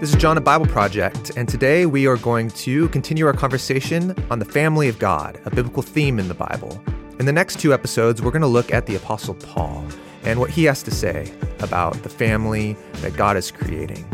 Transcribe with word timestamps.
This 0.00 0.14
is 0.14 0.16
Jon 0.16 0.38
at 0.38 0.44
Bible 0.44 0.64
Project, 0.64 1.32
and 1.36 1.46
today 1.46 1.84
we 1.84 2.06
are 2.06 2.16
going 2.16 2.48
to 2.52 2.88
continue 2.88 3.26
our 3.26 3.34
conversation 3.34 4.16
on 4.30 4.38
the 4.38 4.46
family 4.46 4.88
of 4.88 4.98
God, 4.98 5.38
a 5.44 5.50
biblical 5.50 5.82
theme 5.82 6.18
in 6.18 6.26
the 6.26 6.32
Bible. 6.32 6.82
In 7.18 7.26
the 7.26 7.32
next 7.32 7.60
two 7.60 7.74
episodes, 7.74 8.22
we're 8.22 8.30
going 8.30 8.40
to 8.40 8.48
look 8.48 8.72
at 8.72 8.86
the 8.86 8.96
Apostle 8.96 9.34
Paul 9.34 9.86
and 10.22 10.40
what 10.40 10.48
he 10.48 10.64
has 10.64 10.82
to 10.84 10.90
say 10.90 11.30
about 11.58 12.02
the 12.02 12.08
family 12.08 12.78
that 13.02 13.14
God 13.14 13.36
is 13.36 13.50
creating. 13.50 14.06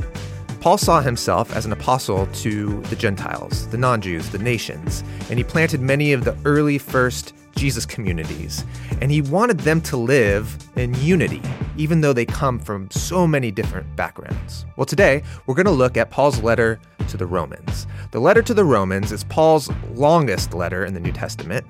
Paul 0.67 0.79
saw 0.79 1.01
himself 1.01 1.55
as 1.55 1.65
an 1.65 1.71
apostle 1.71 2.27
to 2.27 2.81
the 2.91 2.97
Gentiles, 2.97 3.69
the 3.69 3.79
non 3.79 4.01
Jews, 4.01 4.31
the 4.31 4.39
nations, 4.39 5.05
and 5.31 5.39
he 5.39 5.45
planted 5.45 5.81
many 5.81 6.13
of 6.13 6.25
the 6.25 6.37
early 6.45 6.77
first 6.77 7.35
Jesus 7.55 7.87
communities. 7.87 8.65
And 9.01 9.13
he 9.13 9.23
wanted 9.23 9.61
them 9.61 9.81
to 9.83 9.97
live 9.97 10.59
in 10.75 10.93
unity, 10.95 11.41
even 11.77 12.01
though 12.01 12.13
they 12.13 12.27
come 12.27 12.59
from 12.59 12.91
so 12.91 13.29
many 13.29 13.53
different 13.53 13.95
backgrounds. 13.95 14.67
Well, 14.75 14.87
today 14.87 15.23
we're 15.47 15.55
going 15.55 15.67
to 15.67 15.71
look 15.71 15.97
at 15.97 16.11
Paul's 16.11 16.43
letter 16.43 16.81
to 17.11 17.17
the 17.17 17.27
Romans. 17.27 17.87
The 18.11 18.19
letter 18.19 18.43
to 18.43 18.53
the 18.53 18.65
Romans 18.65 19.13
is 19.13 19.23
Paul's 19.23 19.71
longest 19.95 20.53
letter 20.53 20.85
in 20.85 20.95
the 20.95 21.01
New 21.01 21.13
Testament, 21.13 21.65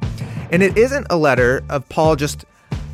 and 0.50 0.62
it 0.62 0.78
isn't 0.78 1.06
a 1.10 1.18
letter 1.18 1.62
of 1.68 1.86
Paul 1.90 2.16
just 2.16 2.46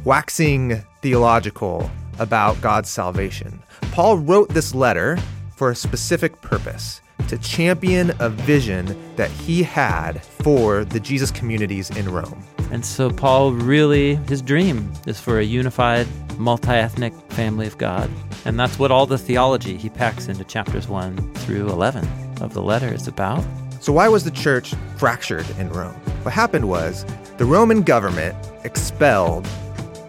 waxing 0.04 0.82
theological 1.00 1.88
about 2.18 2.60
God's 2.60 2.90
salvation. 2.90 3.62
Paul 3.92 4.18
wrote 4.18 4.48
this 4.48 4.74
letter 4.74 5.16
for 5.62 5.70
a 5.70 5.76
specific 5.76 6.40
purpose 6.40 7.00
to 7.28 7.38
champion 7.38 8.12
a 8.18 8.28
vision 8.28 8.98
that 9.14 9.30
he 9.30 9.62
had 9.62 10.20
for 10.20 10.84
the 10.84 10.98
Jesus 10.98 11.30
communities 11.30 11.88
in 11.90 12.08
Rome. 12.10 12.42
And 12.72 12.84
so, 12.84 13.10
Paul 13.10 13.52
really, 13.52 14.16
his 14.26 14.42
dream 14.42 14.92
is 15.06 15.20
for 15.20 15.38
a 15.38 15.44
unified, 15.44 16.08
multi 16.36 16.72
ethnic 16.72 17.14
family 17.30 17.68
of 17.68 17.78
God. 17.78 18.10
And 18.44 18.58
that's 18.58 18.76
what 18.76 18.90
all 18.90 19.06
the 19.06 19.16
theology 19.16 19.76
he 19.76 19.88
packs 19.88 20.26
into 20.26 20.42
chapters 20.42 20.88
1 20.88 21.34
through 21.34 21.68
11 21.68 22.08
of 22.40 22.54
the 22.54 22.62
letter 22.62 22.92
is 22.92 23.06
about. 23.06 23.44
So, 23.78 23.92
why 23.92 24.08
was 24.08 24.24
the 24.24 24.32
church 24.32 24.74
fractured 24.96 25.48
in 25.60 25.68
Rome? 25.68 25.94
What 26.24 26.34
happened 26.34 26.68
was 26.68 27.06
the 27.36 27.44
Roman 27.44 27.82
government 27.82 28.34
expelled 28.64 29.46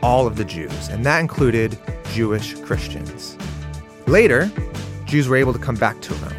all 0.02 0.26
of 0.26 0.36
the 0.36 0.46
Jews, 0.46 0.88
and 0.88 1.06
that 1.06 1.20
included 1.20 1.78
Jewish 2.12 2.60
Christians. 2.62 3.38
Later, 4.08 4.52
Jews 5.14 5.28
were 5.28 5.36
able 5.36 5.54
to 5.54 5.60
come 5.60 5.76
back 5.76 6.02
to 6.02 6.14
Rome. 6.16 6.34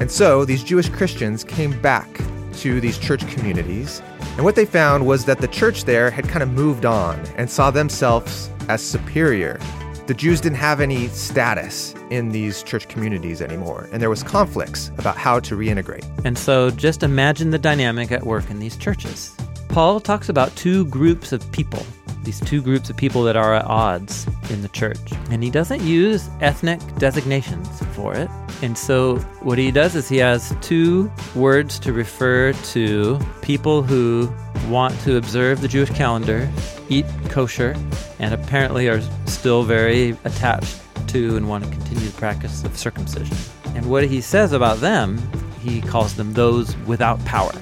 And 0.00 0.10
so 0.10 0.44
these 0.44 0.64
Jewish 0.64 0.88
Christians 0.88 1.44
came 1.44 1.80
back 1.80 2.20
to 2.54 2.80
these 2.80 2.98
church 2.98 3.24
communities, 3.28 4.02
and 4.34 4.44
what 4.44 4.56
they 4.56 4.64
found 4.64 5.06
was 5.06 5.24
that 5.26 5.38
the 5.38 5.46
church 5.46 5.84
there 5.84 6.10
had 6.10 6.28
kind 6.28 6.42
of 6.42 6.50
moved 6.50 6.84
on 6.84 7.16
and 7.36 7.48
saw 7.48 7.70
themselves 7.70 8.50
as 8.68 8.82
superior. 8.82 9.60
The 10.08 10.14
Jews 10.14 10.40
didn't 10.40 10.58
have 10.58 10.80
any 10.80 11.06
status 11.10 11.94
in 12.10 12.30
these 12.30 12.64
church 12.64 12.88
communities 12.88 13.40
anymore, 13.40 13.88
and 13.92 14.02
there 14.02 14.10
was 14.10 14.24
conflicts 14.24 14.90
about 14.98 15.16
how 15.16 15.38
to 15.38 15.56
reintegrate. 15.56 16.04
And 16.24 16.36
so 16.36 16.70
just 16.70 17.04
imagine 17.04 17.50
the 17.50 17.58
dynamic 17.58 18.10
at 18.10 18.26
work 18.26 18.50
in 18.50 18.58
these 18.58 18.76
churches. 18.76 19.36
Paul 19.68 20.00
talks 20.00 20.28
about 20.28 20.56
two 20.56 20.86
groups 20.86 21.30
of 21.30 21.52
people 21.52 21.86
these 22.26 22.40
two 22.40 22.60
groups 22.60 22.90
of 22.90 22.96
people 22.96 23.22
that 23.22 23.36
are 23.36 23.54
at 23.54 23.64
odds 23.64 24.26
in 24.50 24.60
the 24.60 24.68
church. 24.68 24.98
And 25.30 25.42
he 25.42 25.48
doesn't 25.48 25.80
use 25.80 26.28
ethnic 26.40 26.80
designations 26.96 27.68
for 27.94 28.14
it. 28.14 28.28
And 28.62 28.76
so 28.76 29.18
what 29.40 29.58
he 29.58 29.70
does 29.70 29.94
is 29.94 30.08
he 30.08 30.18
has 30.18 30.54
two 30.60 31.10
words 31.34 31.78
to 31.78 31.92
refer 31.92 32.52
to 32.52 33.18
people 33.42 33.82
who 33.82 34.30
want 34.68 34.98
to 35.00 35.16
observe 35.16 35.60
the 35.60 35.68
Jewish 35.68 35.90
calendar, 35.90 36.50
eat 36.88 37.06
kosher, 37.28 37.76
and 38.18 38.34
apparently 38.34 38.88
are 38.88 39.00
still 39.26 39.62
very 39.62 40.10
attached 40.24 40.80
to 41.08 41.36
and 41.36 41.48
want 41.48 41.64
to 41.64 41.70
continue 41.70 42.08
the 42.08 42.18
practice 42.18 42.64
of 42.64 42.76
circumcision. 42.76 43.36
And 43.76 43.88
what 43.88 44.04
he 44.04 44.20
says 44.20 44.52
about 44.52 44.80
them, 44.80 45.18
he 45.60 45.80
calls 45.80 46.16
them 46.16 46.32
those 46.32 46.76
without 46.78 47.24
power, 47.24 47.52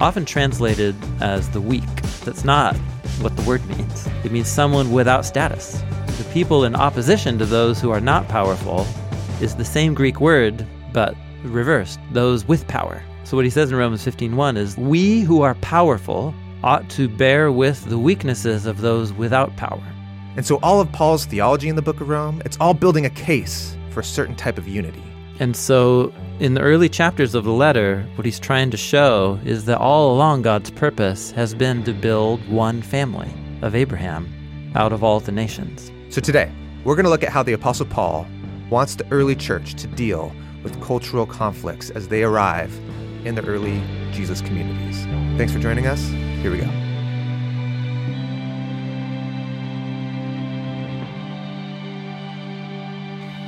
often 0.00 0.24
translated 0.24 0.96
as 1.20 1.50
the 1.50 1.60
weak. 1.60 1.84
That's 2.24 2.44
not 2.44 2.74
what 3.20 3.36
the 3.36 3.42
word 3.42 3.64
means. 3.76 4.08
It 4.24 4.32
means 4.32 4.48
someone 4.48 4.90
without 4.92 5.24
status. 5.24 5.82
The 6.18 6.24
people 6.32 6.64
in 6.64 6.76
opposition 6.76 7.38
to 7.38 7.46
those 7.46 7.80
who 7.80 7.90
are 7.90 8.00
not 8.00 8.28
powerful 8.28 8.86
is 9.40 9.54
the 9.54 9.64
same 9.64 9.94
Greek 9.94 10.20
word, 10.20 10.66
but 10.92 11.14
reversed, 11.42 11.98
those 12.12 12.46
with 12.46 12.66
power. 12.68 13.02
So 13.24 13.36
what 13.36 13.44
he 13.44 13.50
says 13.50 13.70
in 13.70 13.76
Romans 13.76 14.02
15:1 14.02 14.56
is, 14.56 14.76
"We 14.76 15.20
who 15.20 15.42
are 15.42 15.54
powerful 15.56 16.34
ought 16.62 16.88
to 16.90 17.08
bear 17.08 17.50
with 17.50 17.84
the 17.86 17.98
weaknesses 17.98 18.66
of 18.66 18.80
those 18.80 19.12
without 19.12 19.56
power." 19.56 19.82
And 20.36 20.44
so 20.44 20.58
all 20.62 20.80
of 20.80 20.90
Paul's 20.92 21.24
theology 21.24 21.68
in 21.68 21.76
the 21.76 21.82
book 21.82 22.00
of 22.00 22.08
Rome, 22.08 22.42
it's 22.44 22.56
all 22.60 22.74
building 22.74 23.06
a 23.06 23.10
case 23.10 23.76
for 23.90 24.00
a 24.00 24.04
certain 24.04 24.34
type 24.34 24.58
of 24.58 24.66
unity. 24.66 25.02
And 25.40 25.56
so 25.56 26.12
in 26.38 26.54
the 26.54 26.60
early 26.60 26.88
chapters 26.88 27.34
of 27.34 27.44
the 27.44 27.52
letter, 27.52 28.06
what 28.14 28.24
he's 28.24 28.38
trying 28.38 28.70
to 28.70 28.76
show 28.76 29.38
is 29.44 29.64
that 29.64 29.78
all 29.78 30.14
along 30.14 30.42
God's 30.42 30.70
purpose 30.70 31.32
has 31.32 31.54
been 31.54 31.82
to 31.84 31.92
build 31.92 32.46
one 32.48 32.82
family 32.82 33.30
of 33.62 33.74
Abraham 33.74 34.32
out 34.74 34.92
of 34.92 35.02
all 35.02 35.20
the 35.20 35.32
nations. 35.32 35.90
So 36.08 36.20
today, 36.20 36.52
we're 36.84 36.94
going 36.94 37.04
to 37.04 37.10
look 37.10 37.24
at 37.24 37.30
how 37.30 37.42
the 37.42 37.52
Apostle 37.52 37.86
Paul 37.86 38.26
wants 38.70 38.94
the 38.94 39.06
early 39.10 39.34
church 39.34 39.74
to 39.74 39.86
deal 39.88 40.32
with 40.62 40.80
cultural 40.82 41.26
conflicts 41.26 41.90
as 41.90 42.08
they 42.08 42.22
arrive 42.22 42.72
in 43.24 43.34
the 43.34 43.44
early 43.44 43.82
Jesus 44.12 44.40
communities. 44.40 45.04
Thanks 45.36 45.52
for 45.52 45.58
joining 45.58 45.86
us. 45.86 46.00
Here 46.42 46.50
we 46.50 46.58
go. 46.58 46.70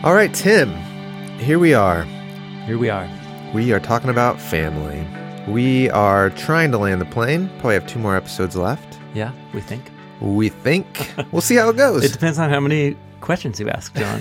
All 0.04 0.14
right, 0.14 0.32
Tim, 0.32 0.72
here 1.38 1.58
we 1.58 1.74
are 1.74 2.06
here 2.66 2.78
we 2.78 2.90
are. 2.90 3.08
We 3.54 3.72
are 3.72 3.78
talking 3.78 4.10
about 4.10 4.40
family. 4.40 5.06
We 5.46 5.88
are 5.90 6.30
trying 6.30 6.72
to 6.72 6.78
land 6.78 7.00
the 7.00 7.04
plane. 7.04 7.48
Probably 7.60 7.74
have 7.74 7.86
two 7.86 8.00
more 8.00 8.16
episodes 8.16 8.56
left. 8.56 8.98
Yeah, 9.14 9.30
we 9.54 9.60
think. 9.60 9.88
We 10.20 10.48
think. 10.48 11.12
we'll 11.30 11.42
see 11.42 11.54
how 11.54 11.68
it 11.68 11.76
goes. 11.76 12.02
It 12.02 12.12
depends 12.12 12.40
on 12.40 12.50
how 12.50 12.58
many 12.58 12.96
questions 13.20 13.60
you 13.60 13.70
ask, 13.70 13.94
Jon. 13.94 14.20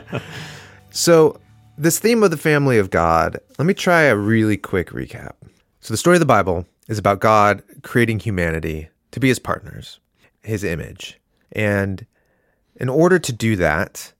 so, 0.90 1.38
this 1.76 1.98
theme 1.98 2.22
of 2.22 2.30
the 2.30 2.38
family 2.38 2.78
of 2.78 2.88
God, 2.88 3.38
let 3.58 3.66
me 3.66 3.74
try 3.74 4.04
a 4.04 4.16
really 4.16 4.56
quick 4.56 4.88
recap. 4.92 5.32
So, 5.80 5.92
the 5.92 5.98
story 5.98 6.16
of 6.16 6.20
the 6.20 6.24
Bible 6.24 6.64
is 6.88 6.96
about 6.96 7.20
God 7.20 7.62
creating 7.82 8.20
humanity 8.20 8.88
to 9.10 9.20
be 9.20 9.28
his 9.28 9.38
partners, 9.38 10.00
his 10.42 10.64
image. 10.64 11.20
And 11.52 12.06
in 12.76 12.88
order 12.88 13.18
to 13.18 13.30
do 13.30 13.56
that, 13.56 14.14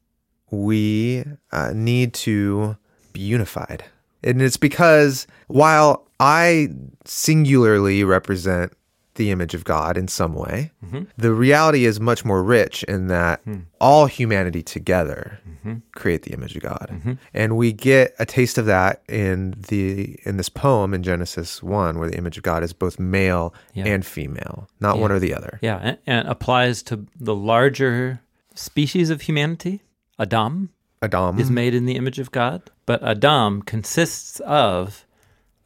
we 0.65 1.25
uh, 1.53 1.73
need 1.75 2.15
to 2.15 2.77
be 3.13 3.21
unified. 3.21 3.85
And 4.23 4.43
it's 4.43 4.57
because 4.57 5.27
while 5.47 6.07
I 6.19 6.69
singularly 7.05 8.05
represent 8.05 8.73
the 9.17 9.31
image 9.31 9.55
of 9.55 9.65
God 9.65 9.97
in 9.97 10.09
some 10.09 10.35
way, 10.35 10.73
mm-hmm. 10.85 11.05
the 11.17 11.33
reality 11.33 11.85
is 11.85 11.99
much 12.01 12.25
more 12.25 12.43
rich 12.43 12.83
in 12.85 13.09
that 13.09 13.45
mm. 13.47 13.65
all 13.81 14.07
humanity 14.07 14.63
together 14.63 15.41
mm-hmm. 15.49 15.77
create 15.95 16.23
the 16.23 16.33
image 16.33 16.55
of 16.55 16.63
God. 16.63 16.89
Mm-hmm. 16.91 17.13
And 17.35 17.57
we 17.57 17.73
get 17.73 18.15
a 18.19 18.27
taste 18.27 18.59
of 18.59 18.67
that 18.67 19.03
in 19.09 19.55
the 19.69 20.19
in 20.25 20.37
this 20.37 20.49
poem 20.49 20.93
in 20.93 21.03
Genesis 21.03 21.63
1 21.63 21.99
where 21.99 22.11
the 22.11 22.17
image 22.17 22.37
of 22.37 22.43
God 22.43 22.63
is 22.63 22.73
both 22.73 22.99
male 22.99 23.55
yeah. 23.75 23.87
and 23.87 24.05
female, 24.05 24.69
not 24.81 24.97
yeah. 24.97 25.03
one 25.03 25.13
or 25.13 25.19
the 25.19 25.35
other. 25.35 25.59
Yeah, 25.63 25.79
and, 25.83 25.99
and 26.07 26.29
applies 26.29 26.83
to 26.85 27.07
the 27.19 27.35
larger 27.35 28.21
species 28.55 29.11
of 29.11 29.23
humanity, 29.23 29.83
Adam, 30.19 30.71
Adam 31.03 31.39
is 31.39 31.51
made 31.51 31.75
in 31.75 31.87
the 31.87 31.97
image 31.97 32.19
of 32.19 32.31
God, 32.31 32.71
but 32.87 33.03
Adam 33.03 33.63
consists 33.63 34.41
of 34.41 35.07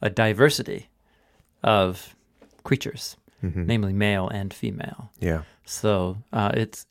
a 0.01 0.09
diversity 0.09 0.89
of 1.63 2.15
creatures, 2.63 3.17
mm-hmm. 3.43 3.65
namely 3.65 3.93
male 3.93 4.27
and 4.27 4.53
female. 4.53 5.11
Yeah. 5.19 5.43
So 5.65 6.17
uh, 6.33 6.51
it's 6.53 6.85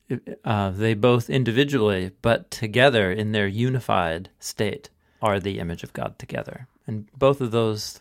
uh, 0.45 0.71
they 0.71 0.95
both 0.95 1.29
individually, 1.29 2.13
but 2.23 2.51
together 2.51 3.13
in 3.13 3.33
their 3.33 3.47
unified 3.47 4.31
state, 4.39 4.91
are 5.23 5.39
the 5.39 5.59
image 5.59 5.83
of 5.83 5.93
God 5.93 6.19
together, 6.19 6.67
and 6.87 7.07
both 7.13 7.41
of 7.41 7.51
those 7.51 8.01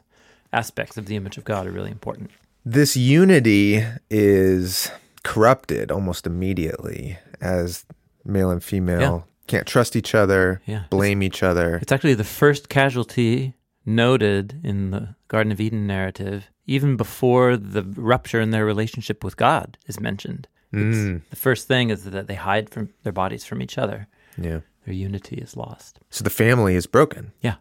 aspects 0.54 0.98
of 0.98 1.06
the 1.06 1.16
image 1.16 1.38
of 1.38 1.44
God 1.44 1.68
are 1.68 1.72
really 1.72 1.92
important. 1.92 2.32
This 2.66 2.96
unity 2.96 3.84
is 4.10 4.92
corrupted 5.24 5.92
almost 5.92 6.26
immediately 6.26 7.18
as 7.42 7.86
male 8.26 8.50
and 8.52 8.64
female 8.64 9.28
can't 9.50 9.68
trust 9.68 9.96
each 9.96 10.16
other, 10.16 10.62
yeah. 10.66 10.84
blame 10.90 11.22
each 11.22 11.44
other. 11.44 11.80
It's 11.82 11.92
actually 11.92 12.14
the 12.14 12.24
first 12.24 12.70
casualty 12.70 13.56
noted 13.86 14.62
in 14.64 14.92
the 14.92 15.16
Garden 15.28 15.52
of 15.52 15.60
Eden 15.60 15.88
narrative, 15.88 16.50
even 16.68 16.96
before 16.96 17.58
the 17.58 17.84
rupture 17.84 18.40
in 18.40 18.52
their 18.52 18.66
relationship 18.66 19.24
with 19.24 19.36
God 19.36 19.78
is 19.88 20.00
mentioned. 20.00 20.48
Mm. 20.74 21.24
The 21.30 21.36
first 21.36 21.68
thing 21.68 21.90
is 21.90 22.04
that 22.06 22.28
they 22.28 22.36
hide 22.36 22.70
from 22.70 22.90
their 23.04 23.12
bodies 23.12 23.44
from 23.44 23.62
each 23.62 23.78
other. 23.78 24.08
Yeah. 24.38 24.60
Their 24.86 24.94
unity 24.94 25.38
is 25.38 25.58
lost. 25.58 26.00
So 26.10 26.24
the 26.24 26.30
family 26.30 26.76
is 26.76 26.86
broken. 26.86 27.34
Yeah. 27.42 27.56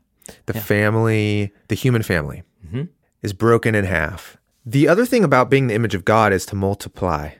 The 0.44 0.54
yeah. 0.54 0.60
family, 0.60 1.52
the 1.68 1.74
human 1.74 2.02
family, 2.02 2.42
mm-hmm. 2.66 2.82
is 3.22 3.32
broken 3.32 3.74
in 3.74 3.86
half. 3.86 4.36
The 4.66 4.86
other 4.86 5.06
thing 5.06 5.24
about 5.24 5.48
being 5.48 5.68
the 5.68 5.74
image 5.74 5.94
of 5.94 6.04
God 6.04 6.34
is 6.34 6.44
to 6.46 6.54
multiply 6.54 7.30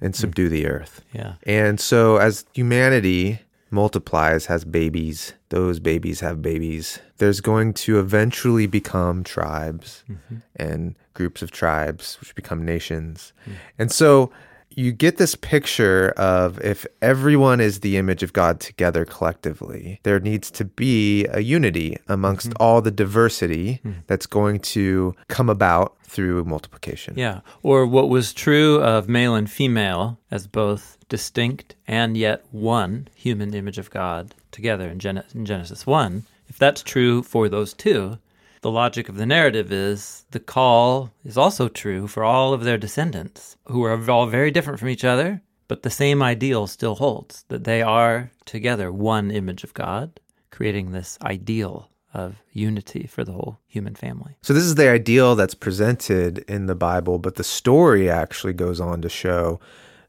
and 0.00 0.16
subdue 0.16 0.48
mm. 0.48 0.50
the 0.50 0.66
earth. 0.66 1.04
Yeah. 1.12 1.34
And 1.44 1.78
so 1.78 2.16
as 2.16 2.44
humanity 2.52 3.38
multiplies, 3.72 4.46
has 4.46 4.64
babies. 4.64 5.32
Those 5.48 5.80
babies 5.80 6.20
have 6.20 6.42
babies. 6.42 7.00
There's 7.18 7.40
going 7.40 7.72
to 7.74 7.98
eventually 7.98 8.66
become 8.66 9.24
tribes 9.24 10.04
mm-hmm. 10.10 10.36
and 10.56 10.94
groups 11.14 11.42
of 11.42 11.50
tribes, 11.50 12.18
which 12.20 12.34
become 12.34 12.64
nations. 12.64 13.32
Mm. 13.46 13.52
And 13.78 13.92
so 13.92 14.30
you 14.76 14.92
get 14.92 15.16
this 15.16 15.34
picture 15.34 16.10
of 16.16 16.60
if 16.60 16.86
everyone 17.00 17.60
is 17.60 17.80
the 17.80 17.96
image 17.96 18.22
of 18.22 18.32
God 18.32 18.60
together 18.60 19.04
collectively, 19.04 20.00
there 20.02 20.20
needs 20.20 20.50
to 20.52 20.64
be 20.64 21.26
a 21.26 21.40
unity 21.40 21.98
amongst 22.08 22.48
mm-hmm. 22.48 22.62
all 22.62 22.80
the 22.80 22.90
diversity 22.90 23.74
hmm. 23.82 23.92
that's 24.06 24.26
going 24.26 24.60
to 24.60 25.14
come 25.28 25.48
about 25.48 25.96
through 26.04 26.44
multiplication. 26.44 27.14
Yeah. 27.16 27.40
Or 27.62 27.86
what 27.86 28.08
was 28.08 28.32
true 28.32 28.82
of 28.82 29.08
male 29.08 29.34
and 29.34 29.50
female 29.50 30.18
as 30.30 30.46
both 30.46 30.98
distinct 31.08 31.74
and 31.86 32.16
yet 32.16 32.44
one 32.50 33.08
human 33.14 33.54
image 33.54 33.78
of 33.78 33.90
God 33.90 34.34
together 34.50 34.88
in, 34.88 34.98
Gen- 34.98 35.24
in 35.34 35.46
Genesis 35.46 35.86
1, 35.86 36.24
if 36.48 36.58
that's 36.58 36.82
true 36.82 37.22
for 37.22 37.48
those 37.48 37.72
two, 37.72 38.18
the 38.62 38.70
logic 38.70 39.08
of 39.08 39.16
the 39.16 39.26
narrative 39.26 39.70
is 39.70 40.24
the 40.30 40.40
call 40.40 41.12
is 41.24 41.36
also 41.36 41.68
true 41.68 42.06
for 42.06 42.24
all 42.24 42.54
of 42.54 42.64
their 42.64 42.78
descendants, 42.78 43.56
who 43.66 43.84
are 43.84 44.10
all 44.10 44.26
very 44.26 44.50
different 44.50 44.78
from 44.78 44.88
each 44.88 45.04
other, 45.04 45.42
but 45.68 45.82
the 45.82 45.90
same 45.90 46.22
ideal 46.22 46.66
still 46.66 46.94
holds 46.94 47.44
that 47.48 47.64
they 47.64 47.82
are 47.82 48.30
together 48.44 48.90
one 48.90 49.30
image 49.30 49.64
of 49.64 49.74
God, 49.74 50.20
creating 50.50 50.92
this 50.92 51.18
ideal 51.22 51.90
of 52.14 52.42
unity 52.52 53.06
for 53.06 53.24
the 53.24 53.32
whole 53.32 53.58
human 53.66 53.94
family. 53.94 54.36
So 54.42 54.52
this 54.52 54.64
is 54.64 54.74
the 54.74 54.90
ideal 54.90 55.34
that's 55.34 55.54
presented 55.54 56.38
in 56.40 56.66
the 56.66 56.74
Bible, 56.74 57.18
but 57.18 57.36
the 57.36 57.44
story 57.44 58.10
actually 58.10 58.52
goes 58.52 58.80
on 58.80 59.02
to 59.02 59.08
show 59.08 59.60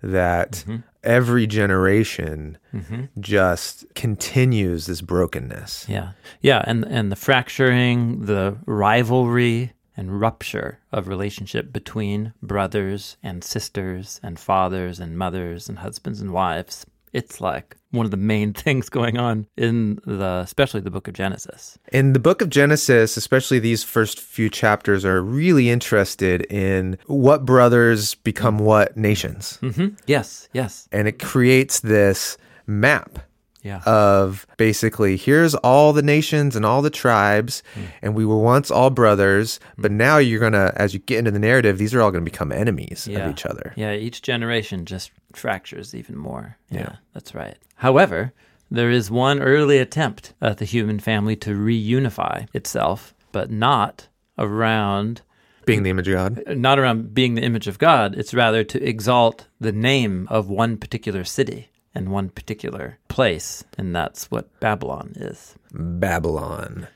that 0.02 0.52
mm-hmm. 0.52 0.78
Every 1.04 1.48
generation 1.48 2.58
mm-hmm. 2.74 3.04
just 3.20 3.86
continues 3.96 4.86
this 4.86 5.02
brokenness. 5.02 5.86
Yeah. 5.90 6.12
Yeah, 6.42 6.64
and 6.66 6.86
and 6.86 7.12
the 7.12 7.16
fracturing, 7.16 8.26
the 8.26 8.58
rivalry 8.66 9.74
and 9.96 10.20
rupture 10.20 10.80
of 10.92 11.08
relationship 11.08 11.72
between 11.72 12.34
brothers 12.42 13.18
and 13.22 13.44
sisters 13.44 14.20
and 14.24 14.40
fathers 14.40 15.00
and 15.00 15.18
mothers 15.18 15.70
and 15.70 15.80
husbands 15.80 16.20
and 16.20 16.32
wives. 16.32 16.86
It's 17.14 17.40
like 17.40 17.78
one 17.92 18.06
of 18.06 18.12
the 18.12 18.18
main 18.18 18.54
things 18.66 18.90
going 18.90 19.18
on 19.18 19.48
in 19.56 20.00
the 20.06 20.42
especially 20.44 20.82
the 20.82 20.92
book 20.92 21.08
of 21.08 21.14
Genesis. 21.14 21.78
In 21.92 22.14
the 22.14 22.20
book 22.20 22.42
of 22.42 22.50
Genesis, 22.50 23.16
especially 23.18 23.60
these 23.60 23.84
first 23.84 24.20
few 24.20 24.50
chapters, 24.50 25.06
are 25.06 25.22
really 25.22 25.70
interested 25.70 26.42
in 26.52 26.98
what 27.06 27.46
brothers 27.46 28.16
become 28.16 28.60
what 28.60 28.98
nations. 28.98 29.60
Mhm. 29.62 29.98
Yes, 30.08 30.50
yes. 30.54 30.88
And 30.92 31.08
it 31.08 31.20
creates 31.20 31.80
this 31.82 32.38
map 32.68 33.20
Yeah. 33.64 33.82
of 33.86 34.46
basically 34.58 35.16
here's 35.16 35.56
all 35.56 35.94
the 35.94 36.02
nations 36.02 36.56
and 36.56 36.66
all 36.66 36.82
the 36.82 36.90
tribes 36.90 37.64
hmm. 37.74 37.86
and 38.02 38.14
we 38.14 38.26
were 38.26 38.38
once 38.38 38.70
all 38.70 38.90
brothers 38.90 39.60
hmm. 39.76 39.82
but 39.84 39.92
now 39.92 40.18
you're 40.18 40.42
gonna 40.42 40.74
as 40.76 40.94
you 40.94 41.00
get 41.00 41.20
into 41.20 41.32
the 41.32 41.40
narrative 41.40 41.78
these 41.78 41.94
are 41.94 42.02
all 42.02 42.12
gonna 42.12 42.26
become 42.26 42.52
enemies 42.52 43.08
Yeah. 43.10 43.20
of 43.20 43.32
each 43.32 43.46
other 43.46 43.74
Yeah, 43.78 43.94
each 43.94 44.22
generation 44.22 44.86
just 44.86 45.12
fractures 45.36 45.96
even 45.96 46.18
more. 46.18 46.58
Yeah, 46.70 46.80
Yeah. 46.80 46.96
that's 47.14 47.34
right. 47.34 47.58
However, 47.76 48.34
there 48.70 48.90
is 48.90 49.12
one 49.12 49.40
early 49.40 49.78
attempt 49.78 50.34
at 50.42 50.58
the 50.58 50.66
human 50.66 51.00
family 51.00 51.36
to 51.38 51.52
reunify 51.52 52.48
itself, 52.54 53.14
but 53.32 53.52
not 53.52 54.08
around 54.38 55.22
being 55.66 55.84
the 55.84 55.90
image 55.90 56.08
of 56.08 56.14
god 56.16 56.44
uh, 56.48 56.54
not 56.54 56.80
around 56.80 57.14
being 57.14 57.36
the 57.36 57.42
image 57.44 57.68
of 57.68 57.80
God. 57.80 58.16
It's 58.18 58.34
rather 58.34 58.64
to 58.66 58.84
exalt 58.84 59.48
the 59.60 59.72
name 59.72 60.28
of 60.30 60.50
one 60.50 60.78
particular 60.78 61.24
city 61.24 61.70
and 61.96 62.10
one 62.10 62.30
particular 62.30 62.98
place, 63.08 63.64
and 63.78 63.96
that's 63.96 64.30
what 64.32 64.48
Babylon 64.60 65.14
is. 65.16 65.56
babylon 65.74 66.88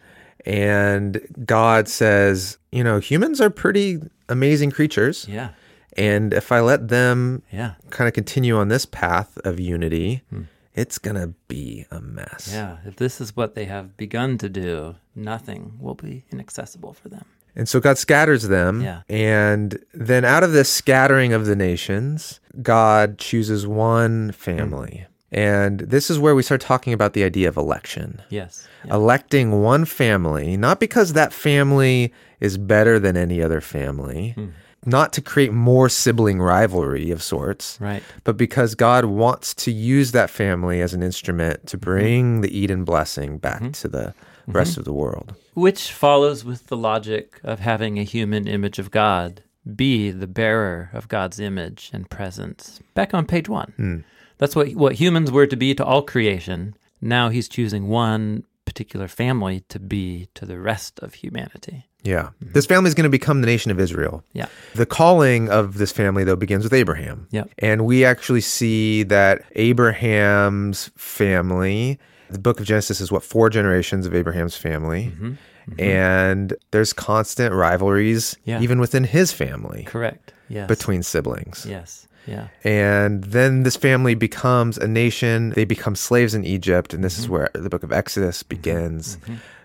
and 0.46 1.20
god 1.46 1.88
says 1.88 2.58
you 2.72 2.84
know 2.84 3.00
humans 3.00 3.42
are 3.42 3.50
pretty 3.50 4.00
amazing 4.30 4.72
creatures 4.72 5.28
Yeah, 5.28 5.50
and 5.98 6.34
if 6.34 6.52
i 6.52 6.60
let 6.60 6.88
them 6.88 7.42
yeah, 7.52 7.74
kind 7.90 8.08
of 8.08 8.14
continue 8.14 8.56
on 8.58 8.68
this 8.70 8.86
path 8.86 9.38
of 9.44 9.60
unity 9.60 10.22
hmm. 10.30 10.44
it's 10.74 10.98
gonna 11.00 11.34
be 11.48 11.86
a 11.92 12.00
mess 12.00 12.50
yeah. 12.54 12.78
If 12.86 12.96
this 12.96 13.20
is 13.20 13.36
what 13.36 13.56
they 13.56 13.66
have 13.66 13.98
begun 13.98 14.38
to 14.38 14.48
do, 14.50 14.96
nothing 15.16 15.78
will 15.80 15.96
be 15.96 16.24
inaccessible 16.32 16.94
for 16.94 17.10
them. 17.10 17.26
And 17.58 17.68
so 17.68 17.80
God 17.80 17.98
scatters 17.98 18.44
them. 18.44 18.82
Yeah. 18.82 19.02
And 19.10 19.84
then 19.92 20.24
out 20.24 20.44
of 20.44 20.54
this 20.54 20.72
scattering 20.72 21.34
of 21.34 21.48
the 21.48 21.56
nations, 21.56 22.40
God 22.62 23.18
chooses 23.18 23.66
one 23.66 24.32
family. 24.32 25.08
And 25.32 25.80
this 25.82 26.10
is 26.10 26.20
where 26.20 26.36
we 26.36 26.44
start 26.44 26.62
talking 26.62 26.94
about 26.94 27.14
the 27.14 27.24
idea 27.24 27.50
of 27.50 27.58
election. 27.58 28.22
Yes. 28.30 28.66
Yeah. 28.86 28.94
Electing 28.94 29.64
one 29.64 29.86
family, 29.86 30.56
not 30.56 30.80
because 30.80 31.14
that 31.14 31.34
family 31.34 32.14
is 32.40 32.60
better 32.60 33.00
than 33.00 33.18
any 33.18 33.42
other 33.42 33.60
family, 33.60 34.30
hmm. 34.36 34.50
not 34.86 35.12
to 35.14 35.22
create 35.22 35.52
more 35.52 35.90
sibling 35.90 36.40
rivalry 36.40 37.10
of 37.10 37.22
sorts, 37.24 37.78
Right. 37.82 38.04
but 38.24 38.38
because 38.38 38.76
God 38.76 39.06
wants 39.06 39.54
to 39.56 39.72
use 39.72 40.12
that 40.12 40.30
family 40.30 40.80
as 40.80 40.94
an 40.94 41.02
instrument 41.02 41.66
to 41.68 41.78
bring 41.78 42.42
the 42.42 42.58
Eden 42.58 42.86
blessing 42.86 43.40
back 43.40 43.62
mm-hmm. 43.62 43.72
to 43.72 43.88
the 43.88 44.14
Mm-hmm. 44.48 44.58
rest 44.58 44.78
of 44.78 44.86
the 44.86 44.94
world. 44.94 45.36
Which 45.56 45.92
follows 45.92 46.46
with 46.46 46.68
the 46.68 46.78
logic 46.78 47.40
of 47.44 47.60
having 47.60 48.00
a 48.00 48.04
human 48.04 48.48
image 48.48 48.80
of 48.80 48.92
God 48.92 49.44
be 49.76 50.12
the 50.12 50.28
bearer 50.28 50.90
of 50.94 51.10
God's 51.10 51.40
image 51.40 51.90
and 51.92 52.10
presence. 52.10 52.80
Back 52.94 53.14
on 53.14 53.26
page 53.26 53.50
one. 53.50 53.74
Hmm. 53.76 53.98
That's 54.38 54.56
what, 54.56 54.74
what 54.76 54.94
humans 54.94 55.32
were 55.32 55.48
to 55.48 55.56
be 55.56 55.76
to 55.76 55.84
all 55.84 56.02
creation. 56.02 56.76
Now 57.02 57.30
he's 57.30 57.50
choosing 57.50 57.88
one 57.90 58.46
particular 58.66 59.08
family 59.08 59.62
to 59.70 59.80
be 59.80 60.30
to 60.36 60.46
the 60.46 60.60
rest 60.60 61.00
of 61.00 61.16
humanity. 61.16 61.88
Yeah. 62.04 62.30
Mm-hmm. 62.42 62.54
This 62.54 62.66
family 62.66 62.88
is 62.88 62.94
going 62.94 63.04
to 63.04 63.10
become 63.10 63.42
the 63.42 63.48
nation 63.48 63.72
of 63.72 63.80
Israel. 63.80 64.24
Yeah. 64.34 64.48
The 64.76 64.86
calling 64.86 65.50
of 65.50 65.78
this 65.78 65.92
family, 65.92 66.24
though, 66.24 66.36
begins 66.36 66.64
with 66.64 66.74
Abraham. 66.74 67.28
Yep. 67.32 67.50
And 67.60 67.86
we 67.86 68.06
actually 68.06 68.42
see 68.42 69.04
that 69.04 69.44
Abraham's 69.56 70.90
family, 70.96 72.00
the 72.30 72.40
book 72.40 72.60
of 72.60 72.66
Genesis 72.66 73.02
is 73.02 73.12
what, 73.12 73.24
four 73.24 73.50
generations 73.50 74.06
of 74.06 74.16
Abraham's 74.16 74.56
family. 74.56 75.12
Mm-hmm. 75.14 75.32
Mm-hmm. 75.70 75.82
And 75.82 76.54
there's 76.72 76.94
constant 76.94 77.54
rivalries, 77.54 78.38
Yeah. 78.46 78.62
even 78.62 78.80
within 78.80 79.04
his 79.04 79.32
family, 79.34 79.84
Correct. 79.84 80.34
Yes. 80.48 80.68
between 80.68 81.04
siblings. 81.04 81.66
Yes. 81.68 82.08
Yeah. 82.26 82.48
And 82.64 83.24
then 83.24 83.64
this 83.64 83.76
family 83.76 84.16
becomes 84.16 84.78
a 84.78 84.88
nation. 84.88 85.52
They 85.52 85.66
become 85.66 85.96
slaves 85.96 86.34
in 86.34 86.46
Egypt. 86.46 86.94
And 86.94 87.04
this 87.04 87.18
is 87.18 87.26
mm-hmm. 87.26 87.34
where 87.34 87.50
the 87.54 87.70
book 87.70 87.84
of 87.84 87.92
Exodus 87.92 88.44
begins. 88.44 89.18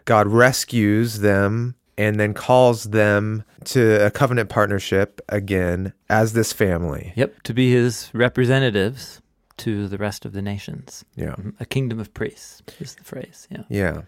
God 0.05 0.27
rescues 0.29 1.21
them 1.21 1.75
and 1.99 2.19
then 2.19 2.35
calls 2.35 2.85
them 2.85 3.45
to 3.65 4.05
a 4.05 4.11
covenant 4.11 4.49
partnership 4.49 5.21
again 5.29 5.93
as 6.09 6.33
this 6.33 6.53
family. 6.53 7.13
Yep. 7.17 7.43
To 7.45 7.55
be 7.55 7.73
his 7.73 8.11
representatives 8.13 9.22
to 9.63 9.87
the 9.87 9.99
rest 9.99 10.25
of 10.25 10.33
the 10.33 10.43
nations. 10.43 11.05
Yeah. 11.15 11.37
Mm-hmm. 11.37 11.51
A 11.61 11.65
kingdom 11.65 12.01
of 12.01 12.13
priests 12.13 12.63
is 12.81 12.97
the 12.97 13.05
phrase. 13.05 13.47
Yeah. 13.49 13.63
Yeah. 13.69 14.03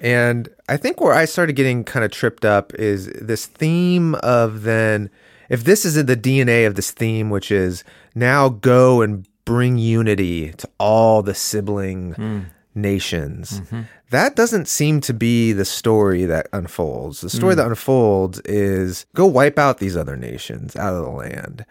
And 0.00 0.48
I 0.66 0.78
think 0.78 1.00
where 1.00 1.12
I 1.12 1.26
started 1.26 1.54
getting 1.56 1.84
kind 1.84 2.04
of 2.04 2.10
tripped 2.10 2.44
up 2.44 2.74
is 2.74 3.06
this 3.08 3.44
theme 3.44 4.14
of 4.16 4.62
then, 4.62 5.10
if 5.50 5.64
this 5.64 5.84
is 5.84 5.98
in 5.98 6.06
the 6.06 6.16
DNA 6.16 6.66
of 6.66 6.74
this 6.74 6.90
theme, 6.90 7.28
which 7.28 7.50
is 7.50 7.84
now 8.14 8.48
go 8.48 9.02
and 9.02 9.26
bring 9.44 9.76
unity 9.76 10.52
to 10.52 10.68
all 10.78 11.22
the 11.22 11.34
sibling 11.34 12.14
hmm. 12.14 12.40
nations, 12.74 13.60
mm-hmm. 13.60 13.82
that 14.08 14.36
doesn't 14.36 14.68
seem 14.68 15.02
to 15.02 15.12
be 15.12 15.52
the 15.52 15.66
story 15.66 16.24
that 16.24 16.48
unfolds. 16.54 17.20
The 17.20 17.28
story 17.28 17.52
hmm. 17.52 17.58
that 17.58 17.66
unfolds 17.66 18.40
is 18.46 19.04
go 19.14 19.26
wipe 19.26 19.58
out 19.58 19.78
these 19.78 19.98
other 19.98 20.16
nations 20.16 20.76
out 20.76 20.94
of 20.94 21.04
the 21.04 21.10
land. 21.10 21.66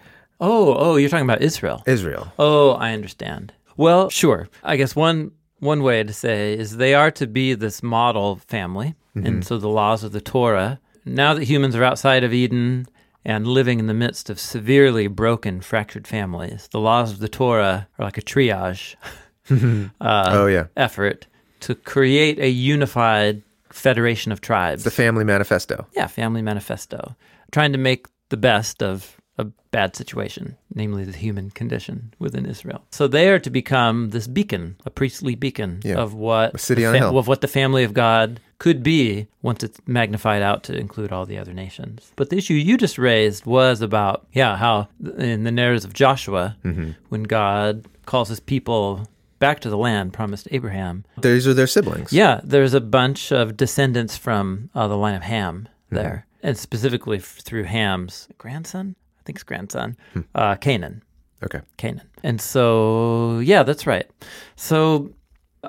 Oh, 0.46 0.76
oh, 0.78 0.96
you're 0.98 1.10
talking 1.10 1.24
about 1.24 1.42
Israel. 1.42 1.84
Israel. 1.86 2.34
Oh, 2.38 2.72
I 2.72 2.92
understand. 2.92 3.54
Well, 3.78 4.10
sure. 4.10 4.50
I 4.62 4.76
guess 4.76 4.94
one 4.94 5.32
one 5.60 5.82
way 5.82 6.04
to 6.04 6.12
say 6.12 6.54
is 6.54 6.76
they 6.76 6.94
are 6.94 7.10
to 7.12 7.26
be 7.26 7.54
this 7.54 7.82
model 7.82 8.36
family, 8.36 8.96
and 9.16 9.46
so 9.46 9.58
the 9.58 9.70
laws 9.70 10.04
of 10.04 10.12
the 10.12 10.20
Torah. 10.20 10.82
Now 11.06 11.34
that 11.34 11.44
humans 11.44 11.76
are 11.78 11.84
outside 11.84 12.26
of 12.26 12.34
Eden 12.34 12.88
and 13.24 13.48
living 13.48 13.80
in 13.80 13.88
the 13.88 13.94
midst 13.94 14.30
of 14.30 14.38
severely 14.38 15.08
broken, 15.08 15.62
fractured 15.62 16.08
families, 16.08 16.68
the 16.72 16.80
laws 16.80 17.12
of 17.14 17.20
the 17.20 17.30
Torah 17.30 17.88
are 17.98 18.06
like 18.06 18.18
a 18.18 18.22
triage 18.22 18.96
uh, 19.50 20.30
oh, 20.34 20.48
yeah. 20.48 20.66
effort 20.76 21.28
to 21.62 21.76
create 21.76 22.40
a 22.40 22.50
unified 22.50 23.44
federation 23.70 24.34
of 24.34 24.42
tribes. 24.42 24.84
The 24.84 24.92
family 24.92 25.24
manifesto. 25.24 25.88
Yeah, 25.96 26.08
family 26.08 26.42
manifesto. 26.42 27.16
Trying 27.52 27.72
to 27.72 27.78
make 27.78 28.08
the 28.28 28.38
best 28.38 28.84
of 28.84 29.18
a 29.38 29.46
bad 29.72 29.96
situation, 29.96 30.56
namely 30.75 31.04
the 31.04 31.18
human 31.18 31.50
condition 31.50 32.13
within 32.20 32.46
Israel. 32.46 32.84
So 32.92 33.08
they 33.08 33.30
are 33.30 33.40
to 33.40 33.50
become 33.50 34.12
this 34.12 34.28
beacon, 34.28 34.75
a 34.86 34.90
priestly 34.92 35.34
beacon 35.36 35.80
Yeah, 35.84 35.96
of 35.96 36.13
what 36.13 36.54
a 36.54 36.58
city 36.60 36.84
the 36.84 36.90
on 36.90 36.96
a 36.96 36.98
hill. 37.00 37.18
of 37.18 37.28
what 37.28 37.42
the 37.42 37.48
family 37.48 37.84
of 37.84 37.94
God 37.96 38.40
could 38.60 38.84
be 38.84 39.28
once 39.42 39.63
it's 39.63 39.80
magnified 39.88 40.42
out 40.44 40.63
to 40.66 40.78
include 40.78 41.12
all 41.12 41.25
the 41.25 41.38
other 41.40 41.52
nations. 41.54 42.12
But 42.16 42.30
the 42.30 42.38
issue 42.38 42.54
you 42.54 42.78
just 42.78 42.98
raised 43.00 43.46
was 43.46 43.82
about 43.82 44.28
yeah, 44.34 44.56
how 44.56 44.88
in 45.18 45.44
the 45.44 45.52
narratives 45.52 45.84
of 45.86 45.94
Joshua, 45.94 46.56
Mm-hmm. 46.63 46.92
when 47.10 47.24
God 47.24 47.88
calls 48.06 48.30
his 48.30 48.40
people 48.40 49.08
back 49.40 49.60
to 49.62 49.70
the 49.70 49.78
land 49.78 50.13
promised 50.13 50.48
Abraham. 50.52 51.04
These 51.20 51.48
are 51.48 51.54
their 51.56 51.68
siblings. 51.68 52.13
Yeah, 52.13 52.40
there's 52.44 52.74
a 52.74 52.80
bunch 52.82 53.32
of 53.32 53.58
descendants 53.58 54.16
from 54.16 54.70
uh, 54.75 54.88
the 54.88 54.96
line 54.96 55.16
of 55.16 55.24
Ham 55.24 55.68
there, 55.90 56.25
and 56.42 56.58
specifically 56.58 57.20
through 57.20 57.63
Ham's 57.63 58.30
grandson, 58.38 58.96
I 59.24 59.25
think 59.25 59.38
it's 59.38 59.44
grandson, 59.44 59.96
uh, 60.36 60.56
Canaan. 60.56 61.01
Okay. 61.44 61.62
Canaan. 61.77 62.10
And 62.24 62.42
so, 62.42 63.39
yeah, 63.39 63.63
that's 63.63 63.88
right. 63.88 64.10
So, 64.58 65.13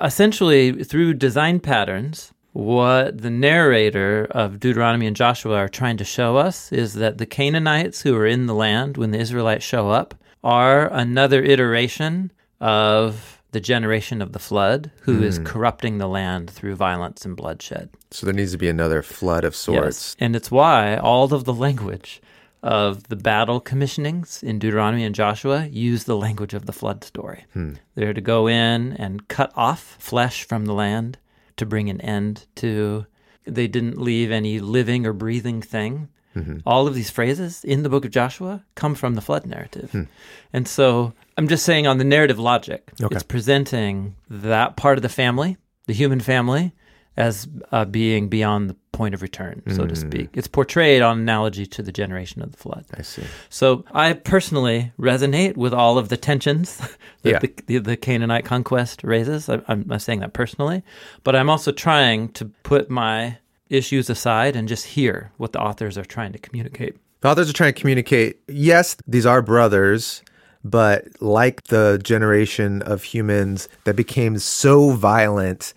essentially, 0.01 0.83
through 0.83 1.15
design 1.15 1.61
patterns, 1.61 2.33
what 2.53 3.23
the 3.23 3.31
narrator 3.31 4.27
of 4.33 4.59
Deuteronomy 4.59 5.07
and 5.07 5.15
Joshua 5.15 5.57
are 5.57 5.69
trying 5.69 5.97
to 5.99 6.05
show 6.05 6.37
us 6.37 6.73
is 6.73 6.95
that 6.95 7.19
the 7.19 7.27
Canaanites 7.27 8.03
who 8.03 8.17
are 8.17 8.27
in 8.27 8.47
the 8.47 8.55
land 8.55 8.97
when 8.97 9.13
the 9.13 9.19
Israelites 9.19 9.65
show 9.65 9.89
up 9.91 10.15
are 10.43 10.93
another 10.93 11.43
iteration 11.43 12.33
of 12.61 13.41
the 13.53 13.61
generation 13.61 14.21
of 14.21 14.33
the 14.33 14.41
flood 14.41 14.91
who 15.03 15.23
is 15.23 15.39
corrupting 15.45 15.99
the 15.99 16.09
land 16.09 16.51
through 16.51 16.75
violence 16.75 17.25
and 17.25 17.37
bloodshed. 17.37 17.89
So 18.11 18.27
there 18.27 18.35
needs 18.35 18.51
to 18.51 18.59
be 18.59 18.69
another 18.69 19.01
flood 19.01 19.45
of 19.45 19.55
sorts. 19.55 20.17
And 20.19 20.35
it's 20.35 20.51
why 20.51 20.97
all 20.97 21.33
of 21.33 21.45
the 21.45 21.55
language 21.55 22.21
of 22.65 23.09
the 23.09 23.17
battle 23.17 23.61
commissionings 23.61 24.43
in 24.43 24.59
Deuteronomy 24.59 25.05
and 25.05 25.15
Joshua 25.15 25.67
use 25.67 26.05
the 26.05 26.17
language 26.17 26.55
of 26.55 26.65
the 26.65 26.73
flood 26.73 27.05
story. 27.05 27.45
Hmm. 27.53 27.75
They're 27.95 28.15
to 28.15 28.21
go 28.23 28.47
in 28.49 28.95
and 28.95 29.29
cut 29.29 29.53
off 29.55 29.97
flesh 30.01 30.45
from 30.45 30.65
the 30.65 30.73
land 30.73 31.19
to 31.59 31.67
bring 31.67 31.91
an 31.91 32.01
end 32.01 32.47
to. 32.57 33.05
They 33.45 33.67
didn't 33.69 34.01
leave 34.01 34.31
any 34.31 34.61
living 34.61 35.05
or 35.07 35.13
breathing 35.13 35.61
thing. 35.61 36.09
Mm-hmm. 36.35 36.61
All 36.67 36.87
of 36.89 36.95
these 36.95 37.11
phrases 37.11 37.63
in 37.65 37.83
the 37.83 37.91
book 37.91 38.07
of 38.07 38.11
Joshua 38.11 38.65
come 38.75 38.95
from 38.95 39.15
the 39.15 39.21
flood 39.21 39.45
narrative. 39.47 39.91
Hmm. 39.93 40.03
And 40.53 40.67
so 40.67 41.13
I'm 41.37 41.47
just 41.49 41.65
saying 41.67 41.87
on 41.87 41.99
the 41.99 42.05
narrative 42.05 42.39
logic, 42.39 42.91
Okay. 43.03 43.15
it's 43.15 43.23
presenting 43.23 44.17
that 44.31 44.77
part 44.77 44.97
of 44.97 45.03
the 45.03 45.09
family, 45.11 45.59
the 45.87 45.93
human 45.93 46.21
family, 46.21 46.73
as 47.17 47.47
uh, 47.71 47.85
being 47.85 48.29
beyond 48.29 48.69
the 48.71 48.77
point 48.93 49.15
of 49.15 49.23
return, 49.23 49.63
so 49.71 49.87
to 49.87 49.95
speak. 49.97 50.31
It's 50.35 50.49
portrayed 50.49 51.03
on 51.03 51.19
analogy 51.21 51.67
to 51.67 51.83
the 51.83 51.93
generation 51.93 52.43
of 52.43 52.51
the 52.53 52.57
flood. 52.59 52.85
I 52.97 53.03
see. 53.03 53.23
So 53.51 53.85
I 53.93 54.13
personally 54.15 54.93
resonate 54.99 55.57
with 55.57 55.73
all 55.75 55.97
of 55.99 56.09
the 56.09 56.17
tensions 56.17 56.77
that 57.23 57.31
Yeah. 57.31 57.39
the, 57.41 57.55
the, 57.67 57.79
the 57.79 57.97
Canaanite 57.97 58.45
conquest 58.45 59.03
raises. 59.05 59.49
I, 59.49 59.61
I'm 59.69 59.85
not 59.87 60.03
saying 60.03 60.21
that 60.21 60.33
personally, 60.33 60.83
but 61.23 61.35
I'm 61.37 61.51
also 61.51 61.71
trying 61.73 62.29
to 62.31 62.47
put 62.63 62.91
my 62.91 63.39
issues 63.71 64.11
aside 64.11 64.55
and 64.57 64.69
just 64.69 64.87
hear 64.87 65.33
what 65.37 65.53
the 65.53 65.61
authors 65.61 65.97
are 65.99 66.05
trying 66.05 66.33
to 66.33 66.39
communicate. 66.39 66.97
The 67.21 67.29
authors 67.31 67.49
are 67.49 67.55
trying 67.55 67.73
to 67.75 67.81
communicate 67.81 68.39
yes, 68.49 68.97
these 69.07 69.25
are 69.27 69.41
brothers, 69.43 70.23
but 70.63 71.07
like 71.21 71.65
the 71.65 72.01
generation 72.03 72.83
of 72.83 73.03
humans 73.03 73.69
that 73.85 73.97
became 73.97 74.39
so 74.39 74.91
violent 74.91 75.75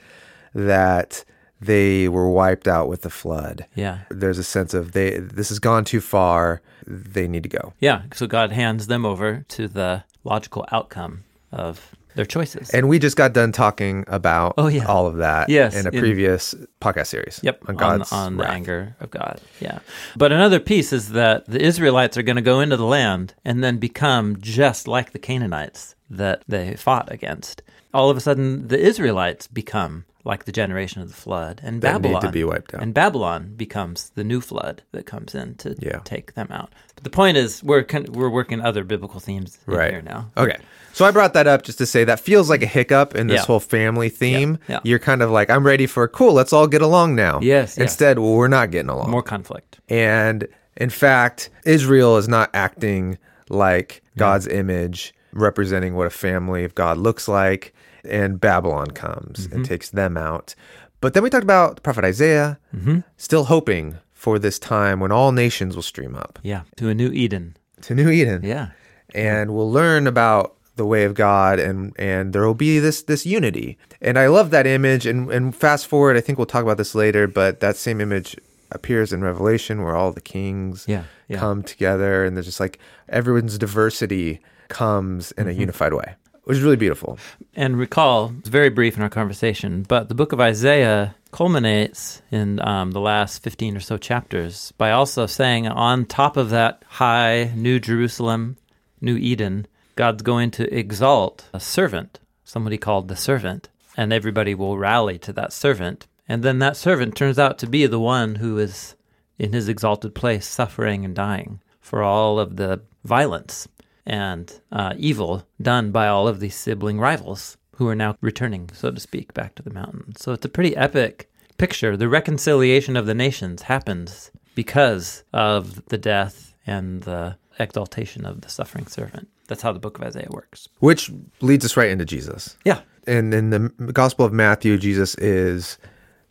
that 0.58 1.24
they 1.62 2.08
were 2.10 2.30
wiped 2.30 2.68
out 2.68 2.88
with 2.90 3.02
the 3.04 3.10
flood. 3.10 3.66
Yeah. 3.76 4.00
There's 4.10 4.38
a 4.38 4.44
sense 4.44 4.74
of 4.74 4.92
they 4.92 5.18
this 5.20 5.50
has 5.50 5.60
gone 5.60 5.86
too 5.86 6.02
far, 6.02 6.62
they 6.86 7.28
need 7.28 7.44
to 7.44 7.50
go. 7.50 7.74
Yeah. 7.80 8.02
So 8.14 8.28
God 8.28 8.52
hands 8.52 8.88
them 8.88 9.06
over 9.06 9.46
to 9.50 9.68
the 9.68 10.04
logical 10.24 10.66
outcome 10.72 11.24
of 11.52 11.96
their 12.16 12.26
choices. 12.26 12.72
And 12.72 12.90
we 12.90 12.98
just 12.98 13.16
got 13.16 13.34
done 13.34 13.52
talking 13.52 14.04
about 14.08 14.56
Oh, 14.58 14.68
yeah. 14.68 14.86
all 14.86 15.06
of 15.06 15.18
that 15.18 15.50
Yes, 15.50 15.76
in 15.76 15.86
a 15.86 15.92
in- 15.92 16.00
previous 16.00 16.56
podcast 16.82 17.08
series. 17.08 17.40
Yep, 17.44 17.62
On 17.68 17.70
on, 17.70 17.76
God's 17.76 18.12
on 18.12 18.38
the 18.38 18.44
wrath. 18.44 18.54
anger 18.54 18.96
of 19.00 19.12
God. 19.12 19.40
Yeah. 19.60 19.80
But 20.16 20.32
another 20.32 20.60
piece 20.60 20.92
is 20.92 21.10
that 21.12 21.46
the 21.46 21.62
Israelites 21.62 22.18
are 22.18 22.24
going 22.24 22.36
to 22.36 22.42
go 22.42 22.60
into 22.60 22.76
the 22.78 22.86
land 22.86 23.36
and 23.46 23.64
then 23.64 23.78
become 23.78 24.38
just 24.42 24.88
like 24.88 25.12
the 25.12 25.20
Canaanites 25.20 25.94
that 26.10 26.44
they 26.48 26.76
fought 26.76 27.12
against. 27.12 27.62
All 27.94 28.10
of 28.10 28.18
a 28.18 28.22
sudden, 28.22 28.68
the 28.68 28.80
Israelites 28.80 29.46
become 29.48 30.06
like 30.28 30.46
the 30.46 30.52
generation 30.52 31.02
of 31.02 31.08
the 31.08 31.16
flood, 31.16 31.62
and 31.64 31.82
That 31.82 31.94
need 32.02 32.10
to 32.10 32.14
Babylon 32.14 32.32
be 32.32 32.44
wiped 32.44 32.74
out. 32.76 32.84
And 32.84 32.94
Babylon 32.94 33.54
becomes 33.56 34.12
the 34.16 34.24
new 34.24 34.42
flood 34.42 34.84
that 34.92 35.06
comes 35.06 35.34
in 35.34 35.56
to 35.56 35.76
Yeah. 35.80 36.00
take 36.04 36.34
them 36.36 36.48
out. 36.52 36.74
But 36.96 37.04
the 37.04 37.10
point 37.10 37.38
is, 37.38 37.64
we're 37.64 37.84
con- 37.84 38.08
we're 38.12 38.30
working 38.30 38.62
other 38.62 38.84
biblical 38.84 39.20
themes 39.20 39.58
in 39.68 39.74
Right. 39.74 39.92
here 39.92 40.02
now. 40.02 40.30
Okay. 40.38 40.58
So 40.94 41.06
I 41.06 41.12
brought 41.12 41.34
that 41.34 41.48
up 41.48 41.64
just 41.64 41.78
to 41.78 41.86
say 41.86 42.04
that 42.04 42.20
feels 42.20 42.50
like 42.50 42.62
a 42.62 42.68
hiccup 42.68 43.16
in 43.16 43.28
this 43.28 43.42
Yeah. 43.42 43.46
whole 43.46 43.60
family 43.60 44.10
theme. 44.10 44.58
Yeah. 44.68 44.80
You're 44.84 45.00
kind 45.00 45.22
of 45.22 45.30
like, 45.32 45.50
I'm 45.50 45.66
ready 45.66 45.88
for 45.88 46.08
cool, 46.08 46.34
let's 46.34 46.52
all 46.54 46.68
get 46.68 46.82
along 46.82 47.16
now. 47.16 47.40
Yes, 47.42 47.76
yes. 47.76 47.78
Instead, 47.78 48.20
well, 48.20 48.34
we're 48.34 48.48
not 48.48 48.72
getting 48.72 48.90
along. 48.90 49.10
More 49.12 49.24
conflict. 49.24 49.80
And 49.90 50.48
in 50.76 50.90
fact, 50.90 51.50
Israel 51.66 52.18
is 52.18 52.28
not 52.28 52.50
acting 52.54 53.18
like 53.50 54.02
God's 54.18 54.48
image, 54.48 55.14
representing 55.34 55.94
what 55.96 56.08
a 56.08 56.10
family 56.10 56.64
of 56.64 56.74
God 56.76 56.98
looks 56.98 57.28
like. 57.28 57.74
And 58.08 58.40
Babylon 58.40 58.88
comes 58.92 59.48
Mm-hmm. 59.48 59.56
and 59.56 59.66
takes 59.66 59.90
them 59.90 60.18
out. 60.18 60.56
But 61.02 61.14
then 61.14 61.22
we 61.24 61.30
talked 61.30 61.44
about 61.44 61.76
the 61.76 61.82
prophet 61.82 62.04
Isaiah, 62.06 62.58
Mm-hmm. 62.76 63.00
still 63.18 63.46
hoping 63.46 63.98
for 64.14 64.40
this 64.40 64.58
time 64.60 65.00
when 65.00 65.12
all 65.12 65.32
nations 65.32 65.76
will 65.76 65.84
stream 65.84 66.16
up 66.16 66.40
Yeah. 66.44 66.62
To 66.78 66.90
a 66.90 66.94
new 66.96 67.12
Eden. 67.12 67.56
to 67.82 67.94
New 67.94 68.10
Eden. 68.10 68.42
Yeah. 68.44 68.70
and 69.16 69.54
we'll 69.54 69.72
learn 69.72 70.08
about 70.08 70.56
the 70.76 70.86
way 70.86 71.04
of 71.06 71.14
God 71.14 71.60
and 71.60 71.94
and 71.98 72.34
there 72.34 72.46
will 72.46 72.54
be 72.54 72.78
this 72.80 73.02
this 73.04 73.26
unity. 73.26 73.78
And 74.02 74.18
I 74.20 74.28
love 74.28 74.50
that 74.52 74.68
image 74.68 75.06
and 75.06 75.32
and 75.32 75.56
fast 75.56 75.88
forward, 75.88 76.18
I 76.18 76.22
think 76.22 76.38
we'll 76.38 76.46
talk 76.46 76.64
about 76.64 76.78
this 76.78 76.94
later, 76.96 77.28
but 77.28 77.60
that 77.62 77.76
same 77.78 78.00
image 78.02 78.36
appears 78.72 79.14
in 79.14 79.22
Revelation 79.24 79.82
where 79.84 79.96
all 79.96 80.12
the 80.12 80.22
kings 80.22 80.86
Yeah, 80.88 81.04
yeah. 81.30 81.40
come 81.40 81.64
together 81.64 82.26
and 82.26 82.36
there's 82.36 82.46
just 82.48 82.60
like 82.60 82.80
everyone's 83.10 83.58
diversity 83.58 84.40
comes 84.68 85.32
in 85.34 85.48
a 85.48 85.52
Mm-hmm. 85.52 85.62
unified 85.62 85.94
way, 85.94 86.16
which 86.48 86.60
is 86.60 86.64
really 86.64 86.78
beautiful. 86.78 87.20
And 87.58 87.78
recall, 87.78 88.34
it's 88.40 88.48
very 88.48 88.70
brief 88.70 88.96
in 88.96 89.04
our 89.04 89.10
conversation, 89.10 89.84
but 89.84 90.08
the 90.08 90.16
book 90.16 90.32
of 90.32 90.40
Isaiah 90.40 91.14
culminates 91.32 92.22
in 92.32 92.66
um, 92.66 92.92
the 92.92 93.02
last 93.02 93.44
15 93.44 93.76
or 93.76 93.80
so 93.82 93.98
chapters 93.98 94.72
by 94.78 94.92
also 94.92 95.26
saying, 95.26 95.68
on 95.68 96.06
top 96.06 96.38
of 96.38 96.50
that 96.52 96.84
high 96.88 97.52
New 97.54 97.82
Jerusalem, 97.82 98.56
New 99.02 99.18
Eden, 99.18 99.68
God's 99.98 100.24
going 100.24 100.52
to 100.52 100.74
exalt 100.74 101.50
a 101.52 101.60
servant, 101.60 102.22
somebody 102.46 102.78
called 102.78 103.10
the 103.10 103.18
servant, 103.18 103.68
and 103.98 104.14
everybody 104.14 104.56
will 104.56 104.78
rally 104.78 105.20
to 105.20 105.34
that 105.34 105.52
servant. 105.52 106.08
And 106.30 106.44
then 106.44 106.60
that 106.60 106.78
servant 106.78 107.18
turns 107.18 107.38
out 107.38 107.58
to 107.58 107.68
be 107.68 107.88
the 107.88 108.00
one 108.00 108.36
who 108.36 108.58
is 108.58 108.96
in 109.38 109.52
his 109.52 109.68
exalted 109.68 110.16
place, 110.16 110.48
suffering 110.48 111.04
and 111.04 111.14
dying 111.14 111.60
for 111.82 112.04
all 112.04 112.40
of 112.40 112.56
the 112.56 112.80
violence 113.04 113.68
and 114.08 114.62
uh, 114.72 114.94
evil 114.98 115.46
done 115.62 115.92
by 115.92 116.08
all 116.08 116.28
of 116.28 116.40
these 116.40 116.56
sibling 116.56 117.00
rivals 117.00 117.58
who 117.76 117.88
are 117.88 117.96
now 117.96 118.16
returning, 118.22 118.70
so 118.74 118.90
to 118.90 119.00
speak, 119.00 119.34
back 119.36 119.54
to 119.56 119.62
the 119.62 119.74
mountain. 119.74 120.16
So 120.16 120.32
it's 120.32 120.46
a 120.46 120.50
pretty 120.50 120.76
epic 120.76 121.30
picture. 121.58 121.96
The 121.96 122.10
reconciliation 122.10 122.96
of 122.96 123.06
the 123.06 123.14
nations 123.14 123.64
happens 123.64 124.32
because 124.56 125.24
of 125.34 125.86
the 125.90 125.98
death 125.98 126.56
and 126.66 127.04
the 127.04 127.38
exaltation 127.60 128.26
of 128.26 128.42
the 128.42 128.50
suffering 128.50 128.88
servant. 128.88 129.28
That's 129.48 129.62
how 129.62 129.74
the 129.74 129.80
book 129.80 129.98
of 129.98 130.04
Isaiah 130.06 130.30
works. 130.30 130.70
Which 130.80 131.12
leads 131.42 131.66
us 131.66 131.78
right 131.78 131.90
into 131.90 132.06
Jesus. 132.06 132.58
Yeah. 132.66 132.82
And 133.06 133.34
in 133.34 133.50
the 133.50 133.94
Gospel 133.94 134.26
of 134.26 134.34
Matthew, 134.34 134.78
Jesus 134.78 135.16
is 135.16 135.78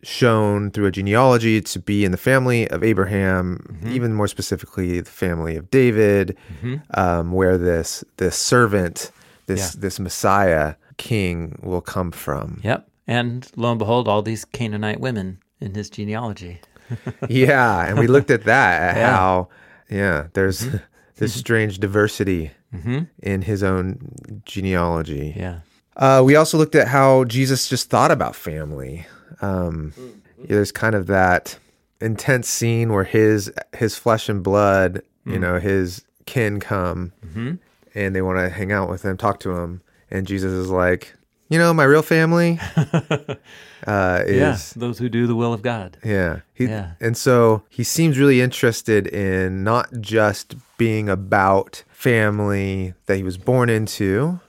shown 0.02 0.70
through 0.70 0.86
a 0.86 0.90
genealogy 0.90 1.60
to 1.60 1.78
be 1.80 2.04
in 2.04 2.12
the 2.12 2.18
family 2.18 2.68
of 2.68 2.82
Abraham, 2.84 3.58
Mm-hmm. 3.72 3.92
even 3.92 4.14
more 4.14 4.28
specifically 4.28 5.00
the 5.00 5.10
family 5.10 5.56
of 5.56 5.70
David, 5.70 6.36
um, 6.94 7.32
where 7.32 7.58
this 7.58 8.04
this 8.18 8.36
servant, 8.36 9.10
this 9.46 9.74
Yeah. 9.74 9.80
this 9.80 9.98
Messiah 10.00 10.74
king 10.96 11.58
will 11.62 11.80
come 11.80 12.10
from. 12.12 12.60
Yep. 12.64 12.88
And 13.08 13.50
lo 13.56 13.70
and 13.70 13.78
behold, 13.78 14.08
all 14.08 14.22
these 14.22 14.44
Canaanite 14.44 15.00
women 15.00 15.38
in 15.60 15.74
his 15.74 15.90
genealogy. 15.90 16.60
yeah, 17.28 17.86
and 17.86 17.98
we 17.98 18.06
looked 18.06 18.30
at 18.30 18.44
that 18.44 18.82
at 18.82 18.96
Yeah. 19.00 19.16
how 19.16 19.48
yeah, 19.90 20.26
there's 20.34 20.66
this 21.16 21.34
strange 21.34 21.78
diversity 21.78 22.50
Mm-hmm. 22.74 23.04
in 23.22 23.42
his 23.42 23.62
own 23.62 24.12
genealogy. 24.44 25.32
Yeah. 25.36 25.60
Uh, 25.96 26.20
we 26.26 26.36
also 26.36 26.58
looked 26.58 26.74
at 26.74 26.88
how 26.88 27.24
Jesus 27.24 27.68
just 27.68 27.88
thought 27.88 28.10
about 28.10 28.34
family. 28.36 29.06
Um, 29.42 29.92
there's 30.38 30.72
kind 30.72 30.94
of 30.94 31.06
that 31.08 31.58
intense 32.00 32.48
scene 32.48 32.92
where 32.92 33.04
his 33.04 33.50
his 33.76 33.96
flesh 33.96 34.28
and 34.28 34.42
blood, 34.42 35.02
you 35.24 35.38
know, 35.38 35.58
his 35.58 36.02
kin 36.26 36.60
come 36.60 37.12
and 37.94 38.14
they 38.14 38.22
want 38.22 38.38
to 38.38 38.48
hang 38.50 38.72
out 38.72 38.88
with 38.90 39.02
him, 39.04 39.16
talk 39.16 39.40
to 39.40 39.50
him, 39.56 39.80
and 40.10 40.26
Jesus 40.26 40.52
is 40.52 40.70
like, 40.70 41.14
you 41.48 41.58
know, 41.58 41.72
my 41.72 41.84
real 41.84 42.02
family 42.02 42.58
uh, 43.86 44.22
is 44.26 44.36
Yeah. 44.36 44.58
Those 44.80 44.98
who 44.98 45.08
do 45.08 45.26
the 45.26 45.34
will 45.34 45.52
of 45.52 45.62
God. 45.62 45.96
yeah. 46.04 46.40
He, 46.54 46.66
Yeah. 46.66 46.92
And 47.00 47.16
so 47.16 47.62
he 47.68 47.84
seems 47.84 48.18
really 48.18 48.40
interested 48.40 49.06
in 49.06 49.62
not 49.64 49.88
just 50.00 50.54
being 50.78 51.08
about 51.08 51.82
family 51.90 52.94
that 53.06 53.16
he 53.16 53.22
was 53.22 53.38
born 53.38 53.68
into, 53.70 54.40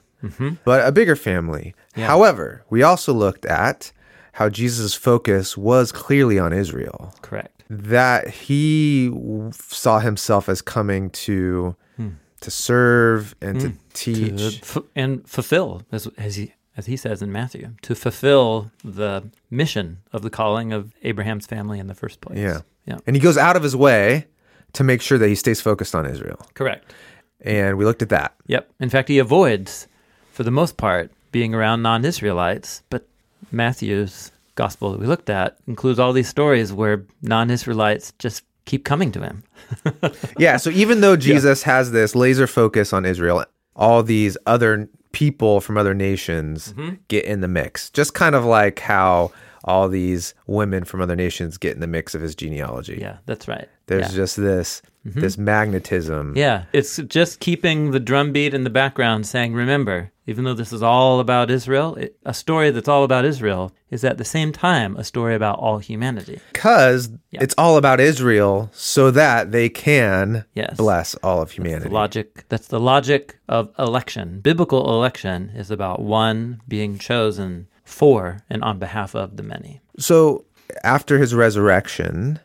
but 0.65 0.85
a 0.85 0.91
bigger 0.91 1.15
family. 1.15 1.73
Mm-hmm. 1.91 1.99
Yeah. 2.01 2.07
However, 2.07 2.63
we 2.69 2.83
also 2.83 3.13
looked 3.13 3.45
at 3.45 3.91
how 4.37 4.49
Jesus' 4.49 4.93
focus 4.93 5.57
was 5.57 5.91
clearly 5.91 6.37
on 6.37 6.53
Israel, 6.53 7.11
Correct. 7.23 7.63
that 7.71 8.27
he 8.27 9.11
saw 9.51 9.97
himself 9.97 10.47
as 10.47 10.61
coming 10.61 11.09
to 11.25 11.75
hmm. 11.95 12.09
to 12.41 12.51
serve 12.51 13.35
and 13.41 13.59
to 13.59 13.69
hmm. 13.69 13.73
To 13.73 14.37
teach. 14.37 14.61
f- 14.61 14.83
and 14.95 15.27
fulfill, 15.27 15.81
as, 15.91 16.07
as 16.19 16.35
he 16.35 16.53
as 16.77 16.85
he 16.85 16.95
says 16.95 17.23
in 17.23 17.31
Matthew, 17.31 17.73
to 17.81 17.95
fulfill 17.95 18.69
the 18.83 19.23
mission 19.49 20.01
of 20.13 20.21
the 20.21 20.29
calling 20.29 20.71
of 20.71 20.93
Abraham's 21.01 21.47
family 21.47 21.79
in 21.79 21.87
the 21.87 21.95
first 21.95 22.21
place. 22.21 22.37
Yeah. 22.37 22.61
Yeah. 22.85 22.99
And 23.07 23.15
he 23.15 23.19
goes 23.19 23.39
out 23.39 23.55
of 23.55 23.63
his 23.63 23.75
way 23.75 24.27
to 24.73 24.83
make 24.83 25.01
sure 25.01 25.17
that 25.17 25.27
he 25.27 25.33
stays 25.33 25.59
focused 25.59 25.95
on 25.95 26.05
Israel. 26.05 26.45
Correct. 26.53 26.93
And 27.41 27.75
we 27.75 27.85
looked 27.85 28.03
at 28.03 28.09
that. 28.09 28.35
Yep. 28.45 28.69
In 28.79 28.89
fact, 28.91 29.09
he 29.09 29.17
avoids, 29.17 29.87
for 30.31 30.43
the 30.43 30.51
most 30.51 30.77
part, 30.77 31.11
being 31.31 31.55
around 31.55 31.81
non 31.81 32.05
Israelites. 32.05 32.83
But 32.91 33.07
Matthew's 33.51 34.31
gospel 34.55 34.91
that 34.91 34.99
we 34.99 35.05
looked 35.07 35.29
at 35.29 35.57
includes 35.67 35.99
all 35.99 36.13
these 36.13 36.27
stories 36.29 36.73
where 36.73 37.05
non 37.21 37.49
Israelites 37.51 38.13
just 38.19 38.43
keep 38.65 38.83
coming 38.85 39.11
to 39.13 39.21
him. 39.21 39.43
Yeah, 40.37 40.57
so 40.57 40.69
even 40.69 41.01
though 41.01 41.15
Jesus 41.15 41.63
has 41.63 41.91
this 41.91 42.15
laser 42.15 42.47
focus 42.47 42.93
on 42.93 43.05
Israel, 43.05 43.45
all 43.75 44.03
these 44.03 44.37
other 44.45 44.89
people 45.11 45.61
from 45.61 45.77
other 45.77 45.93
nations 45.93 46.73
Mm-hmm. 46.73 46.95
get 47.07 47.25
in 47.25 47.41
the 47.41 47.47
mix. 47.47 47.89
Just 47.89 48.13
kind 48.13 48.35
of 48.35 48.45
like 48.45 48.79
how 48.79 49.31
all 49.63 49.89
these 49.89 50.33
women 50.45 50.83
from 50.85 51.01
other 51.01 51.15
nations 51.15 51.57
get 51.57 51.73
in 51.73 51.79
the 51.81 51.87
mix 51.87 52.13
of 52.15 52.21
his 52.21 52.35
genealogy. 52.35 52.97
Yeah, 53.01 53.17
that's 53.25 53.47
right. 53.47 53.67
There's 53.87 54.11
yeah. 54.11 54.15
Just 54.15 54.37
this 54.37 54.81
Mm-hmm. 55.07 55.21
this 55.21 55.37
magnetism. 55.37 56.33
Yeah, 56.35 56.65
it's 56.73 56.97
just 56.97 57.39
keeping 57.39 57.91
the 57.91 57.99
drumbeat 57.99 58.53
in 58.53 58.63
the 58.63 58.69
background 58.69 59.25
saying, 59.25 59.53
remember, 59.53 60.11
even 60.25 60.43
though 60.43 60.53
this 60.53 60.73
is 60.73 60.83
all 60.83 61.19
about 61.21 61.49
Israel, 61.49 61.95
it, 61.95 62.17
a 62.25 62.33
story 62.33 62.71
that's 62.71 62.89
all 62.89 63.03
about 63.05 63.23
Israel 63.23 63.71
is 63.89 64.03
at 64.03 64.17
the 64.17 64.25
same 64.25 64.51
time 64.51 64.97
a 64.97 65.03
story 65.05 65.33
about 65.35 65.59
all 65.59 65.77
humanity. 65.77 66.41
Because 66.51 67.09
it's 67.31 67.55
all 67.57 67.77
about 67.77 68.01
Israel 68.01 68.69
so 68.73 69.09
that 69.11 69.51
they 69.53 69.69
can 69.69 70.43
Yes. 70.53 70.75
bless 70.75 71.15
all 71.15 71.41
of 71.41 71.49
The 71.49 71.55
humanity. 71.55 71.89
logic 71.89 72.45
that's 72.49 72.67
the 72.67 72.79
logic 72.79 73.37
of 73.47 73.69
election. 73.79 74.41
Biblical 74.41 74.93
election 74.93 75.51
is 75.55 75.71
about 75.71 76.01
one 76.01 76.59
being 76.67 76.97
chosen 76.97 77.67
for 77.85 78.41
and 78.49 78.61
on 78.63 78.77
behalf 78.79 79.15
of 79.15 79.37
the 79.37 79.43
many. 79.43 79.79
So 79.97 80.43
after 80.83 81.17
his 81.17 81.33
resurrection, 81.33 82.39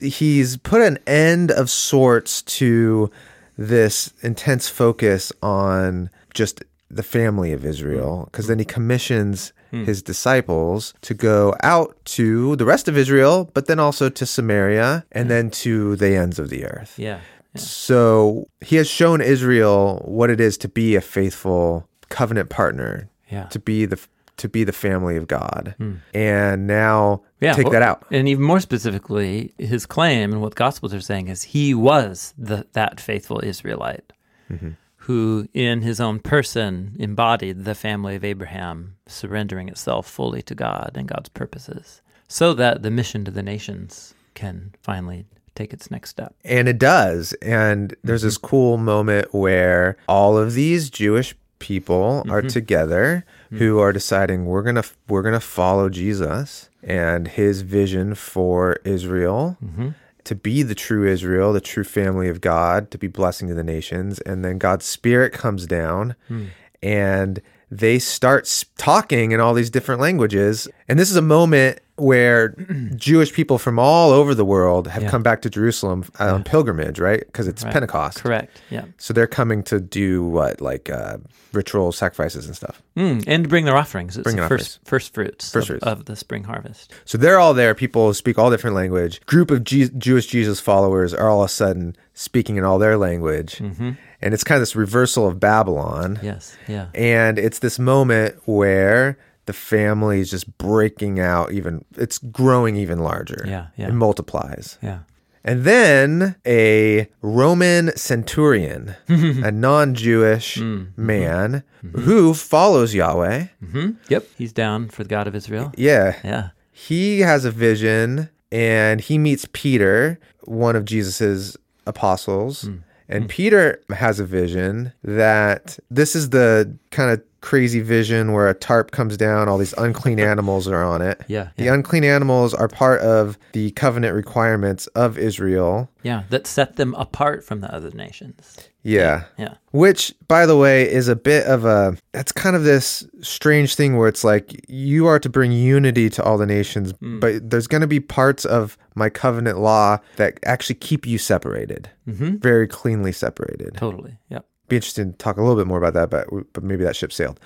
he's 0.00 0.56
put 0.56 0.80
an 0.82 0.98
end 1.06 1.50
of 1.50 1.70
sorts 1.70 2.42
to 2.42 3.10
this 3.56 4.12
intense 4.22 4.68
focus 4.68 5.32
on 5.42 6.10
just 6.32 6.62
the 6.90 7.02
family 7.02 7.52
of 7.52 7.64
Israel, 7.64 8.28
because 8.30 8.46
then 8.46 8.58
he 8.58 8.64
commissions 8.64 9.52
hmm. 9.70 9.84
his 9.84 10.02
disciples 10.02 10.94
to 11.02 11.14
go 11.14 11.54
out 11.62 11.96
to 12.04 12.56
the 12.56 12.64
rest 12.64 12.88
of 12.88 12.96
Israel, 12.96 13.50
but 13.54 13.66
then 13.66 13.80
also 13.80 14.08
to 14.08 14.26
Samaria 14.26 15.04
and 15.12 15.24
hmm. 15.24 15.28
then 15.28 15.50
to 15.50 15.96
the 15.96 16.16
ends 16.16 16.38
of 16.38 16.50
the 16.50 16.64
earth. 16.64 16.98
Yeah. 16.98 17.20
yeah. 17.54 17.60
So 17.60 18.48
he 18.60 18.76
has 18.76 18.88
shown 18.88 19.20
Israel 19.20 20.02
what 20.04 20.30
it 20.30 20.40
is 20.40 20.56
to 20.58 20.68
be 20.68 20.94
a 20.94 21.00
faithful 21.00 21.88
covenant 22.08 22.50
partner, 22.50 23.08
Yeah. 23.28 23.44
to 23.44 23.58
be 23.58 23.86
the 23.86 23.98
to 24.36 24.48
be 24.48 24.64
the 24.64 24.72
family 24.72 25.16
of 25.16 25.28
God, 25.28 25.74
hmm. 25.78 25.94
and 26.12 26.66
now 26.66 27.22
Yeah, 27.44 27.52
take 27.54 27.70
that 27.70 27.82
out. 27.82 28.04
And 28.10 28.28
even 28.28 28.44
more 28.44 28.60
specifically, 28.60 29.54
his 29.58 29.86
claim 29.86 30.32
and 30.32 30.40
what 30.40 30.50
the 30.50 30.58
Gospels 30.58 30.92
are 30.94 31.00
saying 31.00 31.28
is 31.28 31.42
he 31.42 31.74
was 31.74 32.34
the, 32.36 32.66
that 32.72 33.00
faithful 33.00 33.40
Israelite 33.44 34.12
Mm-hmm. 34.52 34.70
who, 34.96 35.48
in 35.54 35.80
his 35.80 36.00
own 36.00 36.18
person, 36.18 36.96
embodied 36.98 37.64
the 37.64 37.74
family 37.74 38.14
of 38.14 38.24
Abraham, 38.24 38.96
surrendering 39.06 39.70
itself 39.70 40.06
fully 40.06 40.42
to 40.42 40.54
God 40.54 40.92
and 40.96 41.08
God's 41.08 41.30
purposes, 41.30 42.02
so 42.28 42.52
that 42.52 42.82
the 42.82 42.90
mission 42.90 43.24
to 43.24 43.30
the 43.30 43.42
nations 43.42 44.14
can 44.34 44.74
finally 44.82 45.24
take 45.54 45.72
its 45.72 45.90
next 45.90 46.10
step. 46.10 46.34
And 46.44 46.68
it 46.68 46.78
does. 46.78 47.32
And 47.40 47.94
there's 48.04 48.20
mm-hmm. 48.20 48.26
this 48.26 48.36
cool 48.38 48.76
moment 48.76 49.32
where 49.32 49.96
all 50.08 50.36
of 50.36 50.52
these 50.52 50.90
Jewish 50.90 51.34
people 51.58 52.22
are 52.28 52.40
mm-hmm. 52.40 52.48
together 52.48 53.24
who 53.50 53.72
mm-hmm. 53.72 53.80
are 53.80 53.92
deciding 53.92 54.44
we're 54.44 54.62
going 54.62 54.74
to 54.74 54.84
we're 55.08 55.22
going 55.22 55.32
to 55.32 55.40
follow 55.40 55.88
Jesus 55.88 56.68
and 56.84 57.28
his 57.28 57.62
vision 57.62 58.14
for 58.14 58.78
Israel 58.84 59.56
mm-hmm. 59.64 59.90
to 60.24 60.34
be 60.34 60.62
the 60.62 60.74
true 60.74 61.06
Israel, 61.06 61.52
the 61.52 61.60
true 61.60 61.84
family 61.84 62.28
of 62.28 62.40
God, 62.40 62.90
to 62.90 62.98
be 62.98 63.08
blessing 63.08 63.48
to 63.48 63.54
the 63.54 63.64
nations. 63.64 64.20
And 64.20 64.44
then 64.44 64.58
God's 64.58 64.84
spirit 64.84 65.32
comes 65.32 65.66
down 65.66 66.14
hmm. 66.28 66.46
and 66.82 67.40
they 67.78 67.98
start 67.98 68.64
talking 68.78 69.32
in 69.32 69.40
all 69.40 69.54
these 69.54 69.70
different 69.70 70.00
languages. 70.00 70.68
And 70.88 70.98
this 70.98 71.10
is 71.10 71.16
a 71.16 71.22
moment 71.22 71.80
where 71.96 72.48
Jewish 72.96 73.32
people 73.32 73.56
from 73.58 73.78
all 73.78 74.10
over 74.10 74.34
the 74.34 74.44
world 74.44 74.88
have 74.88 75.02
Yeah. 75.04 75.10
come 75.10 75.22
back 75.22 75.42
to 75.42 75.50
Jerusalem 75.50 76.04
on 76.18 76.42
pilgrimage, 76.44 76.98
right? 76.98 77.20
Because 77.24 77.46
it's 77.48 77.62
Right. 77.64 77.72
Pentecost. 77.72 78.18
Correct. 78.22 78.60
Yeah. 78.70 78.84
So 78.98 79.14
they're 79.14 79.26
coming 79.28 79.62
to 79.64 79.78
do 79.80 80.24
what, 80.24 80.60
like 80.60 80.90
uh, 80.90 81.18
ritual 81.52 81.92
sacrifices 81.92 82.46
and 82.46 82.56
stuff. 82.56 82.82
Mm, 82.96 83.22
and 83.28 83.48
bring 83.48 83.64
their 83.64 83.76
offerings. 83.76 84.16
It's 84.16 84.24
Bring 84.24 84.36
the 84.36 84.48
first, 84.48 84.80
first 84.84 85.14
fruits, 85.14 85.52
First 85.52 85.64
of, 85.64 85.68
fruits. 85.68 85.86
of 85.86 86.04
the 86.06 86.16
spring 86.16 86.44
harvest. 86.44 86.92
So 87.04 87.16
they're 87.16 87.38
all 87.38 87.54
there. 87.54 87.74
People 87.76 88.12
speak 88.14 88.38
all 88.38 88.50
different 88.50 88.74
language. 88.76 89.24
Group 89.26 89.50
of 89.52 89.62
Je- 89.64 89.90
Jewish 89.96 90.26
Jesus 90.26 90.58
followers 90.60 91.14
are 91.14 91.28
all 91.28 91.42
of 91.42 91.46
a 91.46 91.52
sudden 91.52 91.96
speaking 92.14 92.56
in 92.56 92.64
all 92.64 92.78
their 92.78 92.96
language, 92.96 93.58
mm-hmm. 93.58 93.92
and 94.22 94.34
it's 94.34 94.44
kind 94.44 94.56
of 94.56 94.62
this 94.62 94.76
reversal 94.76 95.26
of 95.26 95.38
Babylon. 95.38 96.18
Yes. 96.22 96.56
Yeah. 96.66 96.88
And 96.94 97.38
it's 97.38 97.58
this 97.58 97.78
moment 97.78 98.36
where 98.46 99.18
the 99.46 99.52
family 99.52 100.20
is 100.20 100.30
just 100.30 100.56
breaking 100.56 101.20
out 101.20 101.52
even 101.52 101.84
it's 101.96 102.18
growing 102.18 102.76
even 102.76 103.00
larger. 103.00 103.44
Yeah, 103.46 103.66
yeah. 103.76 103.88
It 103.88 103.92
multiplies. 103.92 104.78
Yeah. 104.82 105.00
And 105.46 105.64
then 105.64 106.36
a 106.46 107.06
Roman 107.20 107.94
centurion, 107.98 108.96
a 109.08 109.52
non-Jewish 109.52 110.56
mm, 110.56 110.86
mm-hmm. 110.86 111.06
man 111.06 111.64
mm-hmm. 111.84 112.00
who 112.00 112.32
follows 112.32 112.94
Yahweh. 112.94 113.48
hmm 113.60 113.90
Yep. 114.08 114.26
He's 114.38 114.54
down 114.54 114.88
for 114.88 115.02
the 115.02 115.08
God 115.10 115.26
of 115.26 115.34
Israel. 115.34 115.72
Yeah. 115.76 116.16
Yeah. 116.24 116.50
He 116.72 117.20
has 117.20 117.44
a 117.44 117.50
vision 117.50 118.30
and 118.50 119.02
he 119.02 119.18
meets 119.18 119.46
Peter, 119.52 120.18
one 120.44 120.76
of 120.76 120.86
Jesus's 120.86 121.58
apostles. 121.86 122.62
Hmm. 122.62 122.76
And 123.08 123.24
hmm. 123.24 123.28
Peter 123.28 123.80
has 123.94 124.18
a 124.18 124.24
vision 124.24 124.92
that 125.02 125.78
this 125.90 126.16
is 126.16 126.30
the 126.30 126.74
kind 126.90 127.10
of 127.10 127.22
crazy 127.42 127.80
vision 127.80 128.32
where 128.32 128.48
a 128.48 128.54
tarp 128.54 128.90
comes 128.90 129.18
down, 129.18 129.48
all 129.50 129.58
these 129.58 129.74
unclean 129.76 130.18
animals 130.32 130.66
are 130.66 130.82
on 130.82 131.02
it. 131.02 131.20
Yeah, 131.28 131.50
The 131.56 131.64
yeah. 131.64 131.74
unclean 131.74 132.02
animals 132.02 132.54
are 132.54 132.68
part 132.68 133.02
of 133.02 133.38
the 133.52 133.70
covenant 133.72 134.14
requirements 134.14 134.86
of 134.88 135.18
Israel. 135.18 135.90
Yeah. 136.02 136.22
That 136.30 136.46
set 136.46 136.76
them 136.76 136.94
apart 136.94 137.44
from 137.44 137.60
the 137.60 137.72
other 137.72 137.90
nations. 137.90 138.70
Yeah. 138.84 139.24
Yeah. 139.38 139.54
Which, 139.72 140.14
by 140.28 140.46
the 140.46 140.56
way, 140.56 140.88
is 140.88 141.08
a 141.08 141.16
bit 141.16 141.46
of 141.46 141.64
a. 141.64 141.96
That's 142.12 142.30
kind 142.30 142.54
of 142.54 142.62
this 142.64 143.04
strange 143.22 143.74
thing 143.74 143.96
where 143.96 144.06
it's 144.08 144.22
like 144.22 144.64
you 144.68 145.06
are 145.06 145.18
to 145.18 145.28
bring 145.28 145.50
unity 145.52 146.08
to 146.10 146.22
all 146.22 146.38
the 146.38 146.46
nations, 146.46 146.92
but 147.00 147.50
there's 147.50 147.66
going 147.66 147.80
to 147.80 147.86
be 147.88 147.98
parts 147.98 148.44
of 148.44 148.76
my 148.94 149.08
covenant 149.08 149.58
law 149.58 149.98
that 150.16 150.38
actually 150.44 150.76
keep 150.76 151.06
you 151.06 151.18
separated, 151.18 151.90
Mm-hmm. 152.06 152.36
very 152.36 152.68
cleanly 152.68 153.10
separated. 153.10 153.74
Totally. 153.76 154.16
Yep. 154.28 154.46
Be 154.68 154.76
interested 154.76 155.10
to 155.10 155.16
talk 155.18 155.38
a 155.38 155.40
little 155.42 155.56
bit 155.56 155.66
more 155.66 155.78
about 155.78 155.94
that, 155.94 156.10
but 156.10 156.52
but 156.52 156.62
maybe 156.62 156.84
that 156.84 156.94
ship 156.94 157.12
sailed. 157.12 157.40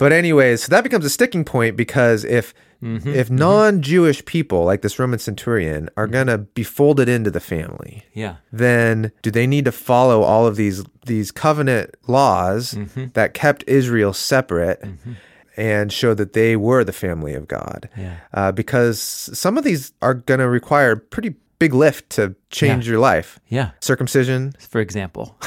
But 0.00 0.12
anyways, 0.12 0.64
so 0.64 0.70
that 0.70 0.82
becomes 0.82 1.04
a 1.04 1.10
sticking 1.10 1.44
point 1.44 1.76
because 1.76 2.24
if 2.24 2.52
if 2.82 3.28
non-Jewish 3.30 4.24
people 4.24 4.64
like 4.64 4.80
this 4.80 4.98
Roman 4.98 5.18
centurion 5.18 5.90
are 5.98 6.06
gonna 6.06 6.38
be 6.38 6.62
folded 6.64 7.10
into 7.10 7.30
the 7.30 7.38
family, 7.40 8.04
Yeah. 8.14 8.36
then 8.50 9.12
do 9.20 9.30
they 9.30 9.46
need 9.46 9.66
to 9.66 9.72
follow 9.72 10.22
all 10.22 10.46
of 10.46 10.56
these 10.56 10.82
these 11.04 11.30
covenant 11.30 11.94
laws 12.08 12.72
Mm-hmm. 12.74 13.04
that 13.12 13.34
kept 13.34 13.64
Israel 13.66 14.14
separate 14.14 14.82
and 15.58 15.92
show 15.92 16.14
that 16.14 16.32
they 16.32 16.56
were 16.56 16.82
the 16.82 16.92
family 16.94 17.34
of 17.34 17.46
God? 17.48 17.88
Yeah. 17.98 18.16
Uh, 18.32 18.50
because 18.52 18.98
some 18.98 19.58
of 19.58 19.64
these 19.64 19.92
are 20.00 20.14
going 20.14 20.40
to 20.40 20.48
require 20.48 20.92
a 20.92 20.96
pretty 20.96 21.34
big 21.58 21.74
lift 21.74 22.08
to 22.10 22.34
change 22.48 22.88
your 22.88 22.98
life. 22.98 23.38
Yeah. 23.48 23.72
Circumcision, 23.80 24.54
For 24.70 24.80
example. 24.80 25.36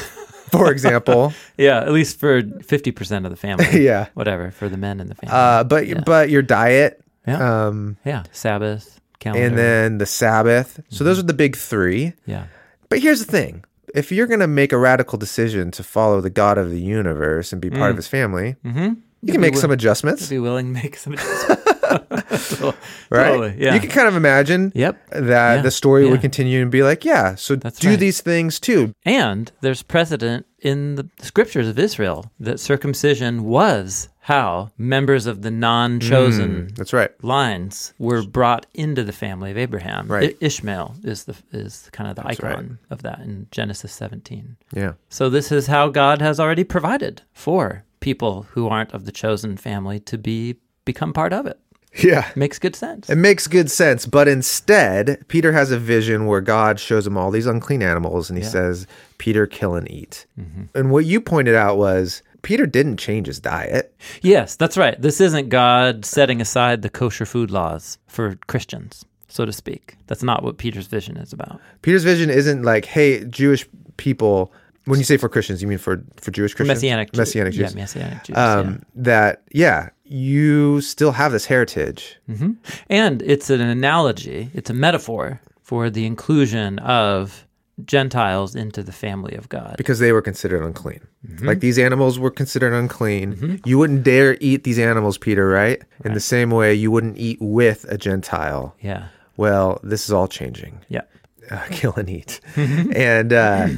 for 0.57 0.71
example. 0.71 1.33
yeah. 1.57 1.79
At 1.81 1.91
least 1.91 2.19
for 2.19 2.41
50% 2.41 3.25
of 3.25 3.31
the 3.31 3.35
family. 3.35 3.65
yeah. 3.83 4.07
Whatever. 4.13 4.51
For 4.51 4.69
the 4.69 4.77
men 4.77 4.99
in 4.99 5.07
the 5.07 5.15
family. 5.15 5.35
Uh, 5.35 5.63
but 5.63 6.05
but 6.05 6.29
your 6.29 6.41
diet, 6.41 7.01
Yeah. 7.27 7.67
um, 7.67 7.97
yeah. 8.05 8.23
Sabbath, 8.31 8.99
calendar. 9.19 9.45
and 9.45 9.57
then 9.57 9.97
the 9.97 10.05
Sabbath. 10.05 10.79
So 10.89 11.03
those 11.03 11.19
are 11.19 11.23
the 11.27 11.33
big 11.33 11.55
three. 11.55 12.13
yeah. 12.25 12.45
But 12.89 12.99
here's 12.99 13.25
the 13.25 13.31
thing. 13.31 13.63
If 13.95 14.11
you're 14.11 14.27
going 14.27 14.39
to 14.39 14.47
make 14.47 14.71
a 14.73 14.77
radical 14.77 15.17
decision 15.17 15.71
to 15.71 15.83
follow 15.83 16.21
the 16.21 16.29
God 16.29 16.57
of 16.57 16.69
the 16.71 16.81
universe 16.81 17.51
and 17.53 17.61
be 17.61 17.69
part 17.69 17.91
of 17.91 17.95
his 17.97 18.07
family, 18.07 18.55
Mm-hmm. 18.65 18.93
you 19.21 19.31
can 19.33 19.41
make 19.41 19.55
some 19.55 19.71
adjustments, 19.71 20.29
Be 20.29 20.39
willing 20.39 20.73
to 20.73 20.81
make 20.81 20.95
some 20.97 21.13
adjustments. 21.17 21.72
Totally. 21.97 22.73
right? 23.09 23.27
Totally, 23.27 23.55
Yeah. 23.57 23.73
You 23.73 23.79
can 23.79 23.89
kind 23.89 24.07
of 24.07 24.15
imagine 24.15 24.71
Yep. 24.75 25.09
that 25.11 25.55
Yeah, 25.57 25.61
the 25.61 25.71
story 25.71 26.05
yeah. 26.05 26.11
would 26.11 26.21
continue 26.21 26.61
and 26.61 26.71
be 26.71 26.83
like, 26.83 27.05
yeah, 27.05 27.35
so 27.35 27.55
That's 27.55 27.79
do 27.79 27.89
right. 27.89 27.99
these 27.99 28.21
things 28.21 28.59
too. 28.59 28.93
And 29.05 29.51
there's 29.61 29.83
precedent 29.83 30.45
in 30.59 30.95
the 30.95 31.09
scriptures 31.21 31.67
of 31.67 31.77
Israel 31.77 32.31
that 32.39 32.59
circumcision 32.59 33.43
was 33.43 34.09
how 34.21 34.71
members 34.77 35.25
of 35.25 35.41
the 35.41 35.51
non 35.51 35.99
chosen 35.99 36.67
mm, 36.67 36.75
That's 36.77 36.93
right. 36.93 37.11
lines 37.21 37.93
were 37.99 38.23
brought 38.23 38.65
into 38.73 39.03
the 39.03 39.11
family 39.11 39.51
of 39.51 39.57
Abraham. 39.57 40.07
Right. 40.07 40.37
I- 40.41 40.45
Ishmael 40.45 40.95
is 41.03 41.25
the 41.25 41.35
is 41.51 41.89
kind 41.91 42.09
of 42.09 42.15
the 42.15 42.23
That's 42.23 42.41
right. 42.41 42.53
icon 42.53 42.79
of 42.89 43.01
that 43.03 43.19
in 43.19 43.47
Genesis 43.51 43.91
17. 43.91 44.55
Yeah. 44.73 44.93
So 45.09 45.29
this 45.29 45.51
is 45.51 45.67
how 45.67 45.89
God 45.89 46.21
has 46.21 46.39
already 46.39 46.63
provided 46.63 47.21
for 47.33 47.83
people 47.99 48.43
who 48.51 48.67
aren't 48.69 48.93
of 48.93 49.03
the 49.05 49.11
chosen 49.11 49.57
family 49.57 49.99
to 49.99 50.17
be 50.17 50.55
become 50.85 51.11
part 51.13 51.31
of 51.33 51.45
it. 51.45 51.59
Yeah. 52.01 52.29
Makes 52.35 52.59
good 52.59 52.75
sense. 52.75 53.09
It 53.09 53.17
makes 53.17 53.47
good 53.47 53.69
sense. 53.69 54.05
But 54.05 54.27
instead, 54.27 55.23
Peter 55.27 55.51
has 55.51 55.71
a 55.71 55.77
vision 55.77 56.25
where 56.25 56.41
God 56.41 56.79
shows 56.79 57.05
him 57.05 57.17
all 57.17 57.31
these 57.31 57.45
unclean 57.45 57.81
animals 57.81 58.29
and 58.29 58.37
he 58.37 58.43
says, 58.43 58.87
Peter, 59.17 59.45
kill 59.45 59.75
and 59.75 59.89
eat. 59.89 60.25
Mm-hmm. 60.39 60.77
And 60.77 60.91
what 60.91 61.05
you 61.05 61.21
pointed 61.21 61.55
out 61.55 61.77
was 61.77 62.23
Peter 62.41 62.65
didn't 62.65 62.97
change 62.97 63.27
his 63.27 63.39
diet. 63.39 63.95
Yes, 64.21 64.55
that's 64.55 64.77
right. 64.77 65.01
This 65.01 65.21
isn't 65.21 65.49
God 65.49 66.03
setting 66.05 66.41
aside 66.41 66.81
the 66.81 66.89
kosher 66.89 67.25
food 67.25 67.51
laws 67.51 67.97
for 68.07 68.37
Christians, 68.47 69.05
so 69.27 69.45
to 69.45 69.53
speak. 69.53 69.95
That's 70.07 70.23
not 70.23 70.43
what 70.43 70.57
Peter's 70.57 70.87
vision 70.87 71.17
is 71.17 71.31
about. 71.31 71.61
Peter's 71.83 72.03
vision 72.03 72.29
isn't 72.29 72.63
like, 72.63 72.85
hey, 72.85 73.23
Jewish 73.25 73.65
people, 73.97 74.51
when 74.85 74.99
you 74.99 75.05
say 75.05 75.17
for 75.17 75.29
Christians, 75.29 75.61
you 75.61 75.67
mean 75.67 75.77
for, 75.77 76.03
for 76.17 76.31
Jewish 76.31 76.53
Christians? 76.53 76.77
Messianic 76.77 77.15
Messianic 77.15 77.53
Jews. 77.53 77.73
Yeah, 77.73 77.81
Messianic 77.81 78.23
Jews. 78.23 78.37
um, 78.37 78.81
that, 78.95 79.43
yeah, 79.51 79.89
you 80.03 80.81
still 80.81 81.11
have 81.11 81.31
this 81.31 81.45
heritage. 81.45 82.17
yeah. 82.27 82.49
And 82.89 83.21
it's 83.21 83.49
an 83.49 83.61
analogy, 83.61 84.49
it's 84.53 84.69
a 84.69 84.73
metaphor 84.73 85.41
for 85.61 85.89
the 85.89 86.05
inclusion 86.05 86.79
of 86.79 87.47
Gentiles 87.85 88.53
into 88.55 88.83
the 88.83 88.91
family 88.91 89.35
of 89.35 89.49
God. 89.49 89.75
because 89.77 89.97
they 89.99 90.11
were 90.11 90.21
considered 90.21 90.63
unclean. 90.63 90.99
Mm-hmm. 91.27 91.47
Like 91.47 91.59
these 91.59 91.79
animals 91.79 92.19
were 92.19 92.29
considered 92.29 92.73
unclean. 92.73 93.61
You 93.65 93.79
wouldn't 93.79 94.03
dare 94.03 94.37
eat 94.39 94.63
these 94.63 94.77
animals, 94.77 95.17
Peter, 95.17 95.47
right? 95.47 95.81
In 96.05 96.13
the 96.13 96.19
same 96.19 96.51
way, 96.51 96.73
you 96.75 96.91
wouldn't 96.91 97.17
eat 97.17 97.39
with 97.41 97.85
a 97.89 97.97
Gentile. 97.97 98.75
Yeah. 98.81 99.07
Well, 99.37 99.79
this 99.83 100.05
is 100.05 100.11
all 100.11 100.27
changing. 100.27 100.81
Yeah. 100.89 101.01
Uh, 101.49 101.65
kill 101.71 101.93
and 101.95 102.09
eat. 102.09 102.39
and 102.55 103.33
uh, 103.33 103.69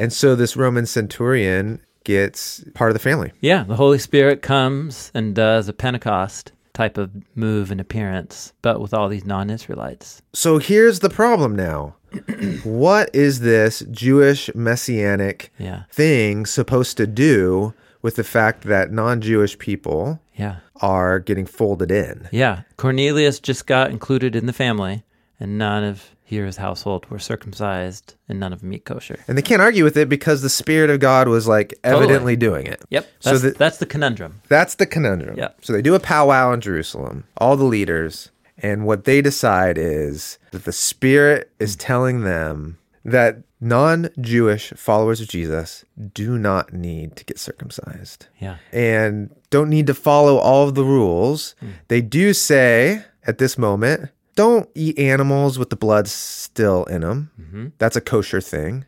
and 0.00 0.12
so 0.12 0.34
this 0.34 0.56
Roman 0.56 0.86
centurion 0.86 1.80
gets 2.04 2.64
part 2.74 2.90
of 2.90 2.94
the 2.94 2.98
family. 3.00 3.32
Yeah, 3.40 3.62
the 3.64 3.76
Holy 3.76 3.98
Spirit 3.98 4.42
comes 4.42 5.10
and 5.14 5.34
does 5.34 5.68
a 5.68 5.72
Pentecost 5.72 6.52
type 6.72 6.96
of 6.98 7.10
move 7.34 7.70
and 7.70 7.80
appearance, 7.80 8.52
but 8.62 8.80
with 8.80 8.94
all 8.94 9.08
these 9.08 9.24
non 9.24 9.50
Israelites. 9.50 10.22
So 10.32 10.58
here's 10.58 11.00
the 11.00 11.10
problem 11.10 11.54
now. 11.54 11.94
what 12.64 13.10
is 13.14 13.40
this 13.40 13.80
Jewish 13.90 14.50
messianic 14.54 15.52
Yeah. 15.58 15.82
thing 15.92 16.46
supposed 16.46 16.96
to 16.96 17.06
do 17.06 17.74
with 18.02 18.16
the 18.16 18.24
fact 18.24 18.62
that 18.64 18.90
non-Jewish 18.92 19.58
people 19.58 20.20
Yeah. 20.34 20.56
are 20.80 21.18
getting 21.20 21.46
folded 21.46 21.90
in? 21.90 22.28
Yeah. 22.32 22.62
Cornelius 22.76 23.38
just 23.40 23.66
got 23.66 23.90
included 23.90 24.34
in 24.34 24.46
the 24.46 24.52
family, 24.52 25.04
and 25.38 25.58
none 25.58 25.84
of 25.84 26.10
his 26.36 26.56
household 26.56 27.06
were 27.10 27.18
circumcised, 27.18 28.14
and 28.28 28.38
none 28.40 28.52
of 28.52 28.60
them 28.60 28.72
eat 28.72 28.84
kosher. 28.84 29.18
And 29.28 29.36
they 29.36 29.42
can't 29.42 29.62
argue 29.62 29.84
with 29.84 29.96
it 29.96 30.08
because 30.08 30.42
the 30.42 30.48
Spirit 30.48 30.90
of 30.90 31.00
God 31.00 31.28
was 31.28 31.46
like 31.48 31.74
evidently 31.84 32.36
doing 32.36 32.66
it. 32.66 32.82
Yep. 32.90 33.08
So 33.20 33.30
That's, 33.30 33.42
the- 33.42 33.50
that's 33.58 33.78
the 33.78 33.86
conundrum. 33.86 34.40
That's 34.48 34.74
the 34.76 34.86
conundrum. 34.86 35.36
Yeah. 35.38 35.48
So 35.62 35.72
they 35.72 35.82
do 35.82 35.94
a 35.94 36.00
powwow 36.00 36.52
in 36.52 36.60
Jerusalem, 36.60 37.24
all 37.38 37.56
the 37.56 37.64
leaders, 37.64 38.30
and 38.58 38.86
what 38.86 39.04
they 39.04 39.22
decide 39.22 39.78
is 39.78 40.38
that 40.52 40.64
the 40.64 40.72
Spirit 40.72 41.50
is 41.58 41.76
telling 41.76 42.22
them 42.24 42.78
that 43.04 43.38
non 43.60 44.08
Jewish 44.20 44.70
followers 44.76 45.20
of 45.20 45.28
Jesus 45.28 45.84
do 46.12 46.36
not 46.38 46.72
need 46.72 47.16
to 47.16 47.24
get 47.24 47.38
circumcised 47.38 48.26
Yeah. 48.38 48.56
and 48.72 49.34
don't 49.50 49.70
need 49.70 49.86
to 49.86 49.94
follow 49.94 50.36
all 50.36 50.68
of 50.68 50.74
the 50.74 50.84
rules. 50.84 51.54
Hmm. 51.60 51.68
They 51.88 52.00
do 52.02 52.32
say 52.34 53.02
at 53.26 53.38
this 53.38 53.56
moment, 53.58 54.10
don't 54.40 54.70
eat 54.74 54.98
animals 54.98 55.58
with 55.58 55.68
the 55.68 55.76
blood 55.76 56.08
still 56.08 56.84
in 56.84 57.02
them. 57.02 57.30
Mm-hmm. 57.38 57.66
That's 57.76 57.94
a 57.94 58.00
kosher 58.00 58.40
thing. 58.40 58.86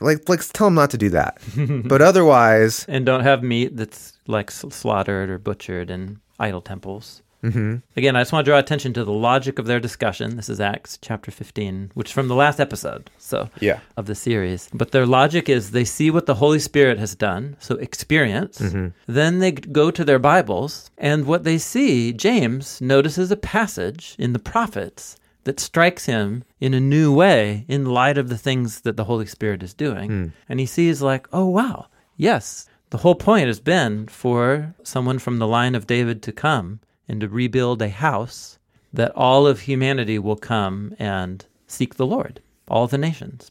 Like, 0.00 0.28
like, 0.28 0.40
tell 0.52 0.68
them 0.68 0.74
not 0.76 0.90
to 0.90 0.98
do 0.98 1.10
that. 1.10 1.38
but 1.88 2.00
otherwise, 2.00 2.84
And 2.86 3.04
don't 3.04 3.24
have 3.24 3.42
meat 3.42 3.76
that's 3.76 4.12
like 4.28 4.52
slaughtered 4.52 5.30
or 5.30 5.38
butchered 5.38 5.90
in 5.90 6.20
idol 6.38 6.60
temples. 6.60 7.23
Mm-hmm. 7.44 7.76
Again, 7.96 8.16
I 8.16 8.20
just 8.22 8.32
want 8.32 8.44
to 8.44 8.50
draw 8.50 8.58
attention 8.58 8.92
to 8.94 9.04
the 9.04 9.12
logic 9.12 9.58
of 9.58 9.66
their 9.66 9.78
discussion. 9.80 10.36
This 10.36 10.48
is 10.48 10.60
Acts 10.60 10.98
chapter 11.00 11.30
15, 11.30 11.90
which 11.94 12.08
is 12.08 12.12
from 12.12 12.28
the 12.28 12.34
last 12.34 12.58
episode. 12.58 13.10
So, 13.18 13.50
Yeah. 13.60 13.80
of 13.96 14.06
the 14.06 14.14
series. 14.14 14.68
But 14.72 14.92
their 14.92 15.06
logic 15.06 15.48
is 15.48 15.70
they 15.70 15.84
see 15.84 16.10
what 16.10 16.26
the 16.26 16.36
Holy 16.36 16.58
Spirit 16.58 16.98
has 16.98 17.14
done, 17.14 17.56
so 17.60 17.74
experience. 17.76 18.62
Then 19.06 19.38
they 19.40 19.52
go 19.52 19.90
to 19.90 20.04
their 20.04 20.18
Bibles, 20.18 20.90
and 20.96 21.26
what 21.26 21.44
they 21.44 21.58
see, 21.58 22.12
James 22.12 22.80
notices 22.80 23.30
a 23.30 23.36
passage 23.36 24.16
in 24.18 24.32
the 24.32 24.38
prophets 24.38 25.16
that 25.44 25.60
strikes 25.60 26.06
him 26.06 26.42
in 26.60 26.72
a 26.72 26.80
new 26.80 27.12
way 27.14 27.66
in 27.68 27.84
light 27.84 28.16
of 28.16 28.30
the 28.30 28.38
things 28.38 28.80
that 28.80 28.96
the 28.96 29.04
Holy 29.04 29.26
Spirit 29.26 29.62
is 29.62 29.74
doing. 29.74 30.32
And 30.48 30.58
he 30.60 30.64
sees, 30.66 31.02
like, 31.02 31.26
oh, 31.34 31.44
wow, 31.46 31.88
yes, 32.16 32.66
the 32.90 32.98
whole 32.98 33.14
point 33.14 33.48
has 33.48 33.60
been 33.60 34.06
for 34.06 34.74
someone 34.82 35.18
from 35.18 35.38
the 35.38 35.46
line 35.46 35.74
of 35.74 35.86
David 35.86 36.22
to 36.22 36.32
come 36.32 36.80
and 37.08 37.20
to 37.20 37.28
rebuild 37.28 37.82
a 37.82 37.88
house 37.88 38.58
that 38.92 39.12
all 39.16 39.46
of 39.46 39.60
humanity 39.60 40.18
will 40.18 40.36
come 40.36 40.94
and 40.98 41.44
seek 41.66 41.96
the 41.96 42.06
Lord, 42.06 42.40
all 42.68 42.86
the 42.86 42.98
nations. 42.98 43.50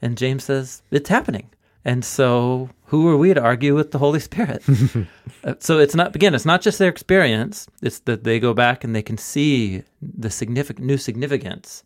And 0.00 0.18
James 0.18 0.44
says, 0.44 0.82
it's 0.90 1.08
happening. 1.08 1.48
And 1.84 2.04
so, 2.04 2.70
who 2.86 3.08
are 3.08 3.16
we 3.16 3.34
to 3.34 3.40
argue 3.40 3.74
with 3.74 3.90
the 3.90 3.98
Holy 3.98 4.20
Spirit? 4.20 4.62
Uh, 5.44 5.54
so, 5.58 5.80
it's 5.80 5.96
not, 5.96 6.14
again, 6.14 6.36
it's 6.36 6.44
not 6.44 6.62
just 6.62 6.78
their 6.78 6.88
experience, 6.88 7.66
it's 7.80 7.98
that 8.00 8.22
they 8.22 8.38
go 8.38 8.54
back 8.54 8.84
and 8.84 8.94
they 8.94 9.02
can 9.02 9.18
see 9.18 9.82
the 10.00 10.30
significant, 10.30 10.86
new 10.86 10.96
significance 10.96 11.82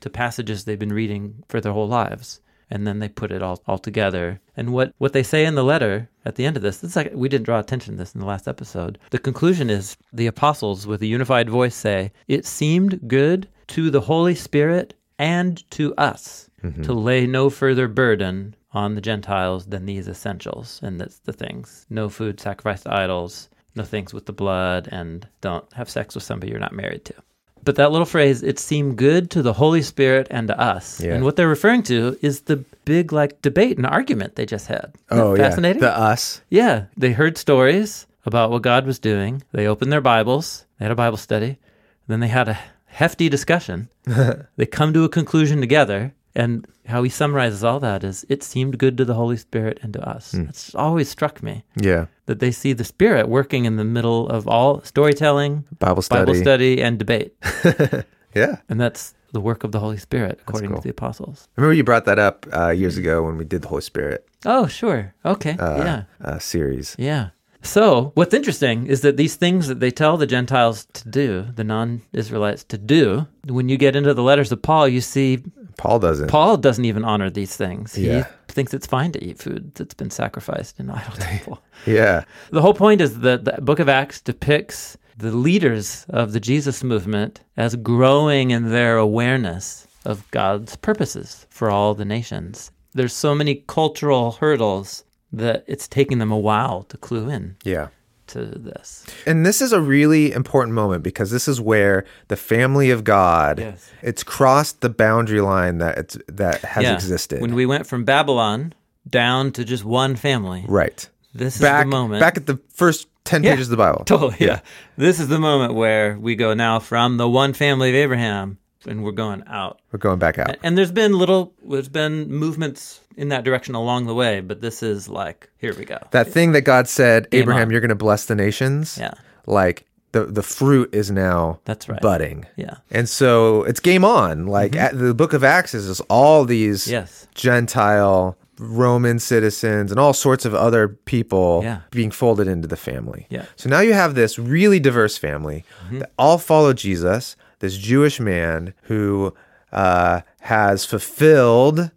to 0.00 0.10
passages 0.10 0.64
they've 0.64 0.78
been 0.78 0.92
reading 0.92 1.42
for 1.48 1.62
their 1.62 1.72
whole 1.72 1.88
lives. 1.88 2.42
And 2.70 2.86
then 2.86 3.00
they 3.00 3.08
put 3.08 3.32
it 3.32 3.42
all, 3.42 3.60
all 3.66 3.78
together. 3.78 4.40
And 4.56 4.72
what, 4.72 4.94
what 4.98 5.12
they 5.12 5.22
say 5.22 5.44
in 5.44 5.56
the 5.56 5.64
letter 5.64 6.08
at 6.24 6.36
the 6.36 6.46
end 6.46 6.56
of 6.56 6.62
this, 6.62 6.78
this 6.78 6.90
is 6.90 6.96
like, 6.96 7.10
we 7.14 7.28
didn't 7.28 7.46
draw 7.46 7.58
attention 7.58 7.94
to 7.94 7.98
this 7.98 8.14
in 8.14 8.20
the 8.20 8.26
last 8.26 8.46
episode. 8.46 8.98
The 9.10 9.18
conclusion 9.18 9.70
is 9.70 9.96
the 10.12 10.28
apostles, 10.28 10.86
with 10.86 11.02
a 11.02 11.06
unified 11.06 11.50
voice, 11.50 11.74
say, 11.74 12.12
It 12.28 12.46
seemed 12.46 13.08
good 13.08 13.48
to 13.68 13.90
the 13.90 14.00
Holy 14.00 14.34
Spirit 14.34 14.94
and 15.18 15.68
to 15.72 15.94
us 15.96 16.48
mm-hmm. 16.62 16.82
to 16.82 16.92
lay 16.92 17.26
no 17.26 17.50
further 17.50 17.88
burden 17.88 18.54
on 18.72 18.94
the 18.94 19.00
Gentiles 19.00 19.66
than 19.66 19.86
these 19.86 20.08
essentials. 20.08 20.80
And 20.82 21.00
that's 21.00 21.18
the 21.20 21.32
things 21.32 21.86
no 21.90 22.08
food 22.08 22.40
sacrificed 22.40 22.84
to 22.84 22.94
idols, 22.94 23.48
no 23.74 23.84
things 23.84 24.14
with 24.14 24.26
the 24.26 24.32
blood, 24.32 24.88
and 24.90 25.26
don't 25.40 25.70
have 25.72 25.90
sex 25.90 26.14
with 26.14 26.24
somebody 26.24 26.50
you're 26.50 26.60
not 26.60 26.72
married 26.72 27.04
to. 27.06 27.14
But 27.64 27.76
that 27.76 27.92
little 27.92 28.06
phrase, 28.06 28.42
it 28.42 28.58
seemed 28.58 28.96
good 28.96 29.30
to 29.32 29.42
the 29.42 29.52
Holy 29.52 29.82
Spirit 29.82 30.26
and 30.30 30.48
to 30.48 30.58
us. 30.58 31.00
Yeah. 31.00 31.14
And 31.14 31.24
what 31.24 31.36
they're 31.36 31.48
referring 31.48 31.82
to 31.84 32.16
is 32.22 32.42
the 32.42 32.64
big 32.84 33.12
like 33.12 33.42
debate 33.42 33.76
and 33.76 33.86
argument 33.86 34.36
they 34.36 34.46
just 34.46 34.66
had. 34.66 34.92
Isn't 35.10 35.24
oh, 35.24 35.36
fascinating? 35.36 35.82
yeah. 35.82 35.88
The 35.88 35.98
us. 35.98 36.42
Yeah, 36.48 36.84
they 36.96 37.12
heard 37.12 37.36
stories 37.36 38.06
about 38.24 38.50
what 38.50 38.62
God 38.62 38.86
was 38.86 38.98
doing. 38.98 39.42
They 39.52 39.66
opened 39.66 39.92
their 39.92 40.00
Bibles, 40.00 40.64
they 40.78 40.84
had 40.84 40.92
a 40.92 40.96
Bible 40.96 41.16
study, 41.16 41.58
then 42.06 42.20
they 42.20 42.28
had 42.28 42.48
a 42.48 42.58
hefty 42.86 43.28
discussion. 43.28 43.88
they 44.56 44.66
come 44.66 44.92
to 44.92 45.04
a 45.04 45.08
conclusion 45.08 45.60
together, 45.60 46.14
and 46.34 46.66
how 46.86 47.02
he 47.02 47.10
summarizes 47.10 47.62
all 47.64 47.80
that 47.80 48.04
is 48.04 48.24
it 48.28 48.42
seemed 48.42 48.78
good 48.78 48.96
to 48.98 49.04
the 49.04 49.14
Holy 49.14 49.36
Spirit 49.36 49.78
and 49.82 49.92
to 49.94 50.08
us. 50.08 50.34
It's 50.34 50.74
always 50.74 51.08
struck 51.08 51.42
me 51.42 51.64
Yeah. 51.80 52.06
that 52.26 52.38
they 52.40 52.50
see 52.52 52.72
the 52.72 52.84
Spirit 52.84 53.28
working 53.28 53.64
in 53.64 53.76
the 53.76 53.84
middle 53.84 54.28
of 54.28 54.46
all 54.48 54.80
storytelling, 54.82 55.64
Bible 55.78 56.02
study. 56.02 56.20
Bible 56.26 56.34
study, 56.40 56.82
and 56.82 56.98
debate. 56.98 57.34
Yeah. 58.34 58.58
And 58.68 58.80
that's 58.80 59.14
the 59.32 59.40
work 59.40 59.64
of 59.64 59.72
the 59.72 59.80
Holy 59.80 59.96
Spirit, 59.96 60.38
according 60.46 60.70
cool. 60.70 60.78
to 60.78 60.82
the 60.84 60.90
apostles. 60.90 61.48
I 61.56 61.60
remember 61.60 61.74
you 61.74 61.82
brought 61.84 62.04
that 62.04 62.20
up 62.20 62.46
uh, 62.52 62.68
years 62.70 62.96
ago 62.96 63.24
when 63.24 63.36
we 63.36 63.44
did 63.44 63.62
the 63.62 63.68
Holy 63.68 63.82
Spirit 63.82 64.24
Oh, 64.46 64.68
sure. 64.68 65.14
Okay. 65.24 65.56
uh, 65.58 65.78
yeah. 65.78 66.02
uh, 66.24 66.38
series. 66.38 66.94
Yeah. 66.96 67.30
So, 67.62 68.12
what's 68.14 68.32
interesting 68.32 68.86
is 68.86 69.00
that 69.02 69.16
these 69.16 69.34
things 69.36 69.66
that 69.68 69.80
they 69.80 69.90
tell 69.90 70.16
the 70.16 70.26
Gentiles 70.28 70.86
to 70.94 71.08
do, 71.08 71.46
the 71.56 71.64
non 71.64 72.02
Israelites 72.12 72.62
to 72.64 72.78
do, 72.78 73.26
when 73.48 73.68
you 73.68 73.76
get 73.76 73.96
into 73.96 74.14
the 74.14 74.22
letters 74.22 74.50
of 74.52 74.62
Paul, 74.62 74.88
you 74.88 75.00
see 75.00 75.42
Paul 75.80 75.98
doesn't. 75.98 76.28
Paul 76.28 76.58
doesn't 76.58 76.84
even 76.84 77.04
honor 77.04 77.30
these 77.30 77.56
things. 77.56 77.94
He 77.94 78.22
thinks 78.48 78.74
it's 78.74 78.86
fine 78.86 79.12
to 79.12 79.24
eat 79.24 79.38
food 79.38 79.74
that's 79.74 79.94
been 79.94 80.10
sacrificed 80.10 80.78
in 80.78 80.90
idol 80.90 81.14
temple. 81.18 81.62
Yeah. 81.86 82.24
the 82.50 82.60
whole 82.60 82.74
point 82.74 83.00
is 83.00 83.20
that 83.20 83.46
the 83.46 83.52
book 83.62 83.78
of 83.78 83.88
Acts 83.88 84.20
depicts 84.20 84.98
the 85.16 85.30
leaders 85.32 86.04
of 86.10 86.32
the 86.34 86.40
Jesus 86.40 86.84
movement 86.84 87.40
as 87.56 87.76
growing 87.76 88.50
in 88.50 88.70
their 88.70 88.98
awareness 88.98 89.86
of 90.04 90.30
God's 90.30 90.76
purposes 90.76 91.46
for 91.48 91.70
all 91.70 91.94
the 91.94 92.04
nations. 92.04 92.70
There's 92.92 93.14
so 93.14 93.34
many 93.34 93.64
cultural 93.66 94.32
hurdles 94.32 95.04
that 95.32 95.64
it's 95.66 95.88
taking 95.88 96.18
them 96.18 96.30
a 96.32 96.38
while 96.38 96.82
to 96.84 96.96
clue 96.98 97.30
in 97.30 97.56
Yeah. 97.64 97.88
To 98.30 98.44
this. 98.44 99.04
And 99.26 99.44
this 99.46 99.60
is 99.60 99.72
a 99.72 99.80
really 99.80 100.32
important 100.32 100.74
moment 100.74 101.02
because 101.02 101.30
this 101.30 101.46
is 101.48 101.60
where 101.60 102.04
the 102.28 102.36
family 102.36 102.90
of 102.90 103.04
God 103.04 103.58
Yes. 103.58 103.90
it's 104.02 104.22
crossed 104.22 104.80
the 104.80 104.88
boundary 104.88 105.40
line 105.40 105.78
that 105.78 105.98
it's 105.98 106.18
that 106.28 106.60
has 106.62 106.84
existed. 106.88 107.40
When 107.40 107.54
we 107.54 107.66
went 107.66 107.86
from 107.86 108.04
Babylon 108.04 108.72
down 109.08 109.52
to 109.52 109.64
just 109.64 109.84
one 109.84 110.16
family, 110.16 110.64
right. 110.68 111.08
this 111.34 111.58
Back 111.60 111.86
is 111.86 111.90
the 111.90 111.96
moment. 111.96 112.20
back 112.20 112.36
at 112.36 112.46
the 112.46 112.58
first 112.74 113.08
10 113.24 113.42
Yeah. 113.44 113.52
pages 113.52 113.66
of 113.66 113.70
the 113.72 113.76
Bible. 113.76 114.04
Totally, 114.06 114.36
yeah. 114.40 114.60
This 114.96 115.20
is 115.20 115.28
the 115.28 115.38
moment 115.38 115.74
where 115.74 116.18
we 116.18 116.34
go 116.36 116.54
now 116.54 116.78
from 116.78 117.16
the 117.16 117.28
one 117.28 117.52
family 117.52 117.88
of 117.90 117.94
Abraham 117.94 118.58
and 118.86 119.02
we're 119.04 119.12
going 119.12 119.42
out. 119.46 119.80
We're 119.92 119.98
going 119.98 120.18
back 120.18 120.38
out. 120.38 120.56
And 120.62 120.76
there's 120.78 120.92
been 120.92 121.12
little, 121.18 121.52
there's 121.68 121.88
been 121.88 122.28
movements 122.30 123.00
in 123.16 123.28
that 123.28 123.44
direction 123.44 123.74
along 123.74 124.06
the 124.06 124.14
way, 124.14 124.40
but 124.40 124.60
this 124.60 124.82
is 124.82 125.08
like, 125.08 125.50
here 125.58 125.74
we 125.76 125.84
go. 125.84 125.98
That 126.12 126.28
thing 126.28 126.52
that 126.52 126.62
God 126.62 126.88
said, 126.88 127.28
Game 127.30 127.42
Abraham, 127.42 127.68
on. 127.68 127.70
you're 127.72 127.80
going 127.80 127.88
to 127.90 127.94
bless 127.94 128.24
the 128.26 128.34
nations. 128.34 128.96
Yeah. 128.98 129.12
Like 129.46 129.86
the 130.12 130.24
the 130.24 130.42
fruit 130.42 130.92
is 130.94 131.10
now 131.10 131.60
That's 131.64 131.88
right. 131.88 132.00
budding. 132.00 132.46
Yeah. 132.56 132.76
And 132.90 133.08
so 133.08 133.62
it's 133.64 133.80
game 133.80 134.04
on. 134.04 134.46
Like 134.46 134.72
Mm-hmm. 134.72 134.80
at, 134.96 134.98
the 134.98 135.14
book 135.14 135.32
of 135.32 135.44
Acts 135.44 135.74
is 135.74 136.00
all 136.02 136.44
these 136.44 136.88
Yes. 136.88 137.26
Gentile 137.34 138.36
Roman 138.58 139.18
citizens 139.18 139.90
and 139.90 139.98
all 139.98 140.12
sorts 140.12 140.44
of 140.44 140.54
other 140.54 140.88
people 140.88 141.60
Yeah. 141.64 141.80
being 141.90 142.10
folded 142.10 142.46
into 142.48 142.68
the 142.68 142.76
family. 142.76 143.26
Yeah. 143.30 143.46
So 143.56 143.68
now 143.70 143.80
you 143.80 143.92
have 143.94 144.14
this 144.14 144.38
really 144.38 144.78
diverse 144.80 145.16
family 145.16 145.64
that 145.92 146.10
all 146.18 146.38
follow 146.38 146.72
Jesus, 146.74 147.36
this 147.60 147.76
Jewish 147.78 148.18
man 148.20 148.74
who 148.82 149.34
uh, 149.72 150.20
has 150.40 150.84
fulfilled 150.84 151.90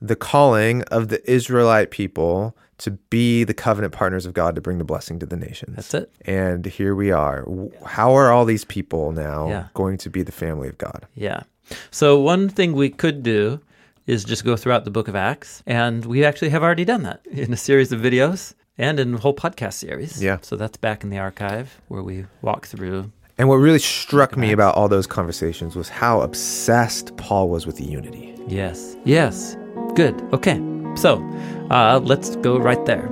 the 0.00 0.16
calling 0.16 0.82
of 0.84 1.08
the 1.08 1.30
Israelite 1.30 1.90
people 1.90 2.56
to 2.78 2.92
be 2.92 3.44
the 3.44 3.52
covenant 3.52 3.92
partners 3.92 4.24
of 4.24 4.32
God 4.32 4.54
to 4.54 4.62
bring 4.62 4.78
the 4.78 4.84
blessing 4.84 5.18
to 5.18 5.26
the 5.26 5.36
nations. 5.36 5.76
That's 5.76 5.92
it. 5.92 6.10
And 6.24 6.64
here 6.64 6.94
we 6.94 7.10
are. 7.10 7.46
How 7.84 8.14
are 8.14 8.32
all 8.32 8.46
these 8.46 8.64
people 8.64 9.12
now 9.12 9.48
Yeah. 9.48 9.64
going 9.74 9.98
to 9.98 10.08
be 10.08 10.22
the 10.22 10.32
family 10.32 10.68
of 10.68 10.78
God? 10.78 11.06
Yeah. 11.14 11.42
So 11.90 12.18
one 12.18 12.48
thing 12.48 12.72
we 12.72 12.88
could 12.88 13.22
do 13.22 13.60
is 14.06 14.24
just 14.24 14.44
go 14.44 14.56
throughout 14.56 14.84
the 14.86 14.90
book 14.90 15.08
of 15.08 15.14
Acts, 15.14 15.62
and 15.66 16.04
we 16.06 16.24
actually 16.24 16.48
have 16.48 16.62
already 16.62 16.86
done 16.86 17.02
that 17.02 17.20
in 17.30 17.52
a 17.52 17.56
series 17.56 17.92
of 17.92 18.00
videos 18.00 18.54
and 18.78 18.98
in 18.98 19.14
a 19.14 19.18
whole 19.18 19.34
podcast 19.34 19.74
series. 19.74 20.22
Yeah. 20.22 20.38
So 20.40 20.56
that's 20.56 20.78
back 20.78 21.04
in 21.04 21.10
the 21.10 21.18
archive 21.18 21.80
where 21.88 22.02
we 22.02 22.24
walk 22.40 22.66
through. 22.66 23.12
And 23.40 23.48
what 23.48 23.56
really 23.56 23.78
struck 23.78 24.36
me 24.36 24.52
about 24.52 24.74
all 24.74 24.86
those 24.86 25.06
conversations 25.06 25.74
was 25.74 25.88
how 25.88 26.20
obsessed 26.20 27.16
Paul 27.16 27.48
was 27.48 27.66
with 27.66 27.80
unity. 27.80 28.38
Yes. 28.46 28.98
Yes. 29.06 29.56
Good. 29.94 30.20
Okay. 30.34 30.60
So 30.94 31.26
uh, 31.70 32.00
let's 32.04 32.36
go 32.36 32.58
right 32.58 32.84
there. 32.84 33.08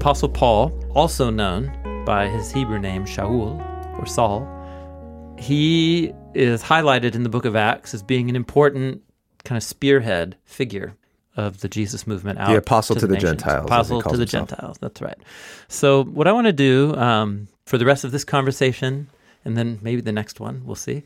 Apostle 0.00 0.30
Paul, 0.30 0.72
also 0.94 1.28
known 1.28 1.70
by 2.06 2.26
his 2.26 2.50
Hebrew 2.50 2.78
name 2.78 3.04
Shaul 3.04 3.60
or 3.98 4.06
Saul, 4.06 4.48
he 5.38 6.14
is 6.32 6.62
highlighted 6.62 7.14
in 7.14 7.22
the 7.22 7.28
book 7.28 7.44
of 7.44 7.54
Acts 7.54 7.92
as 7.92 8.02
being 8.02 8.30
an 8.30 8.34
important 8.34 9.02
kind 9.44 9.58
of 9.58 9.62
spearhead 9.62 10.38
figure 10.46 10.94
of 11.36 11.60
the 11.60 11.68
Jesus 11.68 12.06
movement 12.06 12.38
out. 12.38 12.48
The 12.48 12.56
apostle 12.56 12.96
to 12.96 13.06
the 13.06 13.12
nations. 13.12 13.42
Gentiles, 13.42 13.66
Apostle 13.66 14.00
to 14.00 14.16
the 14.16 14.20
himself. 14.20 14.48
Gentiles. 14.48 14.78
That's 14.80 15.02
right. 15.02 15.18
So, 15.68 16.04
what 16.04 16.26
I 16.26 16.32
want 16.32 16.46
to 16.46 16.54
do 16.54 16.94
um, 16.94 17.48
for 17.66 17.76
the 17.76 17.84
rest 17.84 18.02
of 18.02 18.10
this 18.10 18.24
conversation, 18.24 19.08
and 19.44 19.54
then 19.54 19.80
maybe 19.82 20.00
the 20.00 20.12
next 20.12 20.40
one, 20.40 20.62
we'll 20.64 20.76
see, 20.76 21.02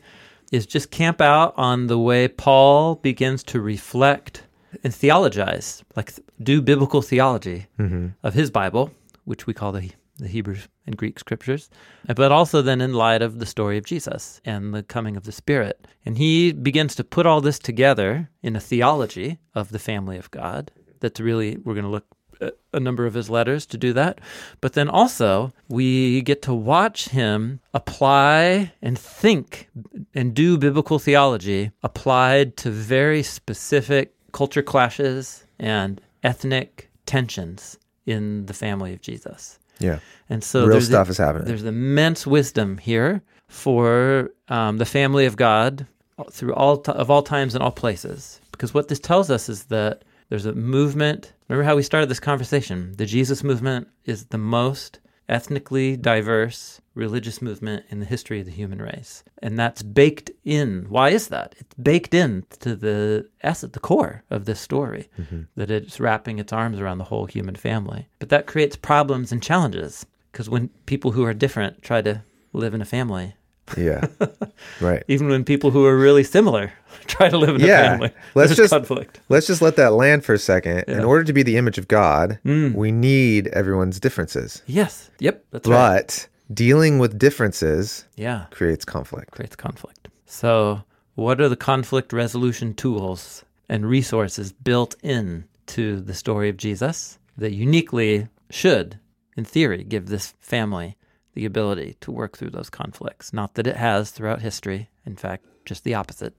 is 0.53 0.65
just 0.65 0.89
camp 0.89 1.19
out 1.19 1.53
on 1.57 1.87
the 1.87 1.99
way 1.99 2.29
Paul 2.29 2.95
begins 2.95 3.43
to 3.43 3.59
reflect 3.59 4.43
and 4.83 4.93
theologize, 4.93 5.83
like 5.95 6.13
do 6.41 6.61
biblical 6.61 7.01
theology 7.01 7.67
mm-hmm. 7.79 8.07
of 8.23 8.33
his 8.33 8.51
Bible, 8.51 8.91
which 9.25 9.47
we 9.47 9.53
call 9.53 9.71
the 9.71 9.91
the 10.17 10.27
Hebrew 10.27 10.55
and 10.85 10.95
Greek 10.95 11.19
scriptures, 11.19 11.69
but 12.15 12.31
also 12.31 12.61
then 12.61 12.81
in 12.81 12.93
light 12.93 13.21
of 13.21 13.39
the 13.39 13.45
story 13.45 13.77
of 13.77 13.85
Jesus 13.85 14.39
and 14.45 14.73
the 14.73 14.83
coming 14.83 15.17
of 15.17 15.23
the 15.23 15.31
Spirit. 15.31 15.87
And 16.05 16.17
he 16.17 16.51
begins 16.51 16.95
to 16.95 17.03
put 17.03 17.25
all 17.25 17.41
this 17.41 17.59
together 17.59 18.29
in 18.41 18.55
a 18.55 18.61
theology 18.61 19.39
of 19.53 19.69
the 19.69 19.79
family 19.79 20.17
of 20.17 20.31
God. 20.31 20.71
That's 21.01 21.19
really, 21.19 21.57
we're 21.57 21.73
going 21.73 21.85
to 21.85 21.91
look 21.91 22.05
at 22.41 22.57
a 22.73 22.79
number 22.79 23.05
of 23.05 23.13
his 23.13 23.29
letters 23.29 23.65
to 23.65 23.77
do 23.77 23.93
that. 23.93 24.19
But 24.61 24.73
then 24.73 24.89
also, 24.89 25.53
we 25.67 26.21
get 26.21 26.41
to 26.43 26.53
watch 26.53 27.09
him 27.09 27.59
apply 27.73 28.73
and 28.81 28.97
think 28.97 29.69
and 30.13 30.33
do 30.33 30.57
biblical 30.57 30.99
theology 30.99 31.71
applied 31.83 32.57
to 32.57 32.71
very 32.71 33.23
specific 33.23 34.14
culture 34.35 34.61
clashes 34.61 35.45
and 35.59 36.01
ethnic 36.21 36.89
tensions 37.05 37.79
in 38.05 38.45
the 38.47 38.53
family 38.53 38.91
of 38.93 38.99
Jesus. 38.99 39.57
Yeah. 39.79 39.99
And 40.29 40.43
so 40.43 40.65
Real 40.65 40.71
there's 40.71 40.87
stuff 40.87 41.09
is 41.09 41.17
happening. 41.17 41.47
There's 41.47 41.63
immense 41.63 42.27
wisdom 42.27 42.77
here 42.77 43.21
for 43.47 44.31
um, 44.49 44.77
the 44.77 44.85
family 44.85 45.25
of 45.25 45.37
God 45.37 45.87
through 46.31 46.53
all 46.53 46.77
ti 46.77 46.91
of 46.91 47.09
all 47.09 47.23
times 47.23 47.55
and 47.55 47.63
all 47.63 47.71
places. 47.71 48.41
Because 48.51 48.73
what 48.73 48.89
this 48.89 48.99
tells 48.99 49.31
us 49.31 49.47
is 49.47 49.63
that 49.65 50.03
there's 50.27 50.45
a 50.45 50.53
movement. 50.53 51.31
Remember 51.47 51.63
how 51.63 51.77
we 51.77 51.83
started 51.83 52.09
this 52.09 52.19
conversation? 52.19 52.93
The 52.97 53.05
Jesus 53.05 53.41
movement 53.41 53.87
is 54.03 54.25
the 54.25 54.37
most 54.37 54.99
ethnically 55.27 55.97
diverse 55.97 56.81
religious 56.93 57.41
movement 57.41 57.85
in 57.89 57.99
the 57.99 58.05
history 58.05 58.39
of 58.39 58.45
the 58.45 58.51
human 58.51 58.81
race, 58.81 59.23
and 59.41 59.59
that's 59.59 59.83
baked 59.83 60.31
in. 60.43 60.85
Why 60.89 61.09
is 61.09 61.27
that? 61.27 61.55
It's 61.57 61.73
baked 61.75 62.13
in 62.13 62.45
to 62.59 62.75
the 62.75 63.29
essence, 63.41 63.73
the 63.73 63.79
core 63.79 64.23
of 64.29 64.45
this 64.45 64.59
story, 64.59 65.09
mm-hmm. 65.19 65.41
that 65.55 65.71
it's 65.71 65.99
wrapping 65.99 66.39
its 66.39 66.53
arms 66.53 66.79
around 66.79 66.99
the 66.99 67.05
whole 67.05 67.25
human 67.25 67.55
family. 67.55 68.07
But 68.19 68.29
that 68.29 68.47
creates 68.47 68.75
problems 68.75 69.31
and 69.31 69.43
challenges 69.43 70.05
because 70.31 70.49
when 70.49 70.69
people 70.85 71.11
who 71.11 71.23
are 71.23 71.33
different 71.33 71.81
try 71.81 72.01
to 72.01 72.21
live 72.53 72.73
in 72.73 72.81
a 72.81 72.85
family, 72.85 73.35
Yeah. 73.77 74.05
right. 74.81 75.03
even 75.07 75.27
when 75.29 75.43
people 75.43 75.71
who 75.71 75.85
are 75.85 75.97
really 75.97 76.23
similar 76.23 76.71
try 77.07 77.29
to 77.29 77.37
live 77.37 77.55
in 77.55 77.61
Yeah. 77.61 77.81
a 77.81 77.89
family, 77.91 78.11
Let's 78.35 78.49
there's 78.49 78.57
just- 78.57 78.71
conflict. 78.71 79.19
Let's 79.29 79.47
just 79.47 79.61
let 79.61 79.75
that 79.77 79.93
land 79.93 80.23
for 80.23 80.33
a 80.33 80.39
second. 80.39 80.79
In 80.87 81.03
order 81.03 81.23
to 81.23 81.33
be 81.33 81.43
the 81.43 81.57
image 81.57 81.77
of 81.77 81.87
God, 81.87 82.39
Mm. 82.45 82.75
we 82.75 82.91
need 82.91 83.47
everyone's 83.49 83.99
differences. 83.99 84.61
Yes. 84.67 85.09
Yep. 85.19 85.45
That's 85.51 85.67
right. 85.67 85.95
But 86.05 86.27
dealing 86.53 86.99
with 86.99 87.17
differences 87.17 88.05
Yeah. 88.15 88.45
creates 88.51 88.85
conflict. 88.85 89.31
creates 89.31 89.55
conflict. 89.55 90.09
So, 90.27 90.83
what 91.15 91.39
are 91.41 91.49
the 91.49 91.55
conflict 91.55 92.13
resolution 92.13 92.73
tools 92.73 93.43
and 93.69 93.85
resources 93.85 94.51
built 94.51 94.95
in 95.01 95.45
to 95.67 95.99
the 96.01 96.13
story 96.13 96.49
of 96.49 96.57
Jesus 96.57 97.17
that 97.37 97.53
uniquely 97.53 98.27
should, 98.51 98.99
in 99.35 99.43
theory, 99.43 99.83
give 99.83 100.05
this 100.07 100.33
family 100.39 100.95
the 101.35 101.45
ability 101.45 101.95
to 102.01 102.11
work 102.11 102.37
through 102.37 102.49
those 102.49 102.69
conflicts? 102.69 103.31
Not 103.31 103.53
that 103.53 103.67
it 103.67 103.77
has 103.77 104.11
throughout 104.11 104.41
history, 104.41 104.89
in 105.05 105.15
fact, 105.15 105.45
just 105.65 105.83
the 105.83 105.93
opposite. 105.93 106.33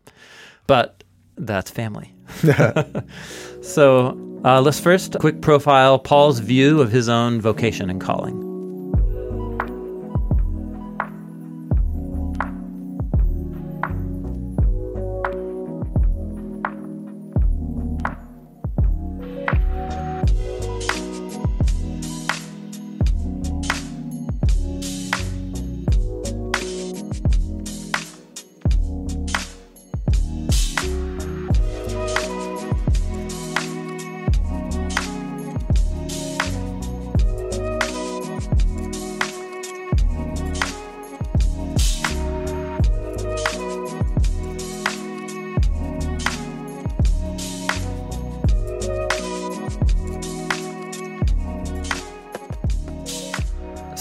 But 0.66 1.04
that's 1.36 1.70
family. 1.70 2.14
so, 3.62 4.18
uh, 4.44 4.60
let's 4.60 4.80
first 4.80 5.16
quick 5.20 5.40
profile 5.40 5.98
Paul's 5.98 6.40
view 6.40 6.80
of 6.80 6.90
his 6.90 7.08
own 7.08 7.40
vocation 7.40 7.88
and 7.90 8.00
calling. 8.00 8.45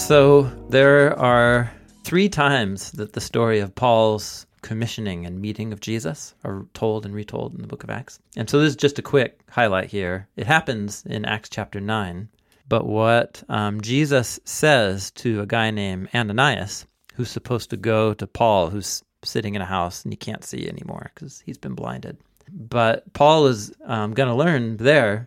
So 0.06 0.42
there 0.68 1.18
are 1.18 1.68
three 2.04 2.28
times 2.28 2.92
that 2.92 3.14
the 3.14 3.20
story 3.20 3.58
of 3.58 3.74
Paul's 3.74 4.46
commissioning 4.62 5.26
and 5.26 5.40
meeting 5.40 5.72
of 5.72 5.80
Jesus 5.80 6.32
are 6.44 6.64
told 6.74 7.04
and 7.04 7.12
retold 7.12 7.56
in 7.56 7.60
the 7.60 7.66
book 7.66 7.82
of 7.82 7.90
Acts. 7.90 8.20
And 8.36 8.48
so 8.48 8.60
this 8.60 8.68
is 8.70 8.76
just 8.76 9.00
a 9.00 9.02
quick 9.02 9.40
highlight 9.50 9.90
here. 9.90 10.28
It 10.36 10.46
happens 10.46 11.04
in 11.06 11.24
Acts 11.24 11.48
chapter 11.48 11.80
9. 11.80 12.28
But 12.68 12.86
what 12.86 13.42
um, 13.48 13.80
Jesus 13.80 14.38
says 14.44 15.10
to 15.10 15.40
a 15.40 15.46
guy 15.46 15.72
named 15.72 16.10
Ananias, 16.14 16.86
who's 17.14 17.28
supposed 17.28 17.70
to 17.70 17.76
go 17.76 18.14
to 18.14 18.28
Paul, 18.28 18.70
who's 18.70 19.02
sitting 19.24 19.56
in 19.56 19.60
a 19.60 19.66
house 19.66 20.04
and 20.04 20.12
he 20.12 20.16
can't 20.16 20.44
see 20.44 20.68
anymore 20.68 21.10
because 21.16 21.40
he's 21.40 21.58
been 21.58 21.74
blinded. 21.74 22.16
But 22.52 23.12
Paul 23.12 23.48
is 23.48 23.72
um, 23.84 24.14
going 24.14 24.28
to 24.28 24.36
learn 24.36 24.76
there 24.76 25.26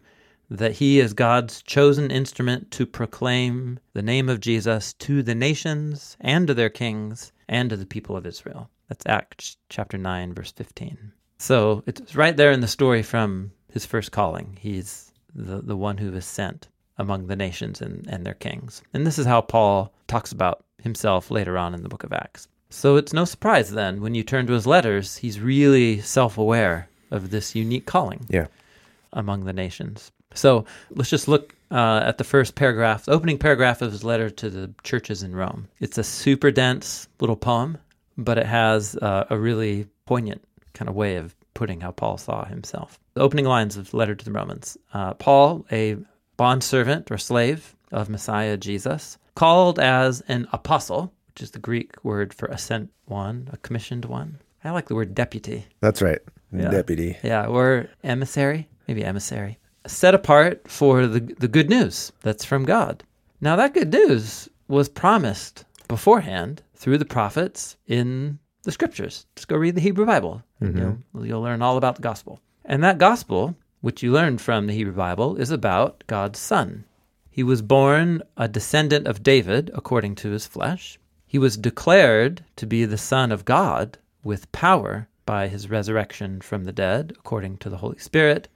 that 0.50 0.74
he 0.74 1.00
is 1.00 1.14
God's 1.14 1.62
chosen 1.62 2.10
instrument 2.12 2.72
to 2.72 2.86
proclaim 2.86 3.80
the 3.94 4.02
name 4.02 4.30
of 4.30 4.40
Jesus 4.40 4.94
to 4.94 5.22
the 5.22 5.36
nations 5.36 6.18
and 6.22 6.48
to 6.48 6.54
their 6.54 6.70
kings 6.70 7.32
and 7.48 7.70
to 7.70 7.78
the 7.78 7.86
people 7.86 8.18
of 8.18 8.26
Israel. 8.26 8.70
That's 8.88 9.06
Acts 9.06 9.58
chapter 9.70 9.98
9, 9.98 10.34
verse 10.34 10.52
15. 10.52 11.12
So 11.38 11.84
it's 11.86 12.16
right 12.16 12.36
there 12.36 12.52
in 12.52 12.62
the 12.62 12.68
story 12.68 13.04
from 13.04 13.52
his 13.72 13.86
first 13.86 14.12
calling. 14.12 14.58
He's 14.60 15.12
the, 15.36 15.62
the 15.62 15.78
one 15.78 15.98
who 15.98 16.12
is 16.14 16.26
sent 16.26 16.68
among 16.98 17.28
the 17.28 17.36
nations 17.36 17.82
and, 17.82 18.06
and 18.08 18.26
their 18.26 18.34
kings. 18.34 18.82
And 18.94 19.06
this 19.06 19.20
is 19.20 19.26
how 19.26 19.42
Paul 19.42 19.94
talks 20.08 20.32
about 20.32 20.66
himself 20.82 21.30
later 21.32 21.58
on 21.58 21.74
in 21.74 21.84
the 21.84 21.90
book 21.90 22.04
of 22.04 22.12
Acts. 22.12 22.48
So 22.72 22.98
it's 22.98 23.14
no 23.14 23.26
surprise 23.26 23.72
then 23.72 24.02
when 24.02 24.16
you 24.16 24.24
turn 24.24 24.48
to 24.48 24.54
his 24.54 24.68
letters, 24.68 25.18
he's 25.18 25.40
really 25.40 26.02
self 26.02 26.38
aware 26.38 26.90
of 27.12 27.30
this 27.30 27.56
unique 27.56 27.86
calling 27.86 28.26
Yeah. 28.30 28.48
among 29.14 29.46
the 29.46 29.54
nations. 29.54 30.12
So 30.34 30.65
let's 30.92 31.10
just 31.10 31.28
look 31.28 31.56
uh, 31.72 32.02
at 32.04 32.18
the 32.18 32.24
first 32.24 32.56
paragraph, 32.56 33.06
the 33.06 33.12
opening 33.12 33.38
paragraph 33.38 33.82
of 33.82 33.92
his 33.92 34.04
letter 34.04 34.30
to 34.30 34.50
the 34.50 34.74
churches 34.84 35.24
in 35.24 35.36
Rome. 35.36 35.68
It's 35.80 35.98
a 35.98 36.04
super 36.04 36.52
dense 36.52 37.08
little 37.20 37.36
poem, 37.36 37.78
but 38.18 38.38
it 38.38 38.46
has 38.46 38.96
uh, 38.96 39.26
a 39.30 39.38
really 39.38 39.88
poignant 40.06 40.44
kind 40.74 40.89
of 40.89 40.96
way 40.96 41.15
of 41.15 41.36
putting 41.54 41.82
how 41.82 41.92
Paul 41.92 42.18
saw 42.18 42.46
himself. 42.46 43.00
The 43.13 43.22
opening 43.22 43.46
lines 43.46 43.76
of 43.78 43.92
the 43.92 43.98
letter 43.98 44.15
to 44.15 44.26
the 44.26 44.32
Romans 44.32 44.78
uh, 44.94 45.13
Paul, 45.15 45.65
a 45.72 45.98
bondservant 46.38 47.12
or 47.12 47.18
slave 47.18 47.76
of 47.92 48.10
Messiah 48.10 48.56
Jesus, 48.56 49.18
called 49.36 49.80
as 49.80 50.22
an 50.22 50.48
apostle, 50.54 51.13
which 51.28 51.42
is 51.42 51.52
the 51.52 51.60
Greek 51.60 51.94
word 52.04 52.34
for 52.34 52.48
a 52.48 52.58
sent 52.58 52.92
one, 53.06 53.50
a 53.52 53.58
commissioned 53.58 54.06
one. 54.06 54.39
I 54.63 54.72
like 54.72 54.88
the 54.88 54.96
word 54.96 55.13
deputy. 55.15 55.65
That's 55.82 56.02
right. 56.02 56.20
Yeah. 56.52 56.70
Deputy. 56.70 57.18
Yeah, 57.24 57.46
or 57.46 57.88
emissary, 58.04 58.68
maybe 58.88 59.04
emissary. 59.04 59.59
Set 59.88 60.13
apart 60.13 60.70
for 60.70 61.08
the, 61.08 61.20
the 61.20 61.48
good 61.48 61.70
news 61.70 62.12
that's 62.22 62.46
from 62.46 62.65
God. 62.65 63.04
Now, 63.42 63.56
that 63.56 63.74
good 63.74 63.92
news 63.92 64.50
was 64.68 64.89
promised 64.89 65.65
beforehand 65.88 66.62
through 66.76 66.98
the 66.98 67.06
prophets 67.06 67.78
in 67.88 68.39
the 68.63 68.72
scriptures. 68.72 69.26
Just 69.36 69.48
go 69.48 69.58
read 69.58 69.76
the 69.76 69.82
Hebrew 69.82 70.06
Bible, 70.06 70.44
and 70.60 70.78
you'll, 70.78 70.92
mm-hmm. 70.92 71.26
you'll 71.26 71.42
learn 71.42 71.62
all 71.62 71.78
about 71.78 71.96
the 71.96 72.02
gospel. 72.02 72.42
And 72.65 72.84
that 72.84 72.98
gospel, 72.98 73.56
which 73.82 74.04
you 74.04 74.12
learned 74.12 74.42
from 74.42 74.68
the 74.68 74.74
Hebrew 74.74 74.94
Bible, 74.94 75.38
is 75.38 75.50
about 75.50 76.04
God's 76.08 76.39
Son. 76.39 76.84
He 77.30 77.44
was 77.44 77.62
born 77.62 78.22
a 78.36 78.48
descendant 78.48 79.08
of 79.08 79.24
David 79.24 79.72
according 79.74 80.15
to 80.15 80.32
his 80.32 80.46
flesh. 80.46 81.00
He 81.26 81.39
was 81.39 81.58
declared 81.58 82.44
to 82.58 82.65
be 82.65 82.86
the 82.86 82.98
Son 82.98 83.32
of 83.32 83.46
God 83.46 83.98
with 84.24 84.52
power 84.52 85.08
by 85.26 85.48
his 85.48 85.70
resurrection 85.70 86.42
from 86.42 86.65
the 86.65 86.74
dead 86.74 87.13
according 87.18 87.58
to 87.58 87.70
the 87.70 87.78
Holy 87.78 88.00
Spirit. 88.00 88.50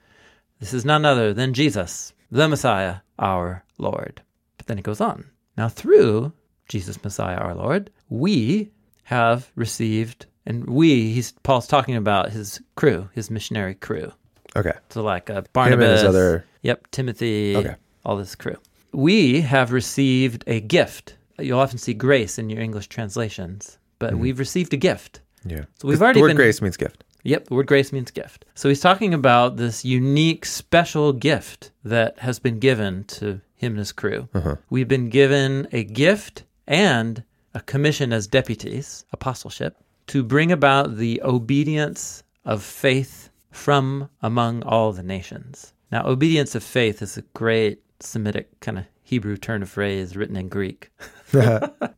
This 0.60 0.74
is 0.74 0.86
none 0.86 1.06
other 1.06 1.34
than 1.34 1.54
Jesus, 1.54 2.14
the 2.32 2.48
Messiah, 2.48 2.98
our 3.20 3.64
Lord. 3.78 4.22
But 4.58 4.68
then 4.68 4.78
it 4.80 4.84
goes 4.84 5.02
on. 5.02 5.26
Now, 5.58 5.68
through 5.70 6.32
Jesus, 6.70 7.04
Messiah, 7.04 7.36
our 7.38 7.54
Lord, 7.54 7.90
we 8.10 8.72
have 9.04 9.52
received, 9.56 10.26
and 10.46 10.66
we, 10.66 11.12
he's 11.14 11.34
Paul's 11.44 11.68
talking 11.68 11.96
about 11.96 12.32
his 12.32 12.62
crew, 12.76 13.10
his 13.14 13.30
missionary 13.30 13.76
crew. 13.76 14.12
Okay. 14.56 14.72
So 14.90 15.04
like 15.04 15.30
uh, 15.30 15.42
Barnabas, 15.52 16.02
his 16.02 16.10
other. 16.10 16.46
yep, 16.62 16.88
Timothy, 16.92 17.56
Okay. 17.58 17.76
all 18.06 18.16
this 18.18 18.36
crew. 18.36 18.56
We 18.94 19.42
have 19.42 19.72
received 19.72 20.44
a 20.48 20.62
gift. 20.62 21.16
You'll 21.40 21.60
often 21.60 21.80
see 21.80 21.94
grace 21.96 22.38
in 22.38 22.50
your 22.50 22.62
English 22.62 22.88
translations, 22.88 23.80
but 24.00 24.14
we've 24.16 24.38
received 24.40 24.74
a 24.74 24.78
gift. 24.78 25.20
Yeah. 25.46 25.66
So 25.80 25.88
we've 25.88 25.98
The 26.00 26.06
already 26.06 26.22
word 26.22 26.28
been- 26.28 26.38
grace 26.38 26.62
means 26.62 26.78
gift. 26.78 27.03
Yep, 27.24 27.48
the 27.48 27.56
word 27.56 27.68
grace 27.68 27.92
means 27.92 28.12
gift. 28.12 28.46
So 28.54 28.70
he's 28.70 28.82
talking 28.82 29.14
about 29.14 29.58
this 29.58 29.86
unique, 29.86 30.46
special 30.46 31.14
gift 31.14 31.72
that 31.84 32.20
has 32.20 32.40
been 32.40 32.60
given 32.60 33.06
to 33.06 33.42
him 33.56 33.74
and 33.74 33.80
his 33.80 33.92
crew. 33.92 34.28
Uh-huh. 34.34 34.58
We've 34.70 34.88
been 34.88 35.10
given 35.10 35.68
a 35.72 35.84
gift 35.84 36.44
and 36.68 37.24
a 37.54 37.62
commission 37.62 38.12
as 38.12 38.28
deputies, 38.28 39.06
apostleship, 39.14 39.78
to 40.08 40.24
bring 40.24 40.52
about 40.52 40.98
the 40.98 41.22
obedience 41.24 42.24
of 42.46 42.62
faith 42.62 43.30
from 43.52 44.10
among 44.22 44.64
all 44.64 44.92
the 44.92 45.04
nations. 45.04 45.74
Now, 45.92 46.06
obedience 46.08 46.56
of 46.56 46.64
faith 46.64 47.02
is 47.02 47.18
a 47.18 47.22
great 47.34 47.80
Semitic 48.00 48.60
kind 48.60 48.80
of 48.80 48.86
Hebrew 49.04 49.38
turn 49.38 49.62
of 49.64 49.70
phrase 49.70 50.18
written 50.18 50.36
in 50.36 50.50
Greek. 50.50 50.92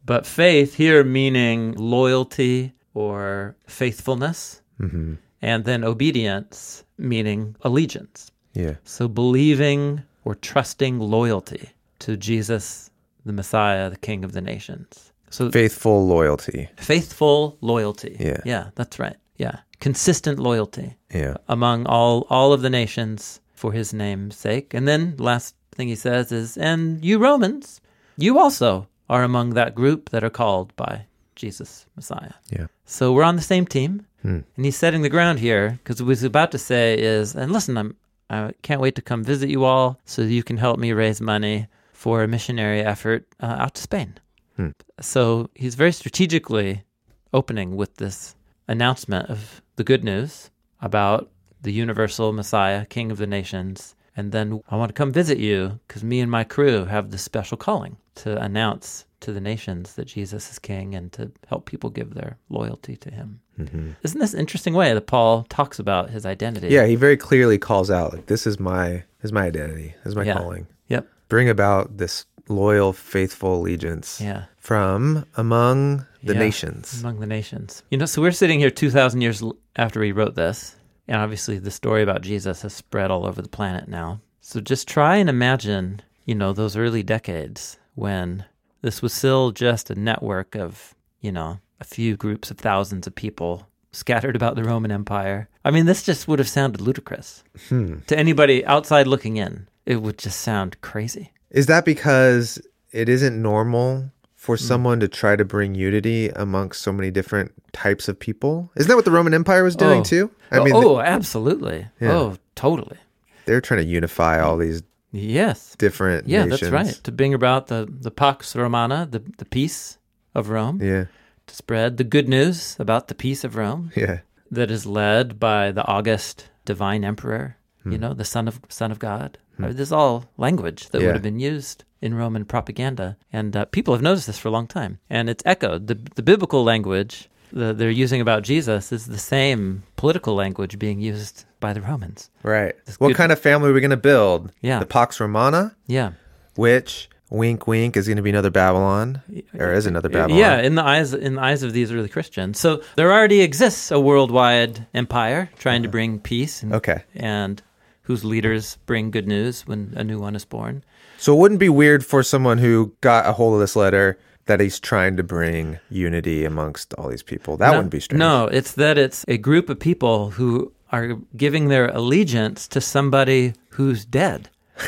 But 0.06 0.26
faith 0.26 0.76
here 0.76 1.04
meaning 1.04 1.74
loyalty 1.74 2.74
or 2.94 3.56
faithfulness, 3.68 4.62
hmm 4.80 5.14
and 5.42 5.66
then 5.66 5.84
obedience 5.84 6.84
meaning 6.98 7.56
allegiance. 7.62 8.32
Yeah. 8.54 8.76
So 8.84 9.08
believing 9.08 10.02
or 10.24 10.34
trusting 10.36 10.98
loyalty 11.00 11.70
to 12.00 12.18
Jesus, 12.18 12.90
the 13.26 13.34
Messiah, 13.34 13.90
the 13.90 13.98
King 13.98 14.24
of 14.24 14.32
the 14.32 14.42
nations. 14.42 15.12
So 15.30 15.52
Faithful 15.52 16.08
loyalty. 16.08 16.70
faithful 16.78 17.58
loyalty. 17.62 18.16
Yeah. 18.20 18.42
Yeah, 18.46 18.70
that's 18.76 18.98
right. 18.98 19.18
Yeah. 19.38 19.58
Consistent 19.82 20.40
loyalty 20.40 20.96
Yeah. 21.14 21.36
among 21.48 21.86
all 21.86 22.26
all 22.30 22.54
of 22.54 22.62
the 22.62 22.70
nations 22.70 23.40
for 23.54 23.72
his 23.74 23.94
name's 23.94 24.36
sake. 24.38 24.74
And 24.74 24.88
then 24.88 25.16
last 25.18 25.54
thing 25.76 25.90
he 25.90 25.96
says 25.96 26.32
is, 26.32 26.58
and 26.58 27.04
you 27.06 27.20
Romans, 27.20 27.82
you 28.18 28.40
also 28.40 28.88
are 29.10 29.24
among 29.24 29.54
that 29.54 29.76
group 29.76 30.10
that 30.10 30.24
are 30.24 30.32
called 30.32 30.74
by 30.76 31.06
Jesus 31.36 31.86
Messiah. 31.96 32.34
Yeah. 32.50 32.68
So 32.86 33.12
we're 33.14 33.28
on 33.30 33.36
the 33.36 33.42
same 33.54 33.66
team. 33.68 34.06
Hmm. 34.26 34.40
And 34.56 34.66
he's 34.66 34.76
setting 34.76 35.04
the 35.04 35.10
ground 35.10 35.38
here 35.38 35.80
because 35.84 36.02
what 36.02 36.10
he's 36.10 36.24
about 36.24 36.52
to 36.54 36.58
say 36.58 36.98
is, 36.98 37.36
and 37.36 37.52
listen, 37.52 37.78
I'm, 37.78 37.96
I 38.28 38.54
can't 38.64 38.82
wait 38.82 38.96
to 38.96 39.04
come 39.04 39.24
visit 39.24 39.52
you 39.52 39.66
all 39.66 40.00
so 40.06 40.24
you 40.24 40.42
can 40.42 40.58
help 40.58 40.80
me 40.80 40.94
raise 40.94 41.22
money 41.22 41.68
for 41.94 42.24
a 42.24 42.28
missionary 42.28 42.82
effort 42.82 43.28
uh, 43.40 43.58
out 43.60 43.76
to 43.76 43.84
Spain. 43.84 44.18
Hmm. 44.56 44.70
So 45.00 45.52
he's 45.54 45.76
very 45.76 45.92
strategically 45.92 46.86
opening 47.34 47.76
with 47.76 47.98
this 47.98 48.36
announcement 48.68 49.30
of 49.30 49.62
the 49.76 49.84
good 49.84 50.04
news 50.04 50.50
about 50.82 51.30
the 51.62 51.72
universal 51.72 52.34
Messiah, 52.34 52.86
King 52.86 53.12
of 53.12 53.20
the 53.20 53.28
nations. 53.28 53.96
And 54.18 54.32
then 54.32 54.62
I 54.70 54.76
want 54.78 54.90
to 54.90 54.94
come 54.94 55.12
visit 55.12 55.38
you 55.40 55.80
because 55.88 56.04
me 56.04 56.20
and 56.22 56.32
my 56.32 56.44
crew 56.44 56.86
have 56.86 57.12
this 57.12 57.22
special 57.22 57.58
calling 57.58 57.98
to 58.16 58.42
announce 58.42 59.06
to 59.22 59.34
the 59.34 59.42
nations 59.42 59.96
that 59.96 60.06
Jesus 60.06 60.50
is 60.52 60.60
King 60.60 60.96
and 60.96 61.12
to 61.14 61.32
help 61.48 61.66
people 61.66 61.90
give 61.90 62.14
their 62.14 62.38
loyalty 62.50 62.96
to 62.98 63.12
him. 63.12 63.42
hmm 63.58 63.92
Isn't 64.04 64.20
this 64.20 64.34
an 64.34 64.40
interesting 64.40 64.74
way 64.74 64.94
that 64.94 65.08
Paul 65.08 65.46
talks 65.50 65.80
about 65.80 66.12
his 66.12 66.26
identity? 66.26 66.68
Yeah. 66.70 66.86
He 66.86 66.96
very 66.96 67.18
clearly 67.18 67.58
calls 67.58 67.90
out 67.92 68.14
like 68.14 68.28
this 68.28 68.48
is 68.48 68.60
my 68.60 69.04
this 69.22 69.30
is 69.30 69.34
my 69.34 69.46
identity. 69.48 69.96
This 70.04 70.12
is 70.12 70.16
my 70.16 70.24
Yeah. 70.24 70.38
calling. 70.38 70.68
Yep. 70.88 71.08
Bring 71.28 71.50
about 71.50 71.98
this 71.98 72.26
loyal, 72.48 72.94
faithful 72.94 73.56
allegiance 73.60 74.22
Yeah. 74.22 74.46
from 74.60 75.26
among 75.36 76.06
the 76.24 76.34
Yeah. 76.34 76.40
nations. 76.40 77.02
Among 77.02 77.20
the 77.20 77.26
nations. 77.28 77.82
You 77.90 77.98
know, 77.98 78.06
so 78.06 78.22
we're 78.22 78.32
sitting 78.32 78.60
here 78.60 78.70
2,000 78.70 79.22
years 79.22 79.42
after 79.76 80.04
he 80.04 80.12
wrote 80.12 80.36
this. 80.36 80.76
And 81.08 81.22
obviously, 81.22 81.60
the 81.60 81.72
story 81.72 82.02
about 82.02 82.22
Jesus 82.22 82.64
has 82.64 82.74
spread 82.74 83.12
all 83.12 83.26
over 83.26 83.42
the 83.42 83.50
planet 83.50 83.88
now. 83.88 84.22
So 84.42 84.60
just 84.60 84.88
try 84.88 85.18
and 85.18 85.30
imagine, 85.30 86.02
you 86.26 86.36
know, 86.36 86.54
those 86.54 86.76
early 86.76 87.04
decades 87.04 87.78
when 87.96 88.46
this 88.82 89.02
was 89.02 89.14
still 89.14 89.52
just 89.52 89.90
a 89.90 89.96
network 89.96 90.56
of, 90.56 90.96
you 91.22 91.32
know, 91.32 91.60
a 91.80 91.84
few 91.84 92.16
groups 92.16 92.52
of 92.52 92.58
thousands 92.58 93.08
of 93.08 93.16
people 93.16 93.68
scattered 93.92 94.36
about 94.36 94.56
the 94.56 94.64
Roman 94.64 94.92
Empire. 94.92 95.50
I 95.64 95.72
mean, 95.72 95.86
this 95.86 96.04
just 96.04 96.28
would 96.28 96.40
have 96.40 96.50
sounded 96.50 96.82
ludicrous. 96.82 97.44
Hmm. 97.70 98.00
To 98.08 98.18
anybody 98.18 98.66
outside 98.66 99.08
looking 99.08 99.38
in, 99.38 99.68
it 99.86 100.02
would 100.02 100.18
just 100.18 100.42
sound 100.42 100.80
crazy. 100.82 101.32
Is 101.52 101.68
that 101.68 101.86
because 101.86 102.60
it 102.92 103.10
isn't 103.10 103.42
normal 103.42 104.12
for 104.46 104.56
Hmm. 104.58 104.64
someone 104.64 105.00
to 105.00 105.08
try 105.08 105.36
to 105.36 105.44
bring 105.44 105.74
unity 105.76 106.30
amongst 106.30 106.82
so 106.82 106.92
many 106.92 107.10
different 107.12 107.52
types 107.74 108.08
of 108.08 108.20
people? 108.20 108.70
Isn't 108.76 108.88
that 108.90 108.96
what 108.96 109.06
the 109.06 109.12
Roman 109.12 109.34
Empire 109.34 109.64
was 109.64 109.76
doing 109.76 110.02
Oh. 110.02 110.04
too? 110.04 110.32
I 110.52 110.58
oh, 110.60 110.64
mean, 110.64 110.74
oh, 110.76 111.00
absolutely. 111.00 111.88
Yeah. 112.00 112.12
Oh, 112.14 112.38
totally. 112.56 112.98
they're 113.46 113.62
trying 113.62 113.82
to 113.86 113.86
unify 114.00 114.40
all 114.40 114.58
these 114.58 114.82
Yes. 115.12 115.76
different 115.78 116.28
Yeah, 116.28 116.46
nations. 116.46 116.62
that's 116.62 116.72
right. 116.72 117.04
To 117.04 117.12
bring 117.12 117.34
about 117.34 117.68
the, 117.68 117.88
the 117.90 118.12
Pax 118.12 118.56
Romana, 118.56 119.08
the, 119.10 119.22
the 119.38 119.46
peace 119.46 119.98
of 120.34 120.50
Rome, 120.50 120.80
Yeah, 120.82 121.06
to 121.48 121.56
spread 121.56 121.98
the 121.98 122.04
good 122.04 122.28
news 122.28 122.76
about 122.80 123.08
the 123.08 123.16
peace 123.16 123.44
of 123.44 123.56
Rome 123.56 123.92
yeah, 123.96 124.20
that 124.52 124.70
is 124.72 124.86
led 124.86 125.40
by 125.40 125.72
the 125.72 125.86
august 125.86 126.50
divine 126.66 127.04
emperor, 127.06 127.56
Hmm. 127.84 127.92
you 127.94 127.98
know, 128.00 128.14
the 128.14 128.26
son 128.26 128.48
of 128.48 128.60
son 128.70 128.92
of 128.92 128.98
God. 129.00 129.38
Uh, 129.62 129.68
This 129.70 129.80
is 129.90 129.92
all 129.92 130.26
language 130.38 130.90
that 130.90 131.00
Yeah. 131.02 131.08
would 131.08 131.16
have 131.16 131.24
been 131.24 131.40
used 131.40 131.84
in 132.02 132.14
Roman 132.14 132.46
propaganda, 132.46 133.18
and 133.34 133.56
uh, 133.56 133.66
people 133.66 133.94
have 133.94 134.04
noticed 134.04 134.28
this 134.28 134.38
for 134.38 134.50
a 134.50 134.52
long 134.52 134.68
time, 134.68 135.00
and 135.10 135.30
it's 135.30 135.44
echoed. 135.46 135.88
the 135.88 135.98
The 136.16 136.24
biblical 136.24 136.64
language 136.64 137.30
that 137.54 137.78
they're 137.78 137.90
using 138.04 138.22
about 138.22 138.44
Jesus 138.44 138.92
is 138.92 139.06
the 139.06 139.18
same 139.20 139.84
political 139.96 140.36
language 140.36 140.78
being 140.78 141.00
used 141.00 141.46
by 141.60 141.74
the 141.74 141.82
Romans. 141.82 142.30
right. 142.44 142.74
This 142.86 143.00
What 143.00 143.08
good- 143.10 143.18
kind 143.18 143.32
of 143.32 143.40
family 143.40 143.70
are 143.70 143.74
we 143.74 143.80
going 143.80 143.92
to 144.02 144.10
build? 144.14 144.52
Yeah. 144.62 144.80
the 144.80 144.86
Pax 144.86 145.20
Romana, 145.20 145.76
Yeah, 145.88 146.12
which 146.56 147.10
wink, 147.30 147.66
wink, 147.68 147.98
is 147.98 148.08
going 148.08 148.18
to 148.18 148.24
be 148.24 148.30
another 148.30 148.52
Babylon, 148.52 149.22
or 149.58 149.72
is 149.74 149.86
another 149.88 150.10
Babylon. 150.10 150.38
Yeah, 150.40 150.60
in 150.62 150.76
the 150.76 150.84
eyes 150.84 151.14
in 151.14 151.36
the 151.36 151.42
eyes 151.42 151.64
of 151.64 151.74
these 151.74 151.92
early 151.92 152.10
Christians. 152.10 152.60
So 152.60 152.82
there 152.96 153.12
already 153.12 153.42
exists 153.42 153.90
a 153.92 154.00
worldwide 154.00 154.86
empire 154.94 155.50
trying 155.58 155.82
to 155.84 155.90
bring 155.90 156.20
peace 156.20 156.62
and, 156.64 156.74
Okay. 156.74 157.04
and 157.16 157.62
whose 158.06 158.24
leaders 158.24 158.78
bring 158.86 159.12
good 159.12 159.28
news 159.28 159.68
when 159.68 159.94
a 159.96 160.04
new 160.04 160.20
one 160.20 160.36
is 160.36 160.46
born. 160.46 160.84
So 161.18 161.36
it 161.36 161.40
wouldn't 161.40 161.60
be 161.60 161.70
weird 161.70 162.06
for 162.06 162.24
someone 162.24 162.60
who 162.60 162.94
got 163.02 163.26
a 163.26 163.34
hold 163.34 163.56
of 163.56 163.60
this 163.60 163.76
letter 163.76 164.18
that 164.46 164.60
he's 164.60 164.80
trying 164.80 165.18
to 165.18 165.24
bring 165.24 165.80
unity 165.90 166.46
amongst 166.46 166.94
all 166.96 167.10
these 167.10 167.24
people. 167.24 167.58
That 167.58 167.72
no, 167.72 167.78
wouldn't 167.78 167.92
be 167.92 168.00
strange. 168.00 168.20
No, 168.20 168.46
it's 168.46 168.74
that 168.74 168.98
it's 168.98 169.26
a 169.28 169.38
group 169.38 169.70
of 169.70 169.80
people 169.80 170.32
who 170.32 170.72
are 170.92 171.16
giving 171.36 171.68
their 171.70 171.88
allegiance 171.88 172.68
to 172.70 172.80
somebody 172.80 173.54
who's 173.70 174.06
dead, 174.06 174.50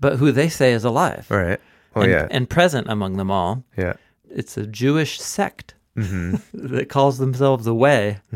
but 0.00 0.16
who 0.16 0.30
they 0.30 0.48
say 0.48 0.72
is 0.72 0.84
alive. 0.84 1.26
Right. 1.30 1.58
Well, 1.94 2.04
and, 2.04 2.12
yeah. 2.12 2.28
and 2.30 2.48
present 2.48 2.86
among 2.88 3.16
them 3.16 3.30
all. 3.30 3.64
yeah. 3.76 3.94
It's 4.30 4.58
a 4.58 4.66
Jewish 4.66 5.18
sect 5.18 5.72
Mm-hmm. 5.98 6.66
that 6.74 6.88
calls 6.88 7.18
themselves 7.18 7.64
the 7.64 7.74
Way. 7.74 8.18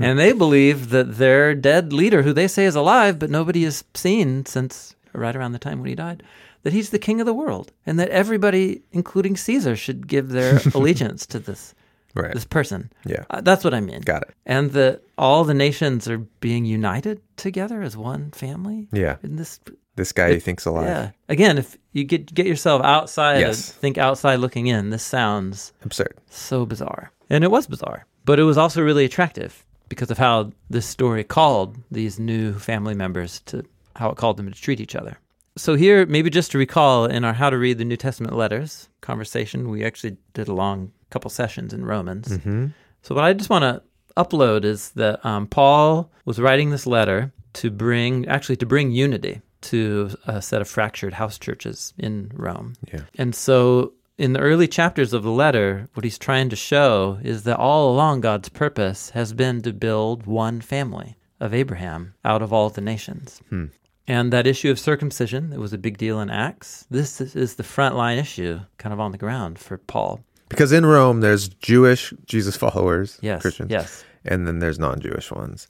and 0.00 0.18
they 0.18 0.32
believe 0.32 0.90
that 0.90 1.18
their 1.18 1.54
dead 1.54 1.92
leader, 1.92 2.22
who 2.22 2.32
they 2.32 2.48
say 2.48 2.64
is 2.64 2.74
alive, 2.74 3.18
but 3.18 3.30
nobody 3.30 3.64
has 3.64 3.84
seen 3.94 4.44
since 4.46 4.94
right 5.12 5.34
around 5.36 5.52
the 5.52 5.58
time 5.58 5.78
when 5.80 5.88
he 5.88 5.94
died, 5.94 6.22
that 6.62 6.72
he's 6.72 6.90
the 6.90 6.98
king 6.98 7.20
of 7.20 7.26
the 7.26 7.34
world. 7.34 7.72
And 7.86 7.98
that 7.98 8.08
everybody, 8.10 8.82
including 8.92 9.36
Caesar, 9.36 9.76
should 9.76 10.06
give 10.08 10.28
their 10.30 10.60
allegiance 10.74 11.26
to 11.26 11.38
this, 11.38 11.74
Right. 12.14 12.32
this 12.34 12.44
person. 12.44 12.90
Yeah. 13.04 13.24
Uh, 13.30 13.40
that's 13.42 13.62
what 13.62 13.74
I 13.74 13.80
mean. 13.80 14.00
Got 14.00 14.22
it. 14.22 14.34
And 14.46 14.72
that 14.72 15.02
all 15.18 15.44
the 15.44 15.54
nations 15.54 16.08
are 16.08 16.18
being 16.18 16.64
united 16.64 17.20
together 17.36 17.82
as 17.82 17.96
one 17.96 18.30
family. 18.32 18.88
Yeah. 18.92 19.16
In 19.22 19.36
this 19.36 19.60
This 19.96 20.12
guy 20.12 20.34
he 20.34 20.40
thinks 20.40 20.64
alive. 20.66 20.86
yeah. 20.86 21.10
Again, 21.28 21.58
if 21.58 21.76
you 21.92 22.04
get 22.04 22.32
get 22.34 22.46
yourself 22.46 22.82
outside 22.84 23.40
Yes. 23.40 23.72
think 23.72 23.98
outside 23.98 24.36
looking 24.36 24.66
in, 24.68 24.90
this 24.90 25.02
sounds 25.02 25.72
Absurd. 25.82 26.14
so 26.30 26.64
bizarre. 26.66 27.10
And 27.28 27.42
it 27.44 27.50
was 27.50 27.66
bizarre. 27.66 28.06
But 28.24 28.38
it 28.38 28.44
was 28.44 28.58
also 28.58 28.82
really 28.82 29.04
attractive 29.04 29.64
because 29.88 30.10
of 30.10 30.18
how 30.18 30.52
this 30.70 30.86
story 30.86 31.24
called 31.24 31.76
these 31.90 32.18
new 32.18 32.52
family 32.58 32.94
members 32.94 33.40
to 33.46 33.64
how 33.96 34.10
it 34.10 34.16
called 34.16 34.36
them 34.36 34.52
to 34.52 34.60
treat 34.60 34.80
each 34.80 34.94
other. 34.94 35.16
So 35.56 35.74
here, 35.74 36.04
maybe 36.06 36.28
just 36.28 36.50
to 36.52 36.58
recall 36.58 37.06
in 37.06 37.24
our 37.24 37.32
How 37.32 37.48
to 37.48 37.56
Read 37.56 37.78
the 37.78 37.84
New 37.84 37.96
Testament 37.96 38.36
Letters 38.36 38.90
conversation, 39.00 39.70
we 39.70 39.84
actually 39.84 40.18
did 40.34 40.48
a 40.48 40.52
long 40.52 40.92
couple 41.08 41.30
sessions 41.30 41.72
in 41.72 41.84
Romans. 41.84 42.28
Mm-hmm. 42.28 42.66
So 43.02 43.14
what 43.14 43.24
I 43.24 43.32
just 43.32 43.48
want 43.48 43.62
to 43.62 43.82
upload 44.18 44.64
is 44.64 44.90
that 44.90 45.24
um, 45.24 45.46
Paul 45.46 46.10
was 46.26 46.38
writing 46.38 46.70
this 46.70 46.86
letter 46.86 47.32
to 47.54 47.70
bring, 47.70 48.26
actually 48.28 48.56
to 48.56 48.66
bring 48.66 48.90
unity 48.90 49.40
to 49.66 50.10
a 50.26 50.40
set 50.42 50.60
of 50.60 50.68
fractured 50.68 51.14
house 51.14 51.38
churches 51.38 51.92
in 51.98 52.30
Rome. 52.34 52.74
Yeah. 52.92 53.02
And 53.16 53.34
so 53.34 53.92
in 54.18 54.32
the 54.32 54.40
early 54.40 54.66
chapters 54.68 55.12
of 55.12 55.22
the 55.22 55.30
letter, 55.30 55.88
what 55.94 56.04
he's 56.04 56.18
trying 56.18 56.48
to 56.50 56.56
show 56.56 57.18
is 57.22 57.42
that 57.44 57.58
all 57.58 57.90
along 57.92 58.22
God's 58.22 58.48
purpose 58.48 59.10
has 59.10 59.32
been 59.32 59.62
to 59.62 59.72
build 59.72 60.26
one 60.26 60.60
family 60.60 61.16
of 61.40 61.52
Abraham 61.52 62.14
out 62.24 62.40
of 62.42 62.52
all 62.52 62.70
the 62.70 62.80
nations. 62.80 63.40
Hmm. 63.50 63.66
And 64.08 64.32
that 64.32 64.46
issue 64.46 64.70
of 64.70 64.78
circumcision, 64.78 65.50
that 65.50 65.58
was 65.58 65.72
a 65.72 65.78
big 65.78 65.98
deal 65.98 66.20
in 66.20 66.30
Acts. 66.30 66.86
This 66.90 67.20
is- 67.20 67.56
the 67.56 67.62
frontline 67.64 68.18
issue, 68.18 68.60
kind 68.78 68.92
of 68.92 69.00
on 69.00 69.10
the 69.12 69.18
ground 69.18 69.58
for 69.58 69.78
Paul. 69.78 70.20
Because 70.48 70.70
in 70.72 70.86
Rome, 70.86 71.20
there's 71.20 71.48
Jewish 71.48 72.14
Jesus 72.24 72.56
followers, 72.64 73.18
Yes, 73.20 73.42
Christians, 73.42 73.70
yes. 73.70 74.04
and 74.24 74.46
then 74.46 74.60
there's 74.60 74.78
non-Jewish 74.78 75.32
ones. 75.32 75.66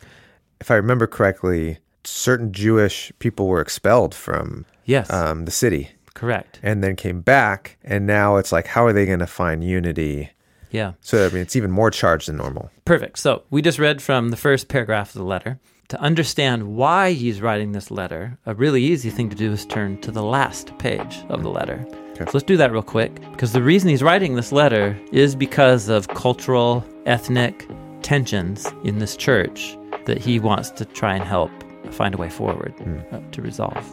If 0.61 0.71
I 0.71 0.75
remember 0.75 1.07
correctly, 1.07 1.79
certain 2.07 2.53
Jewish 2.53 3.13
people 3.19 3.47
were 3.47 3.61
expelled 3.61 4.15
from 4.15 4.65
Yes, 4.85 5.13
um, 5.13 5.45
the 5.45 5.51
city 5.51 5.91
correct. 6.15 6.61
and 6.63 6.83
then 6.83 6.97
came 6.97 7.21
back, 7.21 7.77
and 7.85 8.07
now 8.07 8.37
it's 8.37 8.53
like, 8.53 8.67
how 8.69 8.85
are 8.87 8.93
they 8.93 9.07
going 9.07 9.19
to 9.19 9.27
find 9.27 9.65
unity? 9.65 10.31
Yeah. 10.71 10.93
So 11.01 11.27
I 11.27 11.31
mean, 11.31 11.43
it's 11.43 11.57
even 11.57 11.71
more 11.71 11.91
charged 11.91 12.29
than 12.29 12.37
normal. 12.37 12.71
Perfect. 12.85 13.19
So 13.19 13.43
we 13.51 13.63
just 13.63 13.79
read 13.79 14.03
from 14.03 14.29
the 14.31 14.37
first 14.37 14.69
paragraph 14.69 15.09
of 15.15 15.19
the 15.21 15.25
letter. 15.25 15.59
To 15.89 16.01
understand 16.01 16.75
why 16.77 17.13
he's 17.13 17.41
writing 17.41 17.71
this 17.71 17.93
letter, 17.93 18.37
a 18.45 18.55
really 18.55 18.83
easy 18.83 19.09
thing 19.09 19.31
to 19.31 19.37
do 19.37 19.53
is 19.53 19.65
turn 19.65 20.01
to 20.01 20.11
the 20.11 20.23
last 20.23 20.77
page 20.79 21.25
of 21.29 21.45
the 21.45 21.49
letter. 21.49 21.87
Okay. 22.13 22.25
So 22.25 22.31
let's 22.35 22.43
do 22.45 22.57
that 22.57 22.73
real 22.73 22.83
quick. 22.83 23.15
Because 23.31 23.53
the 23.53 23.63
reason 23.63 23.91
he's 23.91 24.03
writing 24.03 24.35
this 24.35 24.51
letter 24.51 24.99
is 25.13 25.37
because 25.37 25.89
of 25.89 26.09
cultural, 26.09 26.85
ethnic 27.07 27.69
tensions 28.03 28.67
in 28.83 28.99
this 28.99 29.17
church 29.17 29.79
that 30.07 30.19
he 30.19 30.41
wants 30.41 30.71
to 30.71 30.85
try 30.85 31.15
and 31.15 31.23
help 31.25 31.51
find 31.93 32.15
a 32.15 32.19
way 32.19 32.29
forward 32.29 32.75
uh, 33.13 33.21
to 33.33 33.43
resolve. 33.43 33.85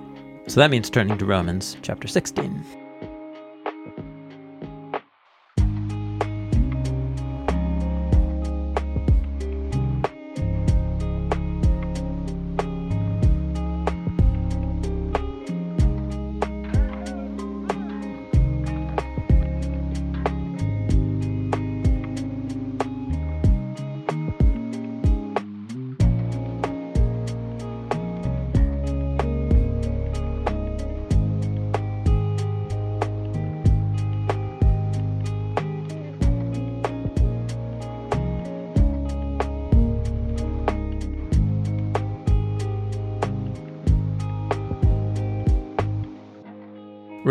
So 0.48 0.60
that 0.60 0.70
means 0.70 0.90
turning 0.90 1.18
to 1.18 1.26
Romans 1.26 1.78
chapter 1.82 2.08
16. 2.08 2.83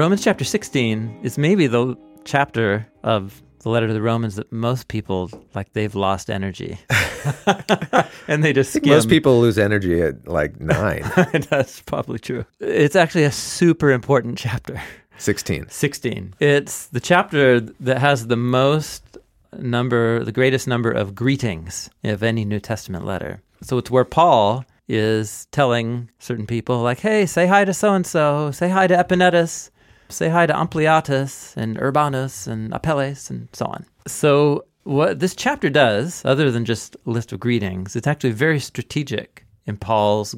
Romans 0.02 0.24
chapter 0.24 0.42
16 0.42 1.20
is 1.22 1.38
maybe 1.38 1.68
the 1.68 1.96
chapter 2.24 2.84
of 3.04 3.40
the 3.60 3.68
letter 3.68 3.86
to 3.86 3.92
the 3.92 4.02
Romans 4.02 4.34
that 4.34 4.50
most 4.50 4.88
people 4.88 5.30
like 5.54 5.72
they've 5.74 5.94
lost 5.94 6.28
energy. 6.28 6.76
and 8.26 8.42
they 8.42 8.52
just. 8.52 8.84
Most 8.84 9.08
people 9.08 9.40
lose 9.40 9.58
energy 9.58 10.02
at 10.02 10.26
like 10.26 10.60
nine, 10.60 11.08
That's 11.50 11.82
probably 11.82 12.18
true. 12.18 12.44
It's 12.58 12.96
actually 12.96 13.22
a 13.22 13.30
super 13.30 13.92
important 13.92 14.38
chapter. 14.38 14.82
16. 15.18 15.68
16. 15.68 16.34
It's 16.40 16.88
the 16.88 16.98
chapter 16.98 17.60
that 17.60 17.98
has 17.98 18.26
the 18.26 18.36
most 18.36 19.18
number, 19.56 20.24
the 20.24 20.32
greatest 20.32 20.66
number 20.66 20.90
of 20.90 21.14
greetings 21.14 21.90
of 22.02 22.24
any 22.24 22.44
New 22.44 22.58
Testament 22.58 23.06
letter. 23.06 23.40
So 23.62 23.78
it's 23.78 23.88
where 23.88 24.04
Paul 24.04 24.64
is 24.88 25.46
telling 25.52 26.10
certain 26.18 26.48
people, 26.48 26.82
like, 26.82 26.98
hey, 26.98 27.24
say 27.24 27.46
hi 27.46 27.64
to 27.64 27.72
so 27.72 27.94
and 27.94 28.04
so, 28.04 28.50
say 28.50 28.68
hi 28.68 28.88
to 28.88 28.96
Epaenetus, 28.96 29.70
say 30.12 30.28
hi 30.28 30.46
to 30.46 30.52
Ampliatus 30.52 31.56
and 31.56 31.78
Urbanus 31.78 32.46
and 32.46 32.72
Apelles 32.72 33.30
and 33.30 33.48
so 33.52 33.66
on. 33.66 33.86
So 34.06 34.64
what 34.84 35.20
this 35.20 35.34
chapter 35.34 35.70
does, 35.70 36.24
other 36.24 36.50
than 36.50 36.64
just 36.64 36.96
a 37.06 37.10
list 37.10 37.32
of 37.32 37.40
greetings, 37.40 37.96
it's 37.96 38.06
actually 38.06 38.32
very 38.32 38.60
strategic 38.60 39.46
in 39.66 39.76
Paul's 39.76 40.34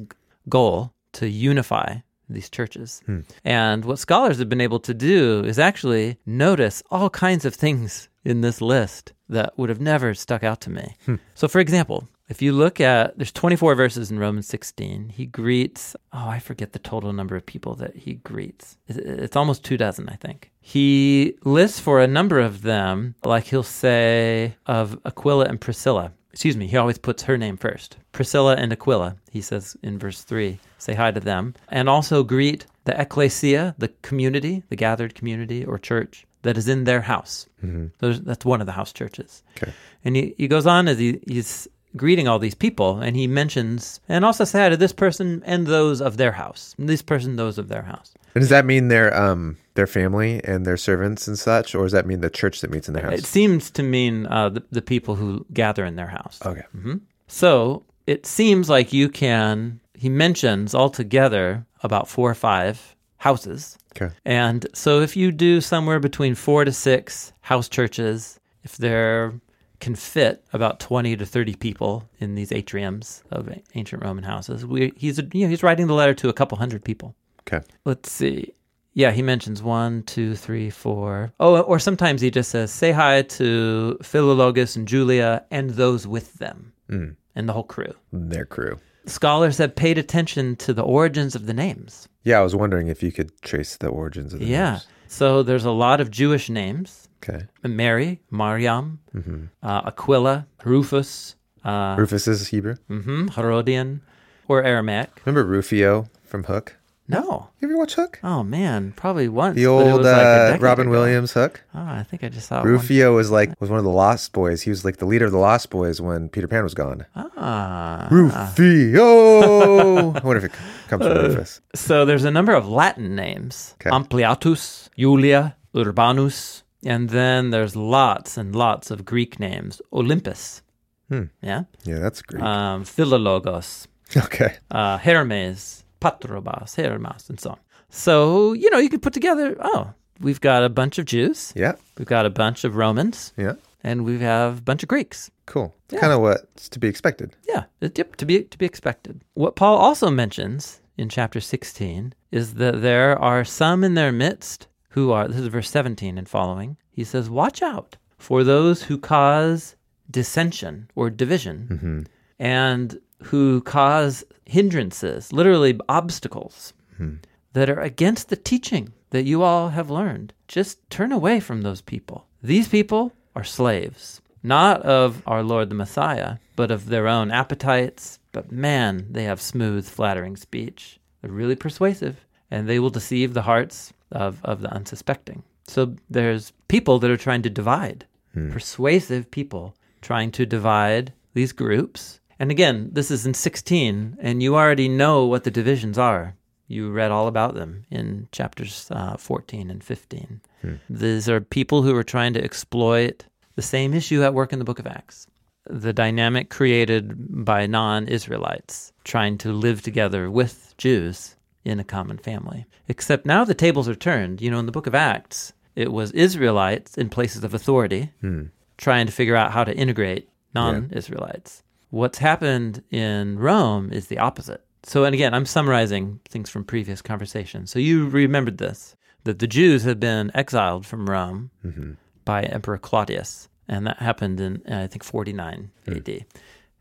goal 0.49 0.93
to 1.13 1.27
unify 1.27 1.97
these 2.29 2.49
churches. 2.49 3.01
Hmm. 3.05 3.21
And 3.43 3.85
what 3.85 3.99
scholars 3.99 4.39
have 4.39 4.49
been 4.49 4.61
able 4.61 4.79
to 4.81 4.93
do 4.93 5.43
is 5.45 5.59
actually 5.59 6.17
notice 6.25 6.81
all 6.89 7.09
kinds 7.09 7.45
of 7.45 7.53
things 7.53 8.09
in 8.23 8.41
this 8.41 8.61
list 8.61 9.13
that 9.29 9.57
would 9.57 9.69
have 9.69 9.81
never 9.81 10.13
stuck 10.13 10.43
out 10.43 10.61
to 10.61 10.69
me. 10.69 10.95
Hmm. 11.05 11.15
So, 11.35 11.47
for 11.47 11.59
example, 11.59 12.07
if 12.27 12.41
you 12.41 12.53
look 12.53 12.81
at, 12.81 13.17
there's 13.17 13.31
24 13.31 13.75
verses 13.75 14.09
in 14.09 14.17
Romans 14.17 14.47
16. 14.47 15.09
He 15.09 15.25
greets, 15.25 15.95
oh, 16.11 16.27
I 16.27 16.39
forget 16.39 16.73
the 16.73 16.79
total 16.79 17.13
number 17.13 17.35
of 17.35 17.45
people 17.45 17.75
that 17.75 17.95
he 17.95 18.15
greets. 18.15 18.77
It's 18.87 19.35
almost 19.35 19.63
two 19.63 19.77
dozen, 19.77 20.09
I 20.09 20.15
think. 20.15 20.51
He 20.59 21.35
lists 21.43 21.79
for 21.79 22.01
a 22.01 22.07
number 22.07 22.39
of 22.39 22.63
them, 22.63 23.15
like 23.23 23.45
he'll 23.45 23.63
say 23.63 24.55
of 24.65 24.99
Aquila 25.05 25.45
and 25.45 25.61
Priscilla. 25.61 26.13
Excuse 26.33 26.57
me, 26.57 26.67
he 26.67 26.77
always 26.77 26.97
puts 26.97 27.23
her 27.23 27.37
name 27.37 27.57
first. 27.57 27.97
Priscilla 28.11 28.55
and 28.55 28.73
Aquila, 28.73 29.15
he 29.31 29.41
says 29.41 29.77
in 29.83 29.99
verse 29.99 30.23
3. 30.23 30.59
Say 30.79 30.93
hi 30.93 31.11
to 31.11 31.19
them. 31.19 31.53
And 31.69 31.87
also 31.87 32.23
greet 32.23 32.65
the 32.85 32.99
ecclesia, 32.99 33.75
the 33.77 33.89
community, 34.01 34.63
the 34.69 34.75
gathered 34.75 35.15
community 35.15 35.63
or 35.63 35.77
church 35.77 36.25
that 36.41 36.57
is 36.57 36.67
in 36.67 36.83
their 36.83 37.01
house. 37.01 37.47
Mm-hmm. 37.63 37.87
Those, 37.99 38.21
that's 38.21 38.45
one 38.45 38.61
of 38.61 38.67
the 38.67 38.73
house 38.73 38.93
churches. 38.93 39.43
Okay. 39.57 39.73
And 40.03 40.15
he, 40.15 40.35
he 40.37 40.47
goes 40.47 40.67
on 40.67 40.87
as 40.87 40.99
he, 40.99 41.19
he's 41.27 41.67
greeting 41.95 42.27
all 42.27 42.39
these 42.39 42.55
people, 42.55 42.99
and 42.99 43.15
he 43.15 43.27
mentions, 43.27 43.99
and 44.09 44.25
also 44.25 44.43
say 44.43 44.63
hi 44.63 44.69
to 44.69 44.77
this 44.77 44.93
person 44.93 45.43
and 45.45 45.67
those 45.67 46.01
of 46.01 46.17
their 46.17 46.33
house. 46.33 46.75
And 46.77 46.89
this 46.89 47.01
person, 47.01 47.35
those 47.35 47.57
of 47.57 47.67
their 47.67 47.83
house. 47.83 48.13
And 48.33 48.41
does 48.41 48.49
that 48.49 48.65
mean 48.65 48.89
their 48.89 49.15
um 49.17 49.57
their 49.75 49.87
family 49.87 50.41
and 50.43 50.65
their 50.65 50.77
servants 50.77 51.27
and 51.27 51.37
such, 51.37 51.75
or 51.75 51.83
does 51.83 51.91
that 51.91 52.05
mean 52.05 52.21
the 52.21 52.29
church 52.29 52.61
that 52.61 52.71
meets 52.71 52.87
in 52.87 52.93
their 52.93 53.03
house? 53.03 53.19
It 53.19 53.25
seems 53.25 53.69
to 53.71 53.83
mean 53.83 54.25
uh, 54.27 54.49
the, 54.49 54.63
the 54.71 54.81
people 54.81 55.15
who 55.15 55.45
gather 55.53 55.85
in 55.85 55.95
their 55.95 56.07
house. 56.07 56.39
okay. 56.45 56.63
Mm-hmm. 56.75 56.95
So 57.27 57.83
it 58.07 58.25
seems 58.25 58.69
like 58.69 58.93
you 58.93 59.09
can, 59.09 59.79
he 59.93 60.09
mentions 60.09 60.75
altogether 60.75 61.65
about 61.83 62.07
four 62.07 62.29
or 62.29 62.35
five 62.35 62.95
houses. 63.17 63.77
Okay. 63.95 64.13
And 64.25 64.67
so 64.73 65.01
if 65.01 65.15
you 65.15 65.31
do 65.31 65.61
somewhere 65.61 65.99
between 65.99 66.35
four 66.35 66.65
to 66.65 66.71
six 66.71 67.33
house 67.41 67.67
churches, 67.67 68.39
if 68.63 68.77
there 68.77 69.33
can 69.79 69.95
fit 69.95 70.43
about 70.53 70.79
20 70.79 71.15
to 71.17 71.25
30 71.25 71.55
people 71.55 72.07
in 72.19 72.35
these 72.35 72.51
atriums 72.51 73.21
of 73.31 73.49
ancient 73.75 74.03
Roman 74.03 74.23
houses, 74.23 74.65
we, 74.65 74.93
he's, 74.95 75.17
you 75.33 75.43
know, 75.45 75.49
he's 75.49 75.63
writing 75.63 75.87
the 75.87 75.93
letter 75.93 76.13
to 76.15 76.29
a 76.29 76.33
couple 76.33 76.57
hundred 76.57 76.83
people. 76.83 77.15
Okay. 77.41 77.65
Let's 77.85 78.11
see. 78.11 78.53
Yeah, 78.93 79.11
he 79.11 79.21
mentions 79.21 79.61
one, 79.61 80.03
two, 80.03 80.35
three, 80.35 80.69
four. 80.69 81.33
Oh, 81.39 81.59
or 81.61 81.79
sometimes 81.79 82.21
he 82.21 82.31
just 82.31 82.49
says, 82.49 82.71
say 82.71 82.91
hi 82.93 83.23
to 83.23 83.97
Philologus 84.01 84.77
and 84.77 84.87
Julia 84.87 85.43
and 85.51 85.71
those 85.71 86.07
with 86.07 86.33
them 86.35 86.71
Mm. 86.89 87.15
and 87.35 87.49
the 87.49 87.53
whole 87.53 87.63
crew. 87.63 87.93
Their 88.13 88.45
crew. 88.45 88.79
Scholars 89.07 89.57
have 89.57 89.75
paid 89.75 89.97
attention 89.97 90.55
to 90.57 90.73
the 90.73 90.83
origins 90.83 91.35
of 91.35 91.45
the 91.45 91.53
names. 91.53 92.07
Yeah, 92.23 92.39
I 92.39 92.43
was 92.43 92.55
wondering 92.55 92.87
if 92.87 93.03
you 93.03 93.11
could 93.11 93.39
trace 93.41 93.75
the 93.77 93.87
origins 93.89 94.33
of 94.33 94.39
the 94.39 94.45
Yeah. 94.45 94.71
names. 94.71 94.85
Yeah. 94.87 94.91
So 95.07 95.43
there's 95.43 95.65
a 95.65 95.71
lot 95.71 95.99
of 96.01 96.09
Jewish 96.09 96.49
names 96.49 97.04
Okay. 97.27 97.45
Mary, 97.63 98.21
Mariam, 98.29 98.99
hmm 99.11 99.45
uh, 99.63 99.81
Aquila, 99.87 100.45
Rufus, 100.63 101.35
uh, 101.63 101.95
Rufus 101.97 102.27
is 102.27 102.47
Hebrew. 102.49 102.75
mhm, 102.89 103.31
Herodion, 103.33 104.01
or 104.47 104.63
Aramaic. 104.63 105.09
Remember 105.25 105.43
Rufio 105.49 106.07
from 106.23 106.43
Hook? 106.43 106.75
No. 107.07 107.49
You 107.61 107.67
ever 107.67 107.77
watch 107.77 107.93
Hook? 107.93 108.19
Oh, 108.23 108.41
man. 108.43 108.91
Probably 108.95 109.29
once. 109.29 109.55
The 109.55 109.67
old 109.67 110.01
like 110.01 110.15
uh, 110.15 110.57
Robin 110.59 110.87
ago. 110.87 110.91
Williams 110.97 111.33
Hook. 111.33 111.61
Oh, 111.75 111.79
I 111.79 112.01
think 112.01 112.23
I 112.23 112.29
just 112.29 112.47
saw 112.47 112.57
it. 112.57 112.59
one- 112.63 112.69
Rufio 112.69 113.15
was 113.15 113.29
like 113.29 113.53
was 113.61 113.69
one 113.69 113.77
of 113.77 113.85
the 113.85 113.91
Lost 113.91 114.33
Boys. 114.33 114.63
He 114.63 114.71
was 114.71 114.83
like 114.83 114.97
the 114.97 115.05
leader 115.05 115.25
of 115.25 115.31
the 115.31 115.37
Lost 115.37 115.69
Boys 115.69 116.01
when 116.01 116.29
Peter 116.29 116.47
Pan 116.47 116.63
was 116.63 116.73
gone. 116.73 117.05
Ah. 117.15 118.07
Rufio. 118.09 120.13
I 120.15 120.19
wonder 120.25 120.37
if 120.37 120.45
it 120.45 120.51
comes 120.87 121.05
from 121.05 121.15
Rufus. 121.17 121.61
So 121.75 122.05
there's 122.05 122.23
a 122.25 122.31
number 122.31 122.53
of 122.53 122.67
Latin 122.67 123.15
names 123.15 123.75
Okay. 123.81 123.91
Ampliatus, 123.91 124.89
Julia, 124.97 125.55
Urbanus, 125.75 126.63
and 126.85 127.09
then 127.09 127.49
there's 127.49 127.75
lots 127.75 128.37
and 128.37 128.55
lots 128.55 128.91
of 128.91 129.03
Greek 129.05 129.39
names 129.39 129.81
Olympas. 129.91 130.61
Hmm. 131.09 131.23
Yeah. 131.41 131.63
Yeah, 131.83 131.99
that's 131.99 132.21
great. 132.21 132.41
Um, 132.43 132.83
Philologus, 132.85 133.87
okay. 134.17 134.55
uh, 134.71 134.97
Hermes, 134.97 135.83
Patrobas, 135.99 136.75
Hermas, 136.75 137.29
and 137.29 137.39
so 137.39 137.49
on. 137.51 137.59
So, 137.89 138.53
you 138.53 138.69
know, 138.71 138.79
you 138.79 138.89
can 138.89 138.99
put 138.99 139.13
together, 139.13 139.55
oh, 139.59 139.93
we've 140.19 140.41
got 140.41 140.63
a 140.63 140.69
bunch 140.69 140.97
of 140.97 141.05
Jews, 141.05 141.53
Yeah. 141.55 141.73
we've 141.97 142.07
got 142.07 142.25
a 142.25 142.29
bunch 142.29 142.63
of 142.63 142.75
Romans, 142.75 143.33
Yeah. 143.37 143.53
and 143.83 144.03
we 144.05 144.19
have 144.19 144.57
a 144.59 144.61
bunch 144.61 144.83
of 144.83 144.89
Greeks. 144.89 145.29
Cool. 145.45 145.73
It's 145.85 145.93
Yeah. 145.93 145.99
kind 146.01 146.13
of 146.13 146.21
what's 146.21 146.69
to 146.69 146.79
be 146.79 146.87
expected. 146.87 147.35
Yeah, 147.47 147.65
yep, 147.81 148.15
to 148.17 148.25
be 148.25 148.43
to 148.43 148.57
be 148.57 148.65
expected. 148.65 149.21
What 149.35 149.55
Paul 149.55 149.77
also 149.77 150.09
mentions 150.09 150.81
in 150.97 151.09
chapter 151.09 151.39
16 151.39 152.13
is 152.31 152.55
that 152.55 152.81
there 152.81 153.17
are 153.19 153.45
some 153.45 153.83
in 153.83 153.93
their 153.93 154.11
midst 154.11 154.67
who 154.95 155.11
are 155.11 155.27
this 155.27 155.37
is 155.37 155.47
verse 155.47 155.69
17 155.69 156.17
and 156.17 156.27
following. 156.27 156.77
He 156.91 157.03
says, 157.03 157.29
"Watch 157.29 157.61
out 157.61 157.97
for 158.17 158.43
those 158.43 158.83
who 158.83 158.97
cause 158.97 159.75
dissension 160.09 160.89
or 160.95 161.09
division 161.09 161.57
hmm 161.81 162.01
and 162.39 162.99
who 163.29 163.61
cause 163.61 164.23
hindrances, 164.45 165.31
literally 165.31 165.79
obstacles 165.89 166.73
Hmm. 166.97 167.15
that 167.53 167.69
are 167.69 167.79
against 167.79 168.29
the 168.29 168.35
teaching 168.35 168.93
that 169.11 169.23
you 169.23 169.41
all 169.41 169.69
have 169.69 169.89
learned. 169.89 170.33
Just 170.47 170.77
turn 170.89 171.11
away 171.11 171.39
from 171.39 171.61
those 171.61 171.81
people. 171.81 172.27
These 172.43 172.67
people 172.67 173.11
are 173.35 173.43
slaves, 173.45 174.21
not 174.43 174.81
of 174.83 175.21
our 175.25 175.43
Lord 175.43 175.69
the 175.69 175.75
Messiah, 175.75 176.37
but 176.55 176.71
of 176.71 176.87
their 176.87 177.07
own 177.07 177.31
appetites. 177.31 178.19
But 178.31 178.51
man, 178.51 179.07
they 179.09 179.23
have 179.23 179.41
smooth, 179.41 179.87
flattering 179.87 180.35
speech. 180.35 180.99
They're 181.21 181.31
really 181.31 181.55
persuasive, 181.55 182.25
and 182.51 182.67
they 182.67 182.79
will 182.79 182.89
deceive 182.99 183.33
the 183.33 183.43
hearts 183.51 183.93
of, 184.11 184.43
of 184.43 184.61
the 184.61 184.71
unsuspecting. 184.71 185.43
So 185.67 185.95
there's 186.09 186.53
people 186.67 186.99
that 186.99 187.11
are 187.11 187.17
trying 187.17 187.41
to 187.43 187.49
divide, 187.49 188.05
persuasive 188.51 189.31
people 189.31 189.75
trying 190.01 190.31
to 190.31 190.45
divide 190.45 191.13
these 191.33 191.53
groups. 191.53 192.19
And 192.37 192.51
again, 192.51 192.89
this 192.91 193.09
is 193.09 193.25
in 193.25 193.33
16, 193.33 194.17
and 194.19 194.43
you 194.43 194.55
already 194.55 194.89
know 194.89 195.25
what 195.25 195.43
the 195.43 195.51
divisions 195.51 195.97
are. 195.97 196.35
You 196.67 196.91
read 196.91 197.11
all 197.11 197.27
about 197.27 197.53
them 197.53 197.85
in 197.89 198.27
chapters 198.31 198.87
uh, 198.91 199.17
14 199.17 199.69
and 199.69 199.83
15. 199.83 200.41
These 200.89 201.29
are 201.29 201.41
people 201.41 201.83
who 201.83 201.95
are 201.95 202.03
trying 202.03 202.33
to 202.33 202.43
exploit 202.43 203.25
the 203.55 203.61
same 203.61 203.93
issue 203.93 204.23
at 204.23 204.33
work 204.33 204.51
in 204.51 204.59
the 204.59 204.65
book 204.65 204.79
of 204.79 204.87
Acts 204.87 205.27
the 205.69 205.93
dynamic 205.93 206.49
created 206.49 207.45
by 207.45 207.65
non 207.65 208.07
Israelites 208.07 208.93
trying 209.03 209.37
to 209.39 209.51
live 209.51 209.81
together 209.81 210.29
with 210.29 210.75
Jews 210.77 211.34
in 211.65 211.79
a 211.79 211.83
common 211.83 212.17
family. 212.17 212.65
Except 212.87 213.25
now 213.25 213.43
the 213.43 213.53
tables 213.53 213.89
are 213.89 213.95
turned. 213.95 214.39
You 214.41 214.51
know, 214.51 214.59
in 214.59 214.65
the 214.67 214.71
book 214.71 214.87
of 214.87 214.95
Acts, 214.95 215.51
it 215.75 215.91
was 215.91 216.11
Israelites 216.11 216.97
in 216.97 217.09
places 217.09 217.43
of 217.43 217.53
authority 217.53 218.11
Hmm. 218.21 218.43
trying 218.77 219.05
to 219.07 219.11
figure 219.11 219.35
out 219.35 219.51
how 219.51 219.63
to 219.63 219.75
integrate 219.75 220.29
non 220.53 220.89
Israelites. 220.93 221.63
What's 221.89 222.19
happened 222.19 222.83
in 222.91 223.39
Rome 223.39 223.91
is 223.91 224.07
the 224.07 224.19
opposite. 224.19 224.63
So, 224.83 225.03
and 225.03 225.13
again, 225.15 225.33
I'm 225.33 225.45
summarizing 225.45 226.19
things 226.29 226.49
from 226.49 226.63
previous 226.63 227.01
conversations. 227.01 227.71
So, 227.71 227.79
you 227.79 228.07
remembered 228.07 228.57
this 228.59 228.95
that 229.23 229.39
the 229.39 229.47
Jews 229.47 229.83
had 229.83 229.99
been 229.99 230.29
exiled 230.35 230.85
from 230.85 231.09
Rome 231.09 231.49
hmm 231.63 231.93
by 232.25 232.41
Emperor 232.43 232.77
Claudius, 232.79 233.49
and 233.67 233.85
that 233.87 233.97
happened 233.99 234.39
in 234.39 234.61
I 234.67 234.87
think 234.87 235.03
49 235.03 235.71
AD. 235.87 236.25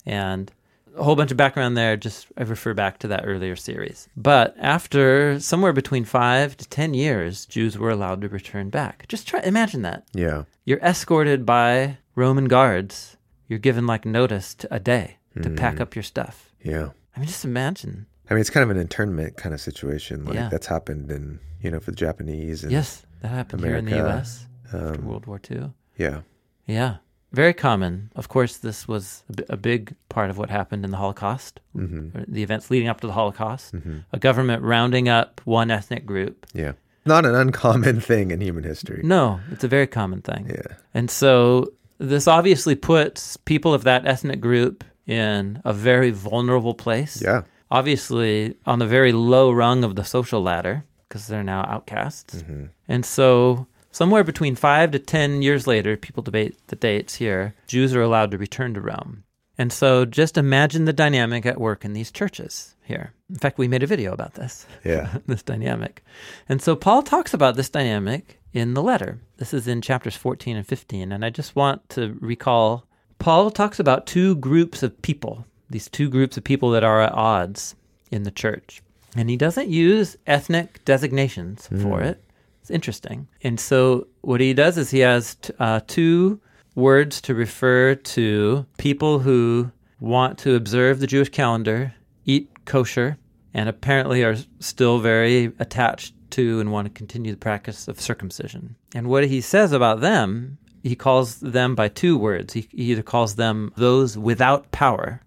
And 0.07 0.53
a 0.97 1.03
whole 1.03 1.17
bunch 1.17 1.31
of 1.31 1.37
background 1.37 1.77
there. 1.77 1.97
Just 1.97 2.27
I 2.37 2.43
refer 2.43 2.75
back 2.75 2.99
to 3.01 3.09
that 3.09 3.23
earlier 3.25 3.57
series. 3.57 4.09
But 4.17 4.55
after 4.59 5.39
somewhere 5.41 5.73
between 5.73 6.05
five 6.05 6.57
to 6.59 6.69
ten 6.69 6.95
years, 6.95 7.47
Jews 7.47 7.77
were 7.79 7.91
allowed 7.91 8.21
to 8.23 8.29
return 8.29 8.71
back. 8.71 9.07
Just 9.09 9.27
try 9.29 9.41
imagine 9.41 9.83
that. 9.83 10.05
Yeah. 10.13 10.45
You're 10.65 10.79
escorted 10.81 11.45
by 11.45 11.99
Roman 12.15 12.47
guards. 12.47 13.17
You're 13.49 13.59
given 13.59 13.87
like 13.87 14.05
notice 14.05 14.55
to 14.57 14.75
a 14.75 14.81
day 14.81 15.19
to 15.43 15.51
pack 15.51 15.81
up 15.81 15.95
your 15.97 16.03
stuff. 16.03 16.53
Yeah. 16.63 16.91
I 17.17 17.21
mean, 17.21 17.27
just 17.29 17.45
imagine. 17.45 18.07
I 18.31 18.35
mean, 18.35 18.41
it's 18.41 18.51
kind 18.51 18.65
of 18.65 18.71
an 18.71 18.81
internment 18.81 19.37
kind 19.37 19.55
of 19.55 19.61
situation. 19.61 20.25
Like 20.25 20.35
Yeah. 20.35 20.49
that's 20.49 20.67
happened 20.67 21.11
in, 21.11 21.41
you 21.61 21.71
know, 21.71 21.81
for 21.81 21.91
the 21.91 21.97
Japanese. 21.97 22.63
And, 22.63 22.73
Yes, 22.73 23.05
that 23.21 23.29
happened 23.29 23.63
here 23.65 23.77
in 23.77 23.85
the 23.85 23.93
America, 23.99 24.15
U.S. 24.17 24.47
after 24.73 24.95
Um, 25.01 25.05
World 25.07 25.27
War 25.27 25.41
II. 25.51 25.73
yeah. 25.99 26.21
Yeah, 26.67 26.97
very 27.35 27.55
common. 27.55 28.11
Of 28.17 28.29
course, 28.29 28.57
this 28.59 28.87
was 28.89 29.23
a 29.49 29.57
big 29.57 29.95
part 30.09 30.31
of 30.31 30.39
what 30.39 30.51
happened 30.51 30.85
in 30.85 30.91
the 30.91 30.97
Holocaust, 30.97 31.61
hmm 31.73 32.09
the 32.29 32.43
events 32.43 32.71
leading 32.71 32.89
up 32.89 33.01
to 33.01 33.07
the 33.07 33.13
Holocaust. 33.13 33.73
hmm 33.73 33.99
A 34.13 34.19
government 34.19 34.63
rounding 34.63 35.09
up 35.09 35.41
one 35.45 35.71
ethnic 35.71 36.05
group. 36.07 36.47
Yeah. 36.55 36.73
Not 37.07 37.27
an 37.27 37.35
uncommon 37.35 38.01
thing 38.11 38.31
in 38.31 38.41
human 38.41 38.65
history. 38.65 39.01
No, 39.05 39.41
it's 39.53 39.65
a 39.65 39.69
very 39.69 39.87
common 39.87 40.23
thing. 40.23 40.47
Yeah. 40.49 40.77
And 40.95 41.11
so 41.11 41.73
this 41.99 42.27
obviously 42.27 42.75
puts 42.77 43.37
people 43.37 43.75
of 43.75 43.83
that 43.85 44.07
ethnic 44.07 44.41
group 44.41 44.85
in 45.07 45.61
a 45.65 45.73
very 45.73 46.11
vulnerable 46.11 46.75
place. 46.75 47.21
Yeah. 47.23 47.43
Obviously, 47.71 48.55
on 48.65 48.79
the 48.79 48.87
very 48.87 49.13
low 49.13 49.51
rung 49.53 49.85
of 49.85 49.95
the 49.97 50.05
social 50.05 50.41
ladder, 50.43 50.85
because 51.09 51.27
they're 51.27 51.45
now 51.45 51.63
outcasts. 51.69 52.41
hmm 52.43 52.65
And 52.89 53.05
so, 53.05 53.67
somewhere 53.95 54.25
between 54.25 54.57
five 54.57 54.91
to 54.91 54.99
ten 54.99 55.41
years 55.41 55.67
later, 55.67 55.97
people 55.97 56.23
debate 56.23 56.59
the 56.67 56.77
dates 56.77 57.15
here, 57.15 57.55
Jews 57.69 57.95
are 57.95 58.03
allowed 58.03 58.33
to 58.33 58.39
return 58.39 58.75
to 58.75 58.81
Rome. 58.81 59.23
And 59.57 59.73
so, 59.73 60.05
just 60.05 60.37
imagine 60.37 60.85
the 60.85 60.93
dynamic 60.93 61.47
at 61.47 61.61
work 61.61 61.85
in 61.85 61.93
these 61.93 62.11
churches 62.11 62.75
here. 62.83 63.13
In 63.31 63.37
fact, 63.37 63.57
we 63.57 63.69
made 63.69 63.85
a 63.85 63.87
video 63.87 64.13
about 64.13 64.35
this, 64.35 64.67
Yeah. 64.85 65.19
this 65.27 65.45
dynamic. 65.45 66.03
And 66.49 66.61
so, 66.61 66.75
Paul 66.75 67.03
talks 67.03 67.33
about 67.33 67.55
this 67.55 67.71
dynamic 67.71 68.41
in 68.53 68.75
the 68.75 68.83
letter. 68.83 69.21
This 69.37 69.55
is 69.55 69.69
in 69.69 69.81
chapters 69.81 70.17
14 70.17 70.57
and 70.57 70.67
15. 70.67 71.13
And 71.13 71.25
I 71.25 71.31
just 71.31 71.55
want 71.55 71.89
to 71.91 72.17
recall 72.21 72.87
Paul 73.21 73.51
talks 73.53 73.79
about 73.79 74.07
two 74.07 74.35
groups 74.37 74.83
of 74.83 75.01
people, 75.03 75.47
these 75.71 75.89
two 75.89 76.09
groups 76.11 76.37
of 76.37 76.43
people 76.43 76.71
that 76.73 76.85
are 76.85 77.01
at 77.01 77.13
odds 77.13 77.77
in 78.11 78.25
the 78.25 78.33
church. 78.33 78.83
And 79.17 79.31
he 79.31 79.37
doesn't 79.37 79.69
use 79.69 80.17
ethnic 80.27 80.85
designations 80.85 81.69
for 81.69 82.01
mm. 82.01 82.07
it. 82.07 82.24
It's 82.65 82.71
interesting. 82.71 83.29
And 83.43 83.61
so 83.61 84.07
what 84.23 84.41
he 84.41 84.55
does 84.55 84.79
is 84.79 84.91
he 84.91 85.01
has 85.01 85.35
t- 85.35 85.53
uh, 85.59 85.81
two 85.87 86.41
words 86.75 87.21
to 87.21 87.35
refer 87.35 87.95
to 87.95 88.65
people 88.79 89.19
who 89.19 89.71
want 90.01 90.39
to 90.39 90.55
observe 90.55 90.99
the 90.99 91.07
Jewish 91.07 91.29
calendar, 91.29 91.93
eat 92.25 92.65
kosher, 92.65 93.19
and 93.53 93.69
apparently 93.69 94.25
are 94.25 94.37
still 94.61 94.99
very 94.99 95.53
attached 95.59 96.15
to 96.31 96.59
and 96.59 96.73
want 96.73 96.87
to 96.87 96.91
continue 96.91 97.33
the 97.33 97.37
practice 97.37 97.87
of 97.87 98.01
circumcision. 98.01 98.77
And 98.95 99.09
what 99.09 99.27
he 99.27 99.43
says 99.43 99.73
about 99.73 100.01
them, 100.01 100.57
he 100.83 100.97
calls 100.97 101.41
them 101.41 101.75
by 101.75 101.89
two 101.89 102.17
words. 102.17 102.55
He, 102.55 102.67
he 102.71 102.93
either 102.93 103.03
calls 103.03 103.35
them 103.35 103.75
those 103.77 104.17
without 104.17 104.73
power. 104.73 105.21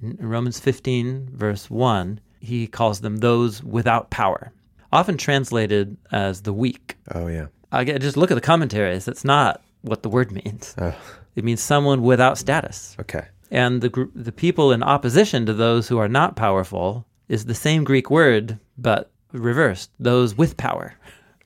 In 0.00 0.16
Romans 0.26 0.58
15, 0.58 1.32
verse 1.34 1.68
1, 1.68 2.18
he 2.40 2.66
calls 2.66 3.00
them 3.02 3.18
those 3.18 3.62
without 3.62 4.08
power, 4.08 4.52
often 4.92 5.16
translated 5.16 5.96
as 6.12 6.42
the 6.42 6.52
weak. 6.52 6.96
Oh, 7.14 7.26
yeah. 7.26 7.46
Again, 7.72 8.00
just 8.00 8.16
look 8.16 8.30
at 8.30 8.34
the 8.34 8.40
commentaries. 8.40 9.04
That's 9.04 9.24
not 9.24 9.62
what 9.82 10.02
the 10.02 10.08
word 10.08 10.32
means. 10.32 10.74
Oh, 10.78 10.94
It 11.36 11.44
means 11.44 11.60
someone 11.60 12.02
without 12.02 12.38
status. 12.38 12.96
okay. 13.00 13.26
And 13.50 13.80
the 13.80 13.88
gr- 13.88 14.04
the 14.14 14.32
people 14.32 14.72
in 14.72 14.82
opposition 14.82 15.46
to 15.46 15.54
those 15.54 15.88
who 15.88 15.96
are 15.98 16.08
not 16.08 16.36
powerful 16.36 17.06
is 17.28 17.44
the 17.46 17.54
same 17.54 17.82
Greek 17.84 18.10
word, 18.10 18.58
but 18.76 19.10
reversed, 19.32 19.90
those 19.98 20.36
with 20.36 20.56
power. 20.58 20.94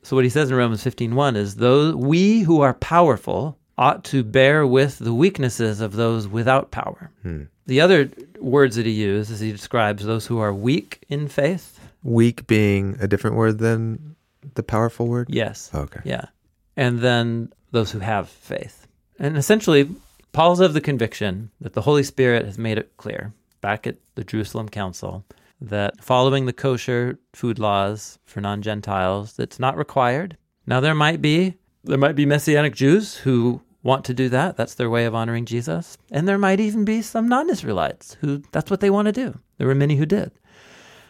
So 0.03 0.16
what 0.16 0.24
he 0.24 0.30
says 0.30 0.51
in 0.51 0.57
Romans 0.57 0.82
15:1 0.82 1.36
is 1.36 1.57
those 1.57 1.95
we 1.95 2.40
who 2.40 2.61
are 2.61 2.74
powerful 2.74 3.57
ought 3.78 4.03
to 4.05 4.24
bear 4.24 4.66
with 4.66 4.99
the 4.99 5.14
weaknesses 5.14 5.80
of 5.80 5.93
those 5.93 6.26
without 6.26 6.72
power. 6.72 7.11
Hmm. 7.22 7.43
The 7.66 7.80
other 7.80 8.11
words 8.40 8.74
that 8.76 8.86
he 8.86 8.93
uses, 8.93 9.38
he 9.38 9.53
describes 9.53 10.05
those 10.05 10.26
who 10.26 10.38
are 10.40 10.53
weak 10.53 11.05
in 11.09 11.28
faith. 11.28 11.72
Weak 12.03 12.46
being 12.46 12.96
a 13.00 13.07
different 13.07 13.36
word 13.36 13.59
than 13.59 14.16
the 14.55 14.62
powerful 14.62 15.07
word? 15.07 15.28
Yes. 15.30 15.70
Okay. 15.74 16.00
Yeah. 16.05 16.26
And 16.76 17.00
then 17.00 17.53
those 17.70 17.90
who 17.90 18.00
have 18.00 18.28
faith. 18.28 18.86
And 19.18 19.36
essentially, 19.36 19.88
Paul's 20.32 20.61
of 20.61 20.74
the 20.74 20.80
conviction 20.80 21.50
that 21.61 21.74
the 21.74 21.82
Holy 21.82 22.03
Spirit 22.03 22.44
has 22.44 22.59
made 22.59 22.78
it 22.78 22.96
clear 22.96 23.32
back 23.61 23.86
at 23.86 23.96
the 24.14 24.24
Jerusalem 24.24 24.68
Council 24.68 25.24
that 25.61 26.03
following 26.03 26.46
the 26.46 26.53
kosher 26.53 27.18
food 27.32 27.59
laws 27.59 28.18
for 28.24 28.40
non-Gentiles, 28.40 29.34
that's 29.34 29.61
not 29.61 29.76
required. 29.76 30.36
Now 30.66 30.80
there 30.80 30.94
might 30.94 31.22
be 31.22 31.55
there 31.84 31.98
might 31.98 32.16
be 32.16 32.26
messianic 32.26 32.74
Jews 32.74 33.16
who 33.16 33.61
want 33.82 34.05
to 34.05 34.14
do 34.14 34.28
that. 34.28 34.57
That's 34.57 34.74
their 34.74 34.90
way 34.90 35.05
of 35.05 35.14
honoring 35.14 35.44
Jesus. 35.44 35.98
And 36.11 36.28
there 36.28 36.38
might 36.38 36.61
even 36.61 36.84
be 36.84 37.03
some 37.03 37.28
non-Israelites 37.28 38.16
who 38.20 38.42
that's 38.53 38.70
what 38.70 38.80
they 38.80 38.90
want 38.90 39.07
to 39.07 39.12
do. 39.12 39.38
There 39.59 39.66
were 39.66 39.74
many 39.74 39.96
who 39.96 40.07
did. 40.07 40.32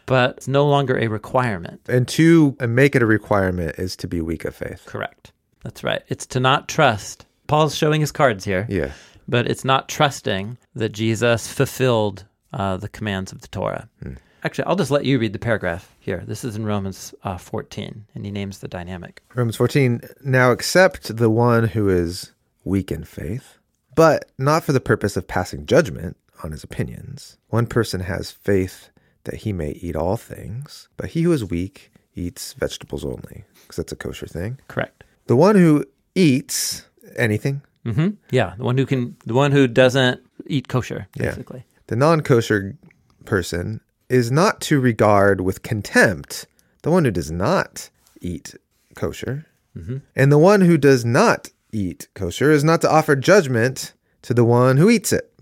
But 0.06 0.36
it's 0.38 0.48
no 0.48 0.66
longer 0.66 0.98
a 0.98 1.06
requirement. 1.08 1.80
And 1.88 2.06
to 2.08 2.56
make 2.60 2.94
it 2.96 3.02
a 3.02 3.06
requirement 3.06 3.76
is 3.78 3.96
to 3.96 4.08
be 4.08 4.20
weak 4.20 4.44
of 4.44 4.54
faith. 4.54 4.82
Correct. 4.86 5.32
That's 5.62 5.84
right. 5.84 6.02
It's 6.08 6.26
to 6.26 6.40
not 6.40 6.68
trust. 6.68 7.24
Paul's 7.46 7.74
showing 7.76 8.00
his 8.00 8.10
cards 8.12 8.44
here, 8.44 8.66
Yeah. 8.68 8.92
but 9.28 9.46
it's 9.48 9.64
not 9.64 9.88
trusting 9.88 10.58
that 10.74 10.90
Jesus 10.90 11.52
fulfilled 11.52 12.24
uh, 12.52 12.76
the 12.78 12.88
commands 12.88 13.30
of 13.32 13.40
the 13.42 13.48
Torah. 13.48 13.88
Actually, 14.44 14.64
I'll 14.64 14.76
just 14.76 14.90
let 14.90 15.04
you 15.04 15.18
read 15.20 15.32
the 15.32 15.38
paragraph 15.38 15.94
here. 16.00 16.24
This 16.26 16.44
is 16.44 16.56
in 16.56 16.66
Romans 16.66 17.14
uh, 17.22 17.36
14, 17.38 18.04
and 18.14 18.24
he 18.24 18.32
names 18.32 18.58
the 18.58 18.66
dynamic. 18.68 19.22
Romans 19.34 19.54
14 19.56 20.00
Now 20.24 20.50
accept 20.50 21.16
the 21.16 21.30
one 21.30 21.68
who 21.68 21.88
is 21.88 22.32
weak 22.64 22.90
in 22.90 23.04
faith, 23.04 23.58
but 23.94 24.30
not 24.38 24.64
for 24.64 24.72
the 24.72 24.80
purpose 24.80 25.16
of 25.16 25.28
passing 25.28 25.64
judgment 25.66 26.16
on 26.42 26.50
his 26.50 26.64
opinions. 26.64 27.36
One 27.50 27.66
person 27.66 28.00
has 28.00 28.32
faith 28.32 28.88
that 29.24 29.36
he 29.36 29.52
may 29.52 29.70
eat 29.72 29.96
all 29.96 30.16
things, 30.16 30.88
but 30.96 31.10
he 31.10 31.22
who 31.22 31.32
is 31.32 31.44
weak 31.44 31.90
eats 32.14 32.52
vegetables 32.54 33.04
only, 33.04 33.44
because 33.62 33.76
that's 33.76 33.92
a 33.92 33.96
kosher 33.96 34.26
thing. 34.26 34.58
Correct. 34.68 35.04
The 35.26 35.36
one 35.36 35.56
who 35.56 35.84
eats 36.14 36.86
anything, 37.16 37.62
hmm 37.84 38.10
Yeah, 38.30 38.54
the 38.58 38.64
one 38.64 38.76
who 38.78 38.86
can, 38.86 39.16
the 39.26 39.34
one 39.34 39.52
who 39.52 39.66
doesn't 39.66 40.20
eat 40.46 40.68
kosher, 40.68 41.06
Yeah. 41.16 41.36
the 41.86 41.96
non 41.96 42.20
kosher 42.22 42.76
person, 43.24 43.80
is 44.08 44.30
not 44.30 44.60
to 44.62 44.78
regard 44.80 45.40
with 45.40 45.62
contempt 45.62 46.46
the 46.82 46.90
one 46.90 47.04
who 47.04 47.10
does 47.10 47.30
not 47.30 47.88
eat 48.20 48.54
kosher. 48.94 49.46
And 50.14 50.30
the 50.30 50.36
one 50.38 50.60
who 50.60 50.76
does 50.76 51.02
not 51.04 51.48
eat 51.72 52.08
kosher 52.14 52.50
is 52.50 52.62
not 52.62 52.82
to 52.82 52.90
offer 52.92 53.16
judgment 53.16 53.94
to 54.20 54.34
the 54.34 54.44
one 54.44 54.76
who 54.76 54.90
eats 54.90 55.12
it. 55.14 55.32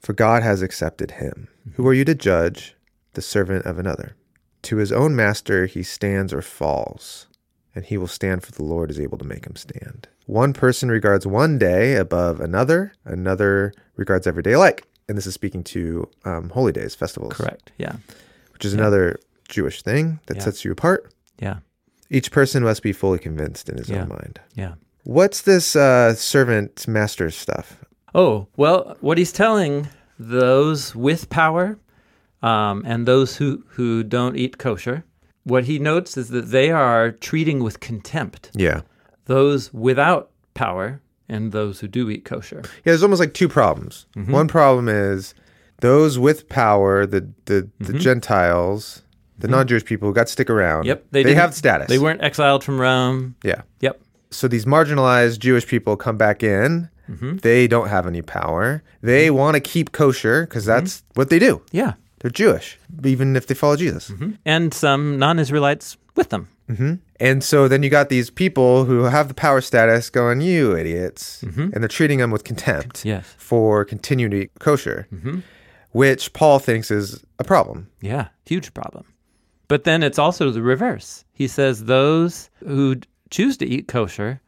For 0.00 0.14
God 0.14 0.42
has 0.42 0.62
accepted 0.62 1.10
him. 1.12 1.48
Who 1.74 1.86
are 1.86 1.92
you 1.92 2.04
to 2.06 2.14
judge 2.14 2.74
the 3.18 3.22
servant 3.22 3.66
of 3.66 3.78
another? 3.80 4.14
To 4.62 4.76
his 4.76 4.92
own 4.92 5.16
master 5.16 5.66
he 5.66 5.82
stands 5.82 6.32
or 6.32 6.40
falls, 6.42 7.26
and 7.74 7.84
he 7.84 7.96
will 7.98 8.06
stand, 8.06 8.44
for 8.44 8.52
the 8.52 8.62
Lord 8.62 8.90
is 8.92 9.00
able 9.00 9.18
to 9.18 9.24
make 9.24 9.44
him 9.44 9.56
stand. 9.56 10.06
One 10.26 10.52
person 10.52 10.88
regards 10.88 11.26
one 11.26 11.58
day 11.58 11.96
above 11.96 12.40
another, 12.40 12.92
another 13.04 13.72
regards 13.96 14.26
every 14.26 14.42
day 14.42 14.52
alike. 14.52 14.86
And 15.08 15.16
this 15.18 15.26
is 15.26 15.34
speaking 15.34 15.64
to 15.64 16.08
um, 16.24 16.50
holy 16.50 16.70
days, 16.72 16.94
festivals, 16.94 17.32
Correct. 17.32 17.72
Yeah. 17.78 17.96
which 18.52 18.64
is 18.64 18.74
another 18.74 19.18
Jewish 19.48 19.82
thing 19.82 20.20
that 20.26 20.36
Yeah. 20.36 20.42
sets 20.44 20.64
you 20.64 20.70
apart. 20.72 21.12
Yeah. 21.40 21.58
Each 22.10 22.30
person 22.30 22.62
must 22.62 22.82
be 22.82 22.92
fully 22.92 23.18
convinced 23.18 23.68
in 23.68 23.78
his 23.78 23.88
Yeah. 23.88 24.02
own 24.02 24.08
mind. 24.10 24.40
Yeah. 24.54 24.74
What's 25.04 25.40
this 25.42 25.74
uh, 25.74 26.14
servant 26.14 26.86
master 26.86 27.30
stuff? 27.30 27.84
Oh, 28.14 28.48
well, 28.56 28.96
what 29.00 29.16
he's 29.18 29.32
telling 29.32 29.88
those 30.18 30.94
with 30.94 31.30
power 31.30 31.78
um, 32.42 32.82
and 32.86 33.06
those 33.06 33.36
who, 33.36 33.64
who 33.68 34.02
don't 34.02 34.36
eat 34.36 34.58
kosher, 34.58 35.04
what 35.44 35.64
he 35.64 35.78
notes 35.78 36.16
is 36.16 36.28
that 36.28 36.50
they 36.50 36.70
are 36.70 37.10
treating 37.10 37.62
with 37.62 37.80
contempt 37.80 38.50
Yeah. 38.54 38.82
those 39.26 39.72
without 39.72 40.30
power 40.54 41.00
and 41.28 41.52
those 41.52 41.80
who 41.80 41.88
do 41.88 42.08
eat 42.10 42.24
kosher. 42.24 42.60
Yeah, 42.64 42.70
there's 42.84 43.02
almost 43.02 43.20
like 43.20 43.34
two 43.34 43.48
problems. 43.48 44.06
Mm-hmm. 44.16 44.32
One 44.32 44.48
problem 44.48 44.88
is 44.88 45.34
those 45.80 46.18
with 46.18 46.48
power, 46.48 47.06
the 47.06 47.28
the, 47.46 47.68
the 47.80 47.92
Gentiles, 47.98 49.02
the 49.38 49.48
non-Jewish 49.48 49.84
people, 49.84 50.08
who 50.08 50.14
got 50.14 50.26
to 50.26 50.32
stick 50.32 50.50
around. 50.50 50.80
Mm-hmm. 50.80 50.88
Yep, 50.88 51.04
they, 51.12 51.22
didn't- 51.22 51.38
have 51.38 51.54
status. 51.54 51.88
They 51.88 51.98
weren't 51.98 52.22
exiled 52.22 52.64
from 52.64 52.80
Rome. 52.80 53.36
Yeah. 53.44 53.62
Yep. 53.80 54.00
So 54.30 54.48
these 54.48 54.64
marginalized 54.66 55.38
Jewish 55.38 55.66
people 55.66 55.96
come 55.96 56.16
back 56.18 56.42
in. 56.42 56.88
Mm-hmm. 57.08 57.36
They 57.38 57.66
don't 57.68 57.88
have 57.88 58.06
any 58.06 58.20
power. 58.20 58.82
They 59.00 59.30
want 59.30 59.54
to 59.54 59.60
keep 59.60 59.92
kosher 59.92 60.44
because 60.46 60.64
Mm-hmm. 60.66 60.84
that's 60.84 61.02
what 61.14 61.30
they 61.30 61.38
do. 61.38 61.62
Yeah. 61.72 61.94
They're 62.20 62.30
Jewish, 62.30 62.78
even 63.04 63.36
if 63.36 63.46
they 63.46 63.54
follow 63.54 63.76
Jesus. 63.76 64.10
Mm-hmm. 64.10 64.32
And 64.44 64.74
some 64.74 65.18
non 65.18 65.38
Israelites 65.38 65.96
with 66.16 66.30
them. 66.30 66.48
Mm-hmm. 66.68 66.94
And 67.20 67.42
so 67.42 67.68
then 67.68 67.82
you 67.82 67.90
got 67.90 68.08
these 68.08 68.28
people 68.30 68.84
who 68.84 69.04
have 69.04 69.28
the 69.28 69.34
power 69.34 69.60
status 69.60 70.10
going, 70.10 70.40
you 70.40 70.76
idiots. 70.76 71.42
Mm-hmm. 71.42 71.70
And 71.72 71.74
they're 71.74 71.88
treating 71.88 72.18
them 72.18 72.30
with 72.30 72.44
contempt 72.44 73.04
Yes. 73.04 73.24
for 73.38 73.84
continuing 73.84 74.30
to 74.32 74.36
eat 74.42 74.50
kosher, 74.58 75.06
which 75.92 76.32
Paul 76.32 76.58
thinks 76.58 76.90
is 76.90 77.24
a 77.38 77.44
problem. 77.44 77.88
Yeah. 78.00 78.28
Huge 78.46 78.74
problem. 78.74 79.04
But 79.68 79.84
then 79.84 80.02
it's 80.02 80.18
also 80.18 80.50
the 80.50 80.62
reverse. 80.62 81.24
He 81.32 81.46
says 81.48 81.84
those 81.84 82.50
who 82.66 82.96
choose 83.30 83.56
to 83.58 83.66
eat 83.66 83.86
kosher 83.88 84.40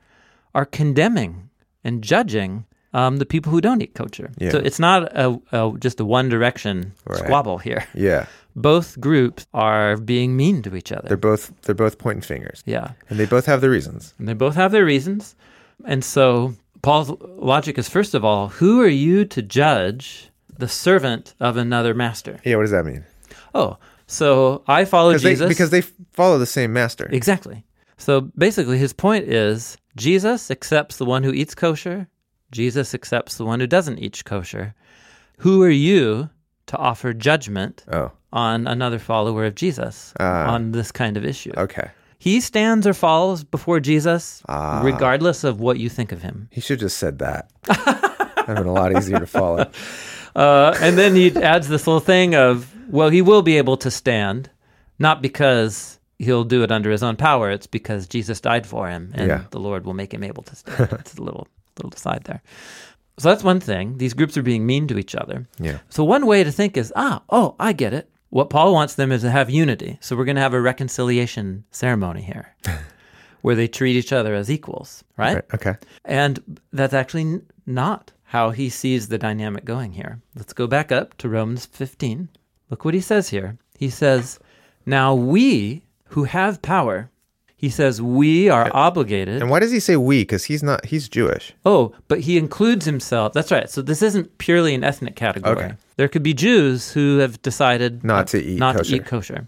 are 0.54 0.64
condemning 0.64 1.50
and 1.84 2.02
judging 2.02 2.66
um, 2.92 3.18
the 3.18 3.26
people 3.26 3.52
who 3.52 3.60
don't 3.60 3.82
eat 3.82 3.94
kosher. 3.94 4.30
Yeah. 4.38 4.50
So 4.50 4.58
it's 4.58 4.78
not 4.78 5.04
a, 5.16 5.40
a 5.52 5.72
just 5.78 6.00
a 6.00 6.04
one 6.04 6.28
direction 6.28 6.92
Right. 7.06 7.18
squabble 7.20 7.58
here. 7.58 7.86
Yeah. 7.94 8.26
Both 8.56 8.98
groups 9.00 9.46
are 9.54 9.96
being 9.96 10.36
mean 10.36 10.62
to 10.62 10.74
each 10.74 10.90
other. 10.92 11.06
They're 11.08 11.16
both 11.16 11.52
they're 11.62 11.74
both 11.74 11.98
pointing 11.98 12.22
fingers. 12.22 12.62
yeah. 12.66 12.92
And 13.08 13.18
they 13.18 13.26
both 13.26 13.46
have 13.46 13.60
their 13.60 13.70
reasons. 13.70 14.14
And 14.18 14.26
they 14.28 14.34
both 14.34 14.56
have 14.56 14.72
their 14.72 14.84
reasons. 14.84 15.36
And 15.84 16.04
so 16.04 16.54
Paul's 16.82 17.10
logic 17.20 17.78
is 17.78 17.88
first 17.88 18.14
of 18.14 18.24
all, 18.24 18.48
who 18.48 18.80
are 18.82 18.88
you 18.88 19.24
to 19.26 19.40
judge 19.42 20.30
the 20.58 20.66
servant 20.68 21.34
of 21.40 21.56
another 21.56 21.94
master? 21.94 22.40
Yeah, 22.44 22.56
what 22.56 22.62
does 22.62 22.70
that 22.72 22.84
mean? 22.84 23.04
Oh, 23.54 23.78
so 24.06 24.62
I 24.66 24.84
follow 24.84 25.10
Because 25.10 25.22
they, 25.22 25.30
Jesus. 25.32 25.48
because 25.48 25.70
they 25.70 25.82
follow 26.12 26.38
the 26.38 26.46
same 26.46 26.72
master. 26.72 27.08
Exactly. 27.12 27.64
So 27.98 28.22
basically, 28.36 28.78
his 28.78 28.92
point 28.92 29.28
is 29.28 29.76
Jesus 29.96 30.50
accepts 30.50 30.96
the 30.96 31.04
one 31.04 31.22
who 31.22 31.32
eats 31.32 31.54
kosher, 31.54 32.08
Jesus 32.52 32.94
accepts 32.94 33.36
the 33.36 33.44
one 33.44 33.60
who 33.60 33.66
doesn't 33.66 33.98
eat 33.98 34.22
kosher. 34.24 34.74
Who 35.38 35.62
are 35.62 35.70
you 35.70 36.30
to 36.66 36.76
offer 36.76 37.12
judgment 37.12 37.84
Oh, 37.92 38.12
on 38.32 38.66
another 38.66 38.98
follower 38.98 39.44
of 39.46 39.54
Jesus 39.54 40.12
Ah. 40.20 40.52
on 40.52 40.72
this 40.72 40.92
kind 40.92 41.16
of 41.16 41.24
issue? 41.24 41.52
okay. 41.56 41.90
He 42.18 42.40
stands 42.40 42.86
or 42.86 42.92
falls 42.92 43.44
before 43.44 43.80
Jesus 43.80 44.42
Ah. 44.48 44.82
regardless 44.84 45.42
of 45.42 45.58
what 45.60 45.78
you 45.78 45.88
think 45.88 46.12
of 46.12 46.20
him. 46.22 46.48
He 46.50 46.60
should 46.60 46.80
have 46.80 46.86
just 46.90 46.98
said 46.98 47.18
that. 47.20 47.50
That'd 47.64 48.46
have 48.46 48.56
been 48.56 48.66
a 48.66 48.72
lot 48.72 48.94
easier 48.96 49.18
to 49.20 49.26
follow. 49.26 49.70
Uh, 50.36 50.72
and 50.80 50.96
then 50.96 51.16
he 51.16 51.34
adds 51.42 51.66
this 51.66 51.88
little 51.88 51.98
thing 51.98 52.36
of, 52.36 52.72
well, 52.88 53.08
he 53.08 53.20
will 53.20 53.42
be 53.42 53.58
able 53.58 53.76
to 53.76 53.90
stand, 53.90 54.48
not 54.96 55.20
because 55.20 55.98
he'll 56.20 56.44
do 56.44 56.62
it 56.62 56.70
under 56.70 56.88
his 56.88 57.02
own 57.02 57.16
power. 57.16 57.50
It's 57.50 57.66
because 57.66 58.06
Jesus 58.06 58.40
died 58.40 58.64
for 58.64 58.88
him, 58.88 59.10
and 59.16 59.26
Yeah. 59.26 59.42
the 59.50 59.58
Lord 59.58 59.84
will 59.84 59.92
make 59.92 60.14
him 60.14 60.22
able 60.22 60.44
to 60.44 60.54
stand. 60.54 60.92
it's 61.00 61.16
a 61.16 61.22
little 61.22 61.48
little 61.82 61.96
aside 61.96 62.24
there. 62.24 62.42
So 63.18 63.28
that's 63.28 63.44
one 63.44 63.60
thing. 63.60 63.98
These 63.98 64.14
groups 64.14 64.36
are 64.36 64.42
being 64.42 64.64
mean 64.64 64.86
to 64.88 64.98
each 64.98 65.14
other. 65.14 65.46
Yeah. 65.58 65.78
So 65.90 66.04
one 66.04 66.26
way 66.26 66.42
to 66.42 66.50
think 66.50 66.76
is, 66.76 66.92
ah, 66.96 67.22
oh, 67.28 67.54
I 67.60 67.72
get 67.72 67.92
it. 67.92 68.08
What 68.30 68.48
Paul 68.48 68.72
wants 68.72 68.94
them 68.94 69.12
is 69.12 69.22
to 69.22 69.30
have 69.30 69.50
unity. 69.50 69.98
So 70.00 70.16
we're 70.16 70.24
going 70.24 70.36
to 70.36 70.42
have 70.42 70.54
a 70.54 70.60
reconciliation 70.60 71.64
ceremony 71.70 72.22
here, 72.22 72.54
where 73.42 73.56
they 73.56 73.68
treat 73.68 73.96
each 73.96 74.12
other 74.12 74.34
as 74.34 74.50
equals, 74.50 75.04
right? 75.16 75.34
Right, 75.34 75.44
Okay. 75.54 75.74
And 76.04 76.60
that's 76.72 76.94
actually 76.94 77.40
not 77.66 78.12
how 78.24 78.50
he 78.50 78.70
sees 78.70 79.08
the 79.08 79.18
dynamic 79.18 79.64
going 79.64 79.92
here. 79.92 80.20
Let's 80.36 80.52
go 80.52 80.66
back 80.68 80.92
up 80.92 81.18
to 81.18 81.28
Romans 81.28 81.66
15. 81.66 82.28
Look 82.70 82.84
what 82.84 82.94
he 82.94 83.00
says 83.00 83.28
here. 83.30 83.58
He 83.76 83.90
says, 83.90 84.38
Now 84.86 85.14
we 85.14 85.82
who 86.10 86.24
have 86.24 86.62
power, 86.62 87.10
he 87.60 87.68
says, 87.68 88.00
we 88.00 88.48
are 88.48 88.70
obligated. 88.72 89.42
And 89.42 89.50
why 89.50 89.58
does 89.58 89.70
he 89.70 89.80
say 89.80 89.96
we? 89.96 90.22
Because 90.22 90.44
he's 90.44 90.62
not. 90.62 90.86
He's 90.86 91.10
Jewish. 91.10 91.52
Oh, 91.66 91.92
but 92.08 92.20
he 92.20 92.38
includes 92.38 92.86
himself. 92.86 93.34
That's 93.34 93.52
right. 93.52 93.68
So 93.68 93.82
this 93.82 94.00
isn't 94.00 94.38
purely 94.38 94.74
an 94.74 94.82
ethnic 94.82 95.14
category. 95.14 95.52
Okay. 95.66 95.74
There 95.96 96.08
could 96.08 96.22
be 96.22 96.32
Jews 96.32 96.90
who 96.92 97.18
have 97.18 97.42
decided 97.42 98.02
Not 98.02 98.28
to 98.28 98.42
eat 98.42 98.58
not 98.58 98.76
kosher. 98.76 98.90
to 98.92 98.96
eat 98.96 99.04
kosher. 99.04 99.46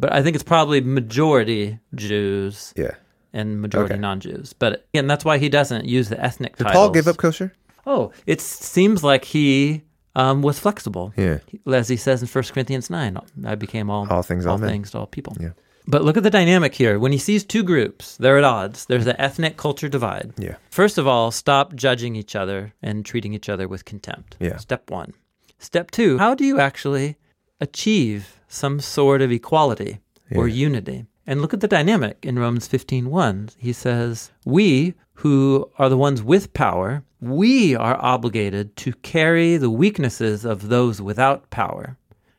But 0.00 0.12
I 0.12 0.20
think 0.24 0.34
it's 0.34 0.42
probably 0.42 0.80
majority 0.80 1.78
Jews 1.94 2.74
Yeah. 2.76 2.96
and 3.32 3.60
majority 3.62 3.94
Okay. 3.94 4.00
non-Jews. 4.00 4.52
But 4.52 4.84
again, 4.92 5.06
that's 5.06 5.24
why 5.24 5.38
he 5.38 5.48
doesn't 5.48 5.84
use 5.84 6.08
the 6.08 6.20
ethnic 6.20 6.56
Did 6.56 6.64
titles. 6.64 6.74
Paul 6.86 6.90
give 6.90 7.06
up 7.06 7.18
kosher? 7.18 7.52
Oh, 7.86 8.10
it 8.26 8.40
seems 8.40 9.04
like 9.04 9.24
he 9.26 9.82
um, 10.16 10.42
was 10.42 10.58
flexible. 10.58 11.12
Yeah. 11.16 11.38
As 11.72 11.88
he 11.88 11.96
says 11.96 12.22
in 12.22 12.28
1 12.28 12.44
Corinthians 12.52 12.90
9, 12.90 13.16
I 13.44 13.54
became 13.54 13.90
all, 13.90 14.06
All 14.10 14.22
things, 14.22 14.44
all 14.46 14.58
men. 14.58 14.70
things 14.70 14.90
to 14.92 14.98
all 14.98 15.06
people. 15.06 15.36
Yeah. 15.40 15.50
But 15.86 16.02
look 16.02 16.16
at 16.16 16.22
the 16.22 16.30
dynamic 16.30 16.74
here. 16.74 16.98
When 16.98 17.12
he 17.12 17.18
sees 17.18 17.44
two 17.44 17.62
groups, 17.62 18.16
they're 18.16 18.38
at 18.38 18.44
odds. 18.44 18.86
There's 18.86 19.04
the 19.04 19.20
ethnic 19.20 19.56
culture 19.56 19.88
divide. 19.88 20.32
Yeah. 20.38 20.56
First 20.70 20.96
of 20.96 21.06
all, 21.06 21.30
stop 21.30 21.74
judging 21.74 22.16
each 22.16 22.34
other 22.34 22.72
and 22.82 23.04
treating 23.04 23.34
each 23.34 23.48
other 23.48 23.68
with 23.68 23.84
contempt. 23.84 24.36
Yeah. 24.40 24.56
Step 24.56 24.90
one. 24.90 25.12
Step 25.58 25.90
two, 25.90 26.18
how 26.18 26.34
do 26.34 26.44
you 26.44 26.58
actually 26.58 27.16
achieve 27.60 28.40
some 28.48 28.80
sort 28.80 29.20
of 29.22 29.30
equality 29.30 30.00
or 30.34 30.48
unity? 30.48 31.06
And 31.26 31.40
look 31.40 31.54
at 31.54 31.60
the 31.60 31.68
dynamic 31.68 32.18
in 32.22 32.38
Romans 32.38 32.68
15:1. 32.68 33.50
He 33.56 33.72
says, 33.72 34.30
"We 34.44 34.94
who 35.18 35.70
are 35.78 35.88
the 35.88 35.96
ones 35.96 36.22
with 36.22 36.52
power, 36.52 37.02
we 37.20 37.74
are 37.74 37.96
obligated 38.02 38.76
to 38.76 38.92
carry 38.94 39.56
the 39.56 39.70
weaknesses 39.70 40.44
of 40.44 40.68
those 40.68 41.00
without 41.00 41.48
power 41.50 41.96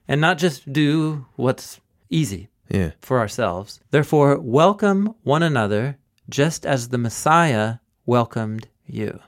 and 0.08 0.22
not 0.22 0.38
just 0.38 0.72
do 0.72 1.26
what's 1.36 1.80
easy 2.10 2.50
Yeah. 2.70 2.92
for 3.02 3.20
ourselves. 3.20 3.80
Therefore, 3.92 4.40
welcome 4.40 5.14
one 5.24 5.44
another 5.44 5.98
just 6.30 6.66
as 6.66 6.90
the 6.90 6.98
Messiah 6.98 7.76
welcomed 8.06 8.68
you. 8.86 9.20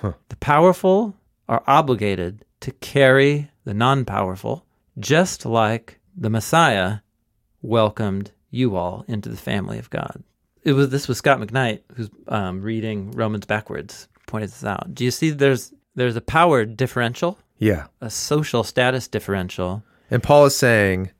Huh. 0.00 0.12
The 0.28 0.36
powerful 0.36 1.16
are 1.48 1.62
obligated 1.66 2.44
to 2.60 2.72
carry 2.72 3.50
the 3.64 3.74
non 3.74 4.04
powerful, 4.04 4.64
just 4.98 5.46
like 5.46 6.00
the 6.16 6.30
Messiah 6.30 6.98
welcomed 7.62 8.32
you 8.50 8.76
all 8.76 9.04
into 9.08 9.28
the 9.28 9.36
family 9.36 9.78
of 9.78 9.90
God. 9.90 10.22
It 10.62 10.72
was 10.72 10.90
this 10.90 11.08
was 11.08 11.18
Scot 11.18 11.38
McKnight 11.40 11.80
who's 11.94 12.10
um, 12.28 12.62
reading 12.62 13.12
Romans 13.12 13.46
backwards 13.46 14.08
pointed 14.26 14.50
this 14.50 14.64
out. 14.64 14.94
Do 14.94 15.04
you 15.04 15.10
see 15.10 15.30
there's 15.30 15.72
there's 15.94 16.16
a 16.16 16.20
power 16.20 16.64
differential, 16.64 17.38
Yeah. 17.58 17.86
a 18.00 18.10
social 18.10 18.62
status 18.64 19.08
differential. 19.08 19.82
And 20.10 20.22
Paul 20.22 20.46
is 20.46 20.56
saying 20.56 21.10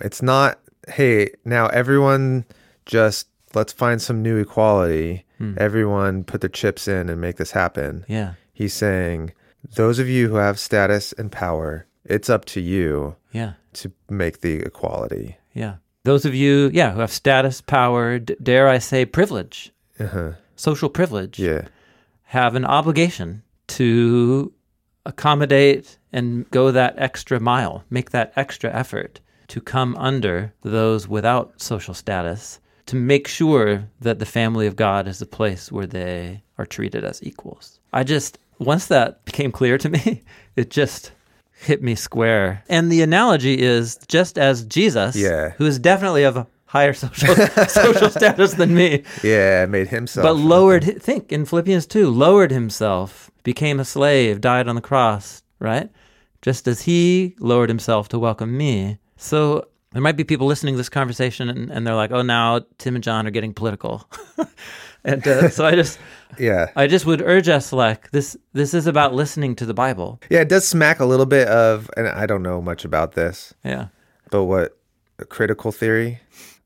it's 0.00 0.22
not, 0.22 0.58
hey, 0.92 1.30
now 1.44 1.66
everyone 1.68 2.44
just 2.86 3.28
let's 3.54 3.72
find 3.72 4.00
some 4.00 4.22
new 4.22 4.36
equality. 4.36 5.24
Everyone 5.56 6.22
put 6.22 6.42
their 6.42 6.50
chips 6.50 6.86
in 6.86 7.08
and 7.08 7.18
make 7.18 7.36
this 7.36 7.52
happen. 7.52 8.04
Yeah. 8.08 8.34
He's 8.52 8.74
saying, 8.74 9.32
those 9.74 9.98
of 9.98 10.06
you 10.06 10.28
who 10.28 10.34
have 10.34 10.58
status 10.58 11.14
and 11.14 11.32
power, 11.32 11.86
it's 12.04 12.28
up 12.28 12.44
to 12.46 12.60
you 12.60 13.16
Yeah. 13.32 13.54
to 13.74 13.90
make 14.10 14.42
the 14.42 14.56
equality. 14.60 15.38
Yeah. 15.54 15.76
Those 16.04 16.26
of 16.26 16.34
you, 16.34 16.70
yeah, 16.74 16.92
who 16.92 17.00
have 17.00 17.10
status, 17.10 17.62
power, 17.62 18.18
d- 18.18 18.36
dare 18.42 18.68
I 18.68 18.76
say 18.78 19.06
privilege, 19.06 19.72
Uh-huh. 19.98 20.32
social 20.56 20.90
privilege, 20.90 21.38
Yeah. 21.38 21.68
have 22.24 22.54
an 22.54 22.66
obligation 22.66 23.42
to 23.68 24.52
accommodate 25.06 25.96
and 26.12 26.48
go 26.50 26.70
that 26.70 26.94
extra 26.98 27.40
mile, 27.40 27.84
make 27.88 28.10
that 28.10 28.32
extra 28.36 28.70
effort 28.74 29.20
to 29.50 29.60
come 29.60 29.94
under 29.96 30.52
those 30.62 31.06
without 31.08 31.60
social 31.60 31.94
status, 31.94 32.60
to 32.86 32.96
make 32.96 33.28
sure 33.28 33.84
that 34.00 34.18
the 34.18 34.26
family 34.26 34.66
of 34.66 34.76
God 34.76 35.06
is 35.06 35.20
a 35.22 35.26
place 35.26 35.70
where 35.70 35.86
they 35.86 36.42
are 36.58 36.66
treated 36.66 37.04
as 37.04 37.22
equals. 37.22 37.78
I 37.92 38.02
just, 38.04 38.38
once 38.58 38.86
that 38.86 39.24
became 39.24 39.52
clear 39.52 39.78
to 39.78 39.88
me, 39.96 40.22
it 40.56 40.70
just 40.70 41.12
hit 41.52 41.82
me 41.82 41.94
square. 41.94 42.64
And 42.68 42.90
the 42.90 43.02
analogy 43.02 43.60
is 43.60 43.98
just 44.08 44.38
as 44.38 44.64
Jesus, 44.64 45.14
Yeah. 45.14 45.50
who 45.58 45.66
is 45.66 45.78
definitely 45.78 46.24
of 46.24 46.36
a 46.36 46.46
higher 46.66 46.92
social 47.04 47.34
social 47.66 48.08
status 48.10 48.54
than 48.54 48.74
me, 48.74 49.02
Yeah, 49.22 49.66
made 49.66 49.88
himself. 49.88 50.24
but 50.24 50.34
lowered 50.34 50.84
hi- 50.84 50.92
think 50.92 51.32
in 51.32 51.44
philippians 51.44 51.84
2 51.86 52.08
lowered 52.08 52.52
himself 52.52 53.28
became 53.42 53.80
a 53.80 53.84
slave 53.84 54.40
died 54.40 54.68
on 54.68 54.76
the 54.76 54.80
cross 54.80 55.42
right 55.58 55.90
just 56.42 56.68
as 56.68 56.82
he 56.82 57.34
lowered 57.40 57.68
himself 57.68 58.08
to 58.10 58.18
welcome 58.20 58.56
me 58.56 58.98
so 59.20 59.66
there 59.92 60.00
might 60.02 60.16
be 60.16 60.24
people 60.24 60.46
listening 60.46 60.74
to 60.74 60.78
this 60.78 60.88
conversation 60.88 61.48
and, 61.48 61.70
and 61.70 61.86
they're 61.86 61.94
like 61.94 62.10
oh 62.10 62.22
now 62.22 62.60
tim 62.78 62.94
and 62.94 63.04
Jon 63.04 63.26
are 63.26 63.30
getting 63.30 63.54
political. 63.54 64.08
And 65.02 65.26
uh, 65.26 65.48
so 65.48 65.64
i 65.64 65.74
just 65.74 65.98
Yeah. 66.38 66.70
i 66.76 66.86
just 66.86 67.06
would 67.06 67.22
urge 67.22 67.48
us 67.48 67.72
like 67.72 68.10
this 68.10 68.36
this 68.52 68.74
is 68.74 68.86
about 68.86 69.14
listening 69.14 69.56
to 69.56 69.64
the 69.64 69.72
bible. 69.72 70.20
Yeah, 70.28 70.40
it 70.40 70.50
does 70.50 70.68
smack 70.68 71.00
a 71.00 71.06
little 71.06 71.24
bit 71.26 71.48
of, 71.48 71.88
and 71.96 72.06
I 72.06 72.26
don't 72.26 72.42
know 72.42 72.60
much 72.60 72.84
about 72.84 73.12
this, 73.12 73.54
yeah. 73.64 73.88
but 74.30 74.44
what 74.44 74.76
critical 75.30 75.72
theory, 75.72 76.20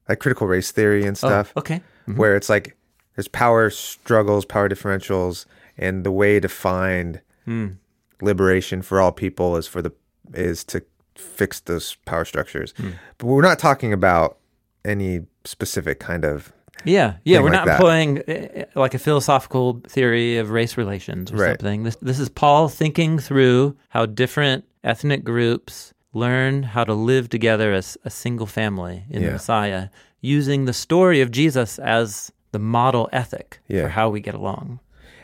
like 0.09 0.19
critical 0.19 0.49
race 0.49 0.73
theory 0.73 1.03
and 1.07 1.17
oh, 1.23 1.29
stuff, 1.29 1.53
okay. 1.57 1.81
Where 2.07 2.35
it's 2.35 2.49
like 2.49 2.77
there's 3.15 3.29
power 3.29 3.71
struggles, 3.71 4.45
power 4.45 4.69
differentials, 4.69 5.47
and 5.79 6.03
the 6.05 6.11
way 6.13 6.41
to 6.41 6.49
find 6.49 7.21
Hmm. 7.45 7.75
liberation 8.21 8.83
for 8.83 9.01
all 9.01 9.13
people 9.13 9.57
is 9.57 9.69
for 9.69 9.81
the 9.81 9.93
is 10.33 10.65
to 10.65 10.83
fix 11.17 11.61
those 11.61 11.97
power 12.05 12.25
structures. 12.25 12.73
Hmm. 12.77 12.91
But 13.19 13.27
we're 13.27 13.43
not 13.43 13.59
talking 13.59 13.93
about 13.93 14.39
any 14.85 15.23
specific 15.45 15.99
kind 16.01 16.25
of 16.25 16.53
Yeah, 16.85 17.15
yeah, 17.25 17.39
we're 17.41 17.45
like 17.51 17.53
not 17.53 17.67
that. 17.67 17.75
employing 17.81 18.23
uh, 18.29 18.65
like 18.75 18.95
a 18.95 18.99
philosophical 18.99 19.81
theory 19.89 20.39
of 20.39 20.51
race 20.51 20.77
relations 20.77 21.33
or 21.33 21.37
Right. 21.37 21.49
something. 21.61 21.85
This 21.85 21.97
this 21.97 22.19
is 22.19 22.29
Paul 22.29 22.69
thinking 22.69 23.19
through 23.19 23.77
how 23.91 24.07
different 24.07 24.65
ethnic 24.83 25.25
groups 25.25 25.93
learn 26.12 26.62
how 26.62 26.85
to 26.85 26.95
live 26.95 27.29
together 27.29 27.73
as 27.73 27.97
a 28.05 28.11
single 28.11 28.47
family 28.47 29.05
in 29.11 29.25
the 29.25 29.31
Messiah, 29.33 29.89
using 30.21 30.65
the 30.67 30.73
story 30.73 31.21
of 31.21 31.31
Jesus 31.31 31.79
as 31.79 32.31
the 32.53 32.59
model 32.59 33.09
ethic 33.12 33.61
Yeah. 33.69 33.83
for 33.85 33.89
how 33.89 34.11
we 34.11 34.21
get 34.21 34.35
along. 34.35 34.81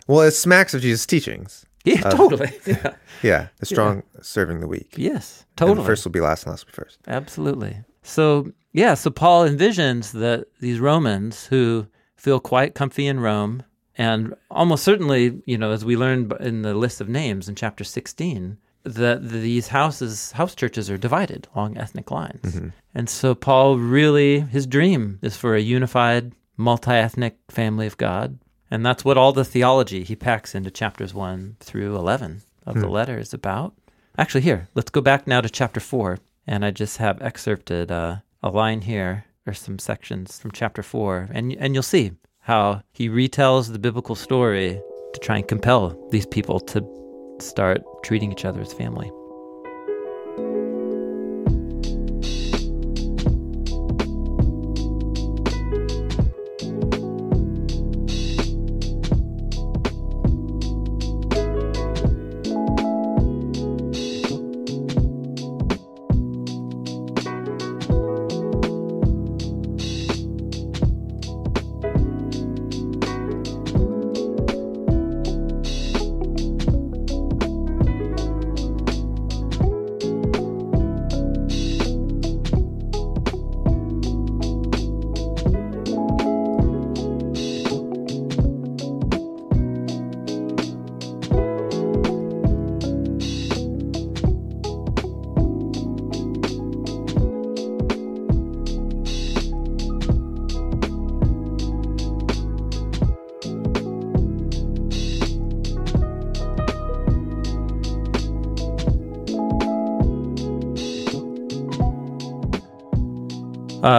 well, 0.09 0.23
it 0.23 0.33
smacks 0.33 0.75
of 0.75 0.81
Jesus' 0.83 1.07
teachings. 1.07 1.65
Yeah, 1.85 2.03
uh, 2.05 2.11
totally. 2.11 2.53
Yeah. 2.67 2.95
Yeah, 3.23 3.49
the 3.59 3.67
strong 3.67 4.03
serving 4.23 4.61
the 4.61 4.67
weak. 4.67 4.95
Yes, 4.97 5.45
totally. 5.57 5.79
the 5.79 5.85
first 5.85 6.05
will 6.05 6.13
be 6.13 6.21
last, 6.21 6.45
and 6.45 6.53
last 6.53 6.67
will 6.67 6.73
be 6.73 6.77
first. 6.77 6.99
Absolutely. 7.07 7.77
So, 8.03 8.53
yeah, 8.73 8.95
so 8.95 9.11
Paul 9.11 9.47
envisions 9.47 10.13
that 10.13 10.47
these 10.61 10.81
Romans 10.81 11.47
who 11.47 11.87
feel 12.17 12.41
quite 12.41 12.75
comfy 12.75 13.07
in 13.07 13.21
Rome, 13.21 13.63
and 13.97 14.35
almost 14.51 14.85
certainly, 14.85 15.43
you 15.45 15.59
know, 15.59 15.73
as 15.73 15.85
we 15.85 15.97
learned 15.97 16.33
in 16.41 16.63
the 16.63 16.75
list 16.75 17.01
of 17.01 17.09
names 17.09 17.49
in 17.49 17.55
chapter 17.55 17.85
16, 17.85 18.57
that 18.85 19.29
these 19.29 19.69
houses, 19.69 20.33
house 20.33 20.55
churches 20.55 20.91
are 20.91 20.97
divided 20.97 21.47
along 21.55 21.77
ethnic 21.77 22.11
lines. 22.11 22.41
Mm-hmm. 22.43 22.69
And 22.95 23.11
so, 23.11 23.35
Paul 23.35 23.77
really, 23.77 24.41
his 24.41 24.67
dream 24.67 25.19
is 25.23 25.37
for 25.37 25.55
a 25.55 25.61
unified, 25.61 26.33
multi 26.57 26.93
ethnic 26.93 27.37
family 27.51 27.87
of 27.87 27.99
God. 27.99 28.39
And 28.71 28.87
that's 28.87 29.05
what 29.05 29.19
all 29.19 29.33
the 29.33 29.45
theology 29.45 30.05
he 30.05 30.15
packs 30.15 30.55
into 30.55 30.71
chapters 30.71 31.13
1 31.13 31.57
through 31.61 31.97
11 31.97 32.43
of 32.67 32.81
the 32.81 32.89
letter 32.89 33.19
is 33.19 33.35
about. 33.35 33.75
Actually, 34.17 34.43
here, 34.43 34.69
let's 34.75 34.91
go 34.91 35.01
back 35.01 35.27
now 35.27 35.41
to 35.41 35.49
chapter 35.49 35.81
4. 35.81 36.19
And 36.47 36.65
I 36.65 36.71
just 36.71 36.99
have 36.99 37.21
excerpted 37.21 37.91
uh, 37.91 38.17
a 38.43 38.51
line 38.51 38.83
here, 38.83 39.25
or 39.47 39.55
some 39.55 39.79
sections 39.79 40.39
from 40.39 40.53
chapter 40.53 40.83
4. 40.83 41.31
And, 41.33 41.53
and 41.59 41.75
you'll 41.75 41.83
see 41.83 42.13
how 42.41 42.83
he 42.93 43.09
retells 43.09 43.73
the 43.73 43.79
biblical 43.79 44.15
story 44.15 44.81
to 45.15 45.21
try 45.21 45.37
and 45.37 45.49
compel 45.49 46.09
these 46.11 46.27
people 46.27 46.61
to 46.61 46.87
start 47.41 47.83
treating 48.05 48.31
each 48.33 48.45
other 48.45 48.61
as 48.61 48.73
family. 48.73 49.11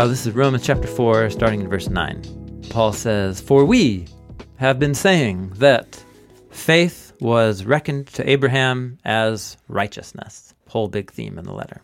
Uh, 0.02 0.08
this 0.08 0.26
is 0.26 0.34
Romans 0.34 0.66
chapter 0.66 0.88
4, 0.88 1.30
starting 1.30 1.62
in 1.62 1.70
verse 1.70 1.88
9. 1.88 2.64
Paul 2.72 2.92
says, 2.92 3.40
For 3.40 3.64
we 3.64 4.08
have 4.56 4.80
been 4.80 4.96
saying 4.96 5.52
that 5.58 6.04
faith 6.50 7.14
was 7.20 7.66
reckoned 7.66 8.08
to 8.08 8.28
Abraham 8.28 8.98
as 9.06 9.58
righteousness. 9.68 10.56
Whole 10.68 10.88
big 10.88 11.12
theme 11.12 11.38
in 11.38 11.46
the 11.46 11.54
letter. 11.54 11.84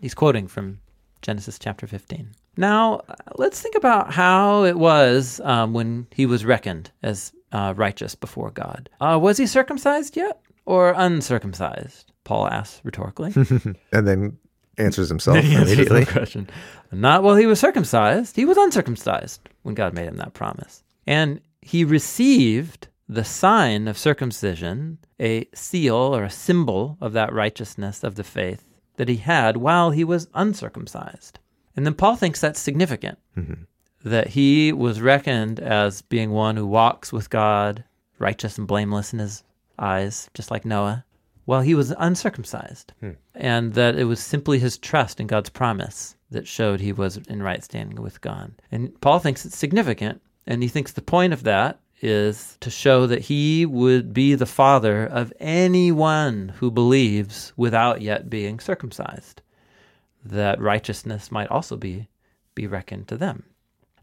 He's 0.00 0.12
quoting 0.12 0.48
from 0.48 0.80
Genesis 1.20 1.56
chapter 1.56 1.86
15. 1.86 2.32
Now, 2.56 3.02
let's 3.36 3.60
think 3.60 3.76
about 3.76 4.12
how 4.12 4.64
it 4.64 4.76
was 4.76 5.40
um, 5.44 5.72
when 5.72 6.08
he 6.10 6.26
was 6.26 6.44
reckoned 6.44 6.90
as 7.04 7.32
uh, 7.52 7.74
righteous 7.76 8.16
before 8.16 8.50
God. 8.50 8.90
Uh, 9.00 9.20
was 9.22 9.38
he 9.38 9.46
circumcised 9.46 10.16
yet 10.16 10.40
or 10.64 10.94
uncircumcised? 10.96 12.10
Paul 12.24 12.48
asks 12.48 12.80
rhetorically. 12.82 13.32
and 13.92 14.08
then 14.08 14.36
answers 14.82 15.08
himself 15.08 15.38
He 15.38 15.54
immediately. 15.54 16.04
question. 16.04 16.48
Not 16.90 17.22
while 17.22 17.36
he 17.36 17.46
was 17.46 17.60
circumcised. 17.60 18.36
He 18.36 18.44
was 18.44 18.56
uncircumcised 18.56 19.40
when 19.62 19.74
God 19.74 19.94
made 19.94 20.06
him 20.06 20.16
that 20.16 20.34
promise. 20.34 20.82
And 21.06 21.40
he 21.60 21.84
received 21.84 22.88
the 23.08 23.24
sign 23.24 23.88
of 23.88 23.98
circumcision, 23.98 24.98
a 25.20 25.46
seal 25.54 25.94
or 25.94 26.24
a 26.24 26.30
symbol 26.30 26.96
of 27.00 27.12
that 27.12 27.32
righteousness 27.32 28.02
of 28.02 28.14
the 28.14 28.24
faith 28.24 28.64
that 28.96 29.08
he 29.08 29.16
had 29.16 29.56
while 29.56 29.90
he 29.90 30.04
was 30.04 30.28
uncircumcised. 30.34 31.38
And 31.76 31.86
then 31.86 31.94
Paul 31.94 32.16
thinks 32.16 32.40
that's 32.40 32.60
significant 32.60 33.18
mm-hmm. 33.36 33.62
that 34.04 34.28
he 34.28 34.72
was 34.72 35.00
reckoned 35.00 35.60
as 35.60 36.02
being 36.02 36.30
one 36.30 36.56
who 36.56 36.66
walks 36.66 37.12
with 37.12 37.30
God, 37.30 37.84
righteous 38.18 38.58
and 38.58 38.66
blameless 38.66 39.12
in 39.12 39.18
his 39.18 39.42
eyes, 39.78 40.28
just 40.34 40.50
like 40.50 40.64
Noah, 40.64 41.04
while 41.44 41.60
he 41.60 41.74
was 41.74 41.92
uncircumcised. 41.98 42.92
Hmm. 43.00 43.10
And 43.34 43.74
that 43.74 43.96
it 43.96 44.04
was 44.04 44.20
simply 44.20 44.58
his 44.58 44.78
trust 44.78 45.20
in 45.20 45.26
God's 45.26 45.50
promise 45.50 46.16
that 46.30 46.48
showed 46.48 46.80
he 46.80 46.92
was 46.92 47.16
in 47.28 47.42
right 47.42 47.62
standing 47.62 48.00
with 48.00 48.20
God. 48.20 48.52
And 48.70 48.98
Paul 49.00 49.18
thinks 49.18 49.44
it's 49.44 49.56
significant, 49.56 50.22
and 50.46 50.62
he 50.62 50.68
thinks 50.68 50.92
the 50.92 51.02
point 51.02 51.32
of 51.32 51.44
that 51.44 51.80
is 52.00 52.56
to 52.60 52.70
show 52.70 53.06
that 53.06 53.22
he 53.22 53.64
would 53.64 54.12
be 54.12 54.34
the 54.34 54.46
father 54.46 55.06
of 55.06 55.32
anyone 55.38 56.48
who 56.56 56.70
believes 56.70 57.52
without 57.56 58.02
yet 58.02 58.28
being 58.28 58.58
circumcised, 58.58 59.40
that 60.24 60.60
righteousness 60.60 61.30
might 61.30 61.48
also 61.48 61.76
be, 61.76 62.08
be 62.54 62.66
reckoned 62.66 63.06
to 63.06 63.16
them. 63.16 63.44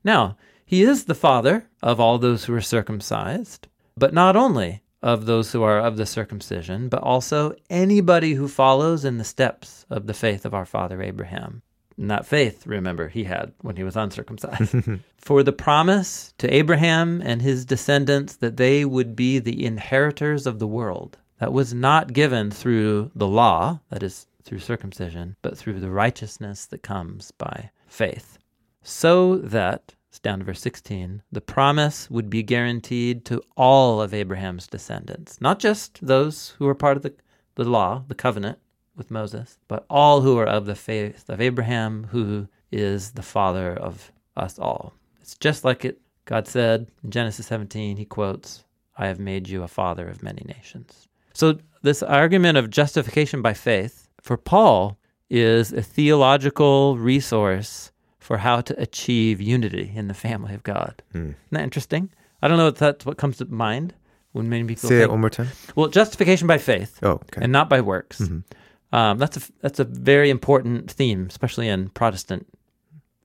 Now, 0.04 0.38
he 0.66 0.84
is 0.84 1.06
the 1.06 1.16
father 1.16 1.68
of 1.82 2.00
all 2.00 2.18
those 2.18 2.46
who 2.46 2.54
are 2.54 2.62
circumcised, 2.62 3.68
but 3.98 4.14
not 4.14 4.36
only 4.36 4.82
of 5.02 5.26
those 5.26 5.52
who 5.52 5.64
are 5.64 5.80
of 5.80 5.97
the 5.97 6.06
circumcision, 6.06 6.89
but 6.89 7.02
also 7.02 7.56
anybody 7.70 8.34
who 8.34 8.47
follows 8.47 9.06
in 9.06 9.18
the 9.18 9.24
steps 9.24 9.86
of 9.89 10.08
the 10.08 10.14
faith 10.14 10.45
of 10.45 10.54
our 10.54 10.66
father 10.66 11.02
Abraham. 11.02 11.62
And 11.97 12.10
that 12.12 12.26
faith, 12.26 12.66
remember, 12.66 13.10
he 13.10 13.26
had 13.26 13.54
when 13.62 13.76
he 13.76 13.84
was 13.84 13.95
uncircumcised. 13.95 14.76
For 15.18 15.43
the 15.43 15.52
promise 15.52 16.34
to 16.38 16.54
Abraham 16.54 17.22
and 17.22 17.41
his 17.41 17.66
descendants 17.66 18.38
that 18.38 18.58
they 18.58 18.86
would 18.86 19.16
be 19.16 19.39
the 19.39 19.66
inheritors 19.66 20.47
of 20.47 20.60
the 20.60 20.68
world, 20.68 21.18
that 21.39 21.54
was 21.54 21.74
not 21.74 22.14
given 22.14 22.52
through 22.52 23.12
the 23.16 23.28
law, 23.28 23.80
that 23.89 24.04
is, 24.04 24.28
through 24.43 24.60
circumcision, 24.60 25.36
but 25.41 25.58
through 25.58 25.80
the 25.80 25.91
righteousness 25.91 26.66
that 26.68 26.84
comes 26.84 27.32
by 27.32 27.70
faith 27.88 28.39
so 28.82 29.38
that, 29.38 29.93
it's 30.10 30.20
down 30.20 30.39
to 30.39 30.45
verse 30.45 30.62
16, 30.62 31.22
the 31.32 31.41
promise 31.41 32.10
would 32.10 32.30
be 32.30 32.43
guaranteed 32.43 33.26
to 33.26 33.41
all 33.55 34.01
of 34.01 34.14
Abraham's 34.14 34.68
descendants, 34.68 35.39
not 35.39 35.60
just 35.60 36.05
those 36.05 36.55
who 36.57 36.66
were 36.66 36.76
part 36.76 36.97
of 36.97 37.03
the, 37.03 37.14
the 37.55 37.64
law, 37.64 38.03
the 38.07 38.16
covenant 38.16 38.57
with 38.95 39.12
Moses, 39.12 39.60
but 39.68 39.86
all 39.89 40.22
who 40.22 40.38
are 40.38 40.47
of 40.47 40.66
the 40.66 40.76
faith 40.76 41.30
of 41.30 41.39
Abraham, 41.39 42.07
who 42.12 42.47
is 42.72 43.12
the 43.12 43.22
father 43.22 43.74
of 43.74 44.12
us 44.36 44.57
all. 44.57 44.93
It's 45.22 45.36
just 45.36 45.64
like 45.64 45.86
it 45.86 46.01
God 46.26 46.47
said 46.47 46.88
in 47.03 47.10
Genesis 47.10 47.47
17, 47.47 47.97
he 47.97 48.05
quotes, 48.05 48.64
I 48.97 49.07
have 49.07 49.20
made 49.20 49.49
you 49.49 49.64
a 49.64 49.68
father 49.68 50.07
of 50.07 50.22
many 50.22 50.43
nations. 50.45 51.07
So 51.34 51.57
this 51.82 52.03
argument 52.03 52.57
of 52.57 52.70
justification 52.70 53.41
by 53.41 53.53
faith 53.53 54.10
for 54.22 54.38
Paul 54.38 54.99
is 55.30 55.72
a 55.72 55.82
theological 55.82 56.97
resource 56.97 57.89
for 58.30 58.38
how 58.38 58.61
to 58.61 58.80
achieve 58.80 59.41
unity 59.41 59.91
in 59.95 60.07
the 60.07 60.13
family 60.13 60.53
of 60.53 60.61
God. 60.61 61.01
Hmm. 61.13 61.17
Isn't 61.17 61.36
that 61.49 61.63
interesting? 61.63 62.11
I 62.43 62.47
don't 62.47 62.57
know 62.57 62.67
if 62.67 62.75
that's 62.75 63.03
what 63.03 63.17
comes 63.17 63.38
to 63.38 63.45
mind 63.45 63.95
when 64.34 64.47
many 64.47 64.65
people 64.65 64.88
Say 64.88 64.97
think. 64.99 65.05
it 65.05 65.09
one 65.09 65.19
more 65.21 65.32
time. 65.32 65.47
Well, 65.75 65.88
justification 65.88 66.45
by 66.45 66.59
faith 66.59 66.99
Oh, 67.01 67.13
okay. 67.13 67.41
and 67.41 67.51
not 67.51 67.71
by 67.71 67.82
works. 67.82 68.19
Mm-hmm. 68.19 68.95
Um, 68.95 69.17
that's 69.17 69.38
a 69.38 69.41
that's 69.61 69.80
a 69.80 69.84
very 69.84 70.30
important 70.30 70.91
theme, 70.91 71.25
especially 71.27 71.67
in 71.69 71.89
Protestant 71.89 72.45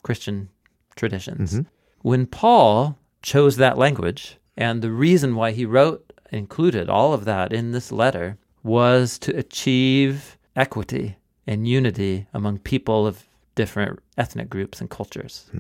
Christian 0.02 0.48
traditions. 0.96 1.52
Mm-hmm. 1.52 1.68
When 2.00 2.24
Paul 2.24 2.96
chose 3.20 3.57
that 3.57 3.76
language, 3.76 4.38
and 4.57 4.80
the 4.80 4.90
reason 4.90 5.34
why 5.36 5.50
he 5.52 5.66
wrote 5.66 6.14
included 6.32 6.88
all 6.88 7.12
of 7.12 7.26
that 7.26 7.52
in 7.52 7.72
this 7.72 7.92
letter 7.92 8.38
was 8.62 9.18
to 9.18 9.36
achieve 9.36 10.38
equity 10.57 11.16
and 11.46 11.68
unity 11.68 12.26
among 12.32 12.59
people 12.61 13.07
of 13.07 13.24
different 13.55 14.00
ethnic 14.16 14.48
groups 14.50 14.80
and 14.80 14.90
cultures. 14.90 15.50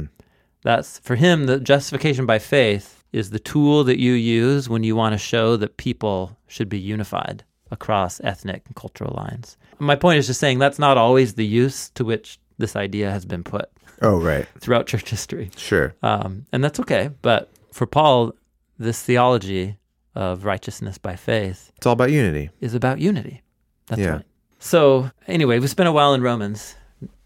That's 0.62 0.98
for 1.00 1.16
him 1.16 1.46
the 1.46 1.60
justification 1.60 2.26
by 2.26 2.38
faith 2.38 3.04
is 3.12 3.30
the 3.30 3.38
tool 3.38 3.84
that 3.84 3.98
you 4.00 4.12
use 4.12 4.68
when 4.68 4.82
you 4.82 4.96
want 4.96 5.12
to 5.12 5.18
show 5.18 5.56
that 5.56 5.76
people 5.76 6.36
should 6.48 6.68
be 6.68 6.78
unified 6.78 7.44
across 7.70 8.20
ethnic 8.24 8.62
and 8.66 8.74
cultural 8.74 9.14
lines. 9.16 9.56
My 9.78 9.96
point 9.96 10.18
is 10.18 10.26
just 10.26 10.40
saying 10.40 10.58
that's 10.58 10.78
not 10.78 10.96
always 10.96 11.34
the 11.34 11.44
use 11.46 11.90
to 11.90 12.04
which 12.04 12.38
this 12.58 12.76
idea 12.76 13.10
has 13.10 13.24
been 13.24 13.44
put 13.44 13.70
oh, 14.02 14.20
right. 14.20 14.46
throughout 14.60 14.86
church 14.86 15.10
history. 15.10 15.50
Sure. 15.56 15.94
Um, 16.02 16.46
and 16.52 16.62
that's 16.64 16.80
okay. 16.80 17.10
But 17.22 17.50
for 17.72 17.86
Paul, 17.86 18.32
this 18.78 19.02
theology 19.02 19.76
of 20.14 20.44
righteousness 20.44 20.96
by 20.98 21.16
faith 21.16 21.72
It's 21.76 21.86
all 21.86 21.92
about 21.92 22.10
unity. 22.12 22.50
is 22.60 22.74
about 22.74 23.00
unity. 23.00 23.42
That's 23.86 24.00
Yeah. 24.00 24.10
right. 24.10 24.24
So 24.58 25.10
anyway, 25.26 25.58
we 25.58 25.66
spent 25.66 25.88
a 25.88 25.92
while 25.92 26.14
in 26.14 26.22
Romans 26.22 26.74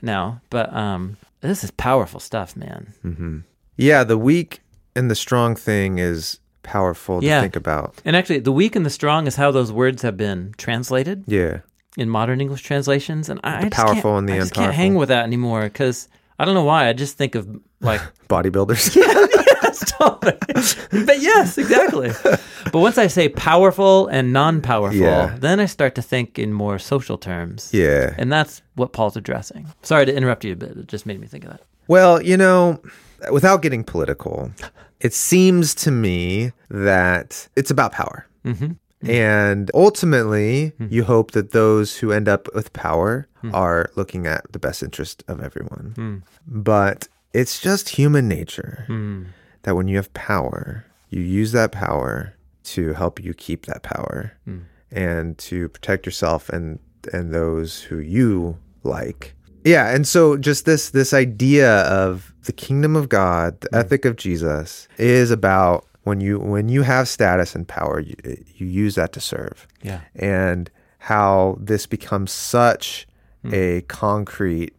now, 0.03 0.41
but 0.51 0.73
um, 0.75 1.17
this 1.41 1.65
is 1.65 1.71
powerful 1.73 2.21
stuff, 2.21 2.57
man. 2.57 3.45
Yeah, 3.77 4.05
the 4.05 4.19
weak 4.19 4.61
and 4.97 5.11
the 5.11 5.15
strong 5.15 5.55
thing 5.55 5.99
is 5.99 6.39
powerful 6.63 7.21
to 7.21 7.27
Yeah. 7.27 7.41
think 7.41 7.57
about. 7.57 7.95
And 8.05 8.17
actually, 8.17 8.41
the 8.41 8.53
weak 8.53 8.75
and 8.77 8.85
the 8.85 8.91
strong 8.91 9.27
is 9.27 9.37
how 9.37 9.51
those 9.51 9.73
words 9.73 10.03
have 10.03 10.17
been 10.17 10.55
translated 10.59 11.25
Yeah. 11.27 11.59
in 11.97 12.09
modern 12.11 12.41
English 12.41 12.63
translations, 12.63 13.29
and 13.29 13.41
I, 13.45 13.59
I 13.59 13.61
just 13.63 13.73
powerful 13.75 14.13
can't, 14.13 14.19
and 14.19 14.29
the 14.29 14.33
I 14.35 14.39
just 14.39 14.55
can't 14.55 14.75
hang 14.75 14.95
with 14.95 15.09
that 15.11 15.25
anymore 15.25 15.63
because 15.63 16.09
I 16.39 16.45
don't 16.45 16.55
know 16.55 16.65
why. 16.65 16.89
I 16.89 16.93
just 16.93 17.17
think 17.17 17.35
of 17.35 17.49
like 17.81 18.01
Bodybuilders. 18.29 18.97
Stop 19.73 20.25
it. 20.25 20.39
but 21.07 21.21
yes, 21.21 21.59
exactly. 21.59 22.11
But 22.23 22.81
once 22.81 22.99
I 22.99 23.07
say 23.07 23.29
powerful 23.29 24.07
and 24.09 24.33
non-powerful, 24.33 24.99
Yeah. 24.99 25.37
then 25.39 25.61
I 25.61 25.67
start 25.67 25.95
to 25.97 26.03
think 26.03 26.39
in 26.39 26.53
more 26.53 26.79
social 26.79 27.19
terms. 27.19 27.71
yeah. 27.73 28.15
And 28.19 28.33
that's 28.33 28.63
what 28.75 28.93
Paul's 28.93 29.17
addressing. 29.17 29.67
Sorry 29.83 30.07
to 30.07 30.15
interrupt 30.15 30.45
you, 30.45 30.57
but 30.57 30.71
it 30.71 30.87
just 30.89 31.07
made 31.07 31.21
me 31.21 31.27
think 31.27 31.45
of 31.45 31.51
that. 31.51 31.61
Well, 31.89 32.23
you 32.23 32.37
know, 32.37 32.81
without 33.33 33.63
getting 33.63 33.85
political, 33.85 34.51
it 35.01 35.15
seems 35.15 35.75
to 35.77 35.91
me 35.91 36.53
that 36.71 37.49
it's 37.57 37.71
about 37.71 37.93
power. 37.93 38.27
Mm-hmm. 38.45 38.65
mm-hmm. 38.65 39.11
And 39.11 39.71
ultimately, 39.75 40.73
mm-hmm. 40.79 40.93
you 40.93 41.05
hope 41.05 41.31
that 41.33 41.53
those 41.53 41.97
who 41.97 42.13
end 42.13 42.29
up 42.29 42.49
with 42.55 42.73
power 42.73 43.29
mm. 43.45 43.55
are 43.55 43.91
looking 43.95 44.27
at 44.27 44.51
the 44.53 44.59
best 44.59 44.83
interest 44.83 45.23
of 45.29 45.41
everyone. 45.41 45.95
Mm. 45.97 46.23
But 46.47 47.09
it's 47.33 47.61
just 47.61 47.91
human 47.91 48.27
nature 48.27 48.87
mm. 48.89 49.27
That 49.69 49.75
when 49.75 49.87
you 49.87 49.97
have 49.97 50.11
power, 50.15 50.87
you 51.11 51.21
use 51.21 51.53
that 51.53 51.73
power 51.73 52.35
to 52.65 52.95
help 52.95 53.23
you 53.23 53.35
keep 53.35 53.67
that 53.67 53.83
power 53.83 54.33
hmm. 54.47 54.61
and 54.91 55.37
to 55.37 55.69
protect 55.69 56.07
yourself 56.07 56.49
and 56.49 56.79
and 57.13 57.35
those 57.35 57.83
who 57.83 57.99
you 57.99 58.57
like. 58.83 59.35
Yeah, 59.65 59.95
and 59.95 60.09
so 60.09 60.39
just 60.39 60.65
this 60.65 60.89
this 60.89 61.13
idea 61.13 61.81
of 61.83 62.33
the 62.45 62.53
kingdom 62.55 62.97
of 62.97 63.11
God, 63.11 63.61
the 63.61 63.69
hmm. 63.69 63.77
ethic 63.77 64.07
of 64.07 64.17
Jesus 64.17 64.89
is 64.97 65.31
about 65.31 65.85
when 66.05 66.23
you 66.23 66.39
when 66.39 66.71
you 66.71 66.81
have 66.81 67.07
status 67.07 67.55
and 67.55 67.69
power, 67.69 68.01
you, 68.01 68.17
you 68.57 68.67
use 68.67 68.95
that 68.95 69.13
to 69.13 69.21
serve. 69.21 69.69
Yeah. 69.83 70.01
and 70.15 70.71
how 71.01 71.59
this 71.61 71.87
becomes 71.87 72.33
such 72.33 73.07
hmm. 73.43 73.51
a 73.53 73.83
concrete 73.83 74.75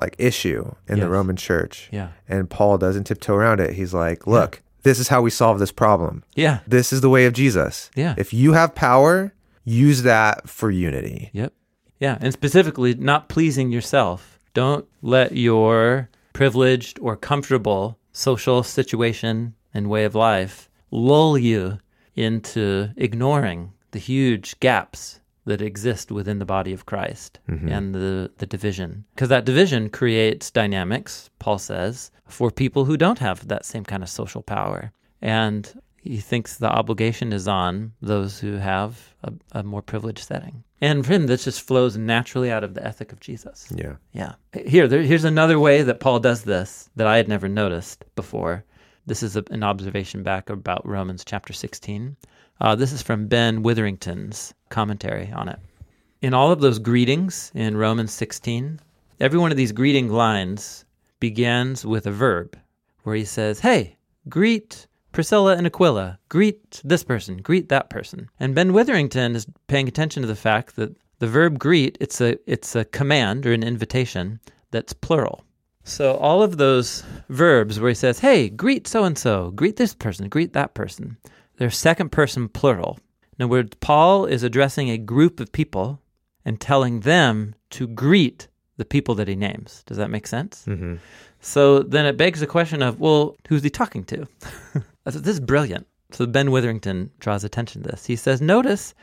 like 0.00 0.16
issue 0.18 0.74
in 0.88 1.00
the 1.00 1.08
Roman 1.08 1.36
church. 1.36 1.88
Yeah. 1.92 2.08
And 2.28 2.48
Paul 2.50 2.78
doesn't 2.78 3.04
tiptoe 3.04 3.34
around 3.34 3.60
it. 3.60 3.74
He's 3.74 3.94
like, 3.94 4.26
look, 4.26 4.62
this 4.82 4.98
is 4.98 5.08
how 5.08 5.22
we 5.22 5.30
solve 5.30 5.58
this 5.58 5.72
problem. 5.72 6.22
Yeah. 6.34 6.60
This 6.66 6.92
is 6.92 7.00
the 7.00 7.10
way 7.10 7.26
of 7.26 7.32
Jesus. 7.32 7.90
Yeah. 7.94 8.14
If 8.16 8.32
you 8.32 8.52
have 8.52 8.74
power, 8.74 9.34
use 9.64 10.02
that 10.02 10.48
for 10.48 10.70
unity. 10.70 11.30
Yep. 11.32 11.52
Yeah. 11.98 12.18
And 12.20 12.32
specifically, 12.32 12.94
not 12.94 13.28
pleasing 13.28 13.72
yourself. 13.72 14.38
Don't 14.54 14.86
let 15.02 15.32
your 15.36 16.08
privileged 16.32 16.98
or 17.00 17.16
comfortable 17.16 17.98
social 18.12 18.62
situation 18.62 19.54
and 19.74 19.90
way 19.90 20.04
of 20.04 20.14
life 20.14 20.70
lull 20.90 21.36
you 21.36 21.78
into 22.14 22.90
ignoring 22.96 23.72
the 23.90 23.98
huge 23.98 24.58
gaps 24.60 25.20
that 25.46 25.62
exist 25.62 26.12
within 26.12 26.38
the 26.38 26.44
body 26.44 26.72
of 26.72 26.86
Christ 26.86 27.38
mm-hmm. 27.48 27.68
and 27.68 27.94
the, 27.94 28.30
the 28.38 28.46
division. 28.46 29.04
Because 29.14 29.28
that 29.30 29.44
division 29.44 29.88
creates 29.88 30.50
dynamics, 30.50 31.30
Paul 31.38 31.58
says, 31.58 32.10
for 32.26 32.50
people 32.50 32.84
who 32.84 32.96
don't 32.96 33.20
have 33.20 33.48
that 33.48 33.64
same 33.64 33.84
kind 33.84 34.02
of 34.02 34.08
social 34.08 34.42
power. 34.42 34.92
And 35.22 35.72
He 36.02 36.18
thinks 36.18 36.56
the 36.56 36.70
obligation 36.70 37.32
is 37.32 37.48
on 37.48 37.92
those 38.02 38.38
who 38.38 38.56
have 38.56 39.14
a, 39.22 39.32
a 39.52 39.62
more 39.62 39.82
privileged 39.82 40.24
setting. 40.26 40.64
And 40.80 41.06
for 41.06 41.12
him, 41.14 41.26
this 41.26 41.44
just 41.44 41.62
flows 41.62 41.96
naturally 41.96 42.50
out 42.50 42.64
of 42.64 42.74
the 42.74 42.84
ethic 42.84 43.12
of 43.12 43.20
Jesus. 43.20 43.72
Yeah. 43.74 43.96
Yeah. 44.12 44.34
Here, 44.66 44.86
there, 44.86 45.02
here's 45.02 45.24
another 45.24 45.58
way 45.58 45.82
that 45.82 46.00
Paul 46.00 46.20
does 46.20 46.42
this 46.42 46.90
that 46.96 47.06
I 47.06 47.16
had 47.16 47.28
never 47.28 47.48
noticed 47.48 48.04
before. 48.14 48.64
This 49.06 49.22
is 49.22 49.36
a, 49.36 49.44
an 49.50 49.62
observation 49.62 50.22
back 50.22 50.50
about 50.50 50.86
Romans 50.86 51.24
chapter 51.24 51.52
16. 51.52 52.16
Uh, 52.60 52.74
this 52.74 52.92
is 52.92 53.02
from 53.02 53.26
Ben 53.26 53.62
Witherington's 53.62 54.54
commentary 54.70 55.30
on 55.32 55.48
it. 55.48 55.58
In 56.22 56.32
all 56.32 56.50
of 56.50 56.60
those 56.60 56.78
greetings 56.78 57.52
in 57.54 57.76
Romans 57.76 58.12
16, 58.12 58.80
every 59.20 59.38
one 59.38 59.50
of 59.50 59.58
these 59.58 59.72
greeting 59.72 60.08
lines 60.08 60.86
begins 61.20 61.84
with 61.84 62.06
a 62.06 62.10
verb 62.10 62.58
where 63.02 63.14
he 63.14 63.24
says, 63.24 63.60
Hey, 63.60 63.96
greet 64.28 64.86
Priscilla 65.12 65.56
and 65.56 65.66
Aquila, 65.66 66.18
greet 66.28 66.80
this 66.84 67.04
person, 67.04 67.38
greet 67.38 67.68
that 67.68 67.90
person. 67.90 68.28
And 68.40 68.54
Ben 68.54 68.72
Witherington 68.72 69.36
is 69.36 69.46
paying 69.66 69.88
attention 69.88 70.22
to 70.22 70.26
the 70.26 70.34
fact 70.34 70.76
that 70.76 70.96
the 71.18 71.26
verb 71.26 71.58
greet, 71.58 71.96
it's 72.00 72.20
a 72.20 72.38
it's 72.50 72.74
a 72.74 72.84
command 72.84 73.46
or 73.46 73.52
an 73.52 73.62
invitation 73.62 74.40
that's 74.70 74.92
plural. 74.92 75.42
So 75.84 76.16
all 76.16 76.42
of 76.42 76.58
those 76.58 77.02
verbs 77.30 77.80
where 77.80 77.88
he 77.88 77.94
says, 77.94 78.18
"Hey, 78.18 78.50
greet 78.50 78.86
so 78.86 79.04
and 79.04 79.16
so, 79.16 79.52
greet 79.52 79.76
this 79.76 79.94
person, 79.94 80.28
greet 80.28 80.52
that 80.52 80.74
person," 80.74 81.16
they're 81.58 81.70
second 81.70 82.10
person 82.12 82.48
plural. 82.48 82.98
In 83.38 83.44
other 83.44 83.50
words, 83.50 83.76
Paul 83.80 84.26
is 84.26 84.42
addressing 84.42 84.90
a 84.90 84.98
group 84.98 85.40
of 85.40 85.52
people 85.52 86.00
and 86.44 86.60
telling 86.60 87.00
them 87.00 87.54
to 87.70 87.86
greet 87.86 88.48
the 88.76 88.84
people 88.84 89.14
that 89.16 89.28
he 89.28 89.36
names. 89.36 89.82
Does 89.86 89.96
that 89.96 90.10
make 90.10 90.26
sense? 90.26 90.64
Mm-hmm. 90.66 90.96
So 91.40 91.80
then 91.80 92.06
it 92.06 92.16
begs 92.16 92.40
the 92.40 92.46
question 92.46 92.82
of, 92.82 93.00
well, 93.00 93.36
who's 93.48 93.62
he 93.62 93.70
talking 93.70 94.04
to? 94.04 94.26
this 95.04 95.16
is 95.16 95.40
brilliant. 95.40 95.86
So 96.12 96.26
Ben 96.26 96.50
Witherington 96.50 97.10
draws 97.18 97.44
attention 97.44 97.82
to 97.82 97.90
this. 97.90 98.06
He 98.06 98.16
says, 98.16 98.40
notice 98.40 98.94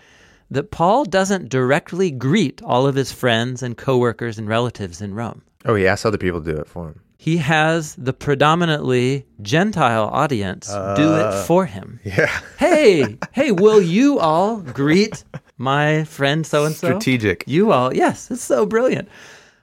that 0.51 0.71
Paul 0.71 1.05
doesn't 1.05 1.49
directly 1.49 2.11
greet 2.11 2.61
all 2.61 2.87
of 2.87 2.95
his 2.95 3.11
friends 3.11 3.63
and 3.63 3.77
coworkers 3.77 4.37
and 4.37 4.47
relatives 4.47 5.01
in 5.01 5.13
Rome. 5.13 5.41
Oh, 5.65 5.75
he 5.75 5.87
asks 5.87 6.05
other 6.05 6.17
people 6.17 6.41
to 6.41 6.53
do 6.53 6.59
it 6.59 6.67
for 6.67 6.89
him. 6.89 7.01
He 7.23 7.37
has 7.37 7.95
the 7.95 8.11
predominantly 8.11 9.25
Gentile 9.41 10.09
audience 10.11 10.67
do 10.67 11.15
it 11.15 11.25
uh, 11.25 11.43
for 11.43 11.65
him. 11.65 12.01
Yeah. 12.03 12.29
Hey, 12.57 13.17
hey, 13.31 13.51
will 13.53 13.81
you 13.81 14.19
all 14.19 14.57
greet 14.57 15.23
my 15.57 16.03
friend 16.03 16.45
so 16.45 16.65
and 16.65 16.75
so? 16.75 16.87
Strategic. 16.87 17.45
You 17.47 17.71
all, 17.71 17.93
yes, 17.93 18.29
it's 18.29 18.41
so 18.43 18.65
brilliant. 18.65 19.07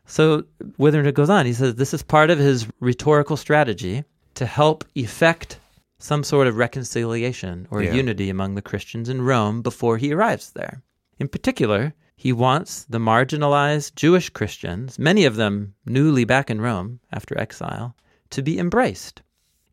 So 0.06 0.44
Witherington 0.78 1.12
goes 1.12 1.28
on. 1.28 1.44
He 1.44 1.52
says 1.52 1.74
this 1.74 1.92
is 1.92 2.02
part 2.02 2.30
of 2.30 2.38
his 2.38 2.66
rhetorical 2.80 3.36
strategy 3.36 4.04
to 4.36 4.46
help 4.46 4.84
effect 4.94 5.58
some 5.98 6.24
sort 6.24 6.46
of 6.46 6.56
reconciliation 6.56 7.68
or 7.70 7.82
Yeah. 7.82 7.92
unity 7.92 8.30
among 8.30 8.54
the 8.54 8.62
Christians 8.62 9.10
in 9.10 9.20
Rome 9.20 9.60
before 9.60 9.98
he 9.98 10.14
arrives 10.14 10.52
there. 10.52 10.82
In 11.18 11.28
particular, 11.28 11.92
he 12.20 12.34
wants 12.34 12.84
the 12.84 12.98
marginalized 12.98 13.94
Jewish 13.94 14.28
Christians, 14.28 14.98
many 14.98 15.24
of 15.24 15.36
them 15.36 15.72
newly 15.86 16.26
back 16.26 16.50
in 16.50 16.60
Rome 16.60 17.00
after 17.10 17.40
exile, 17.40 17.96
to 18.28 18.42
be 18.42 18.58
embraced. 18.58 19.22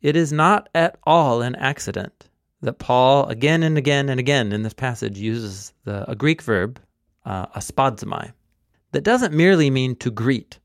It 0.02 0.16
is 0.16 0.32
not 0.32 0.70
at 0.74 0.98
all 1.04 1.42
an 1.42 1.56
accident 1.56 2.30
that 2.62 2.80
Paul, 2.80 3.28
again 3.28 3.64
and 3.64 3.78
again 3.78 4.08
and 4.08 4.18
again 4.18 4.54
in 4.54 4.64
this 4.64 4.74
passage, 4.74 5.20
uses 5.20 5.74
the, 5.84 6.10
a 6.10 6.16
Greek 6.16 6.42
verb, 6.42 6.80
uh, 7.26 7.48
that 7.54 9.04
doesn't 9.04 9.34
merely 9.34 9.70
mean 9.70 9.98
to 9.98 10.10
greet. 10.10 10.58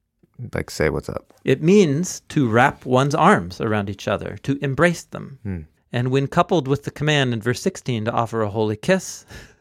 Like, 0.54 0.70
say 0.70 0.88
what's 0.88 1.08
up. 1.08 1.34
It 1.44 1.64
means 1.64 2.20
to 2.28 2.48
wrap 2.48 2.86
one's 2.86 3.16
arms 3.16 3.60
around 3.60 3.90
each 3.90 4.06
other, 4.06 4.38
to 4.44 4.56
embrace 4.62 5.02
them. 5.02 5.40
Hmm. 5.42 5.60
And 5.92 6.12
when 6.12 6.28
coupled 6.28 6.68
with 6.68 6.84
the 6.84 6.92
command 6.92 7.32
in 7.32 7.42
verse 7.42 7.60
16 7.60 8.04
to 8.04 8.12
offer 8.12 8.42
a 8.42 8.50
holy 8.50 8.76
kiss, 8.76 9.26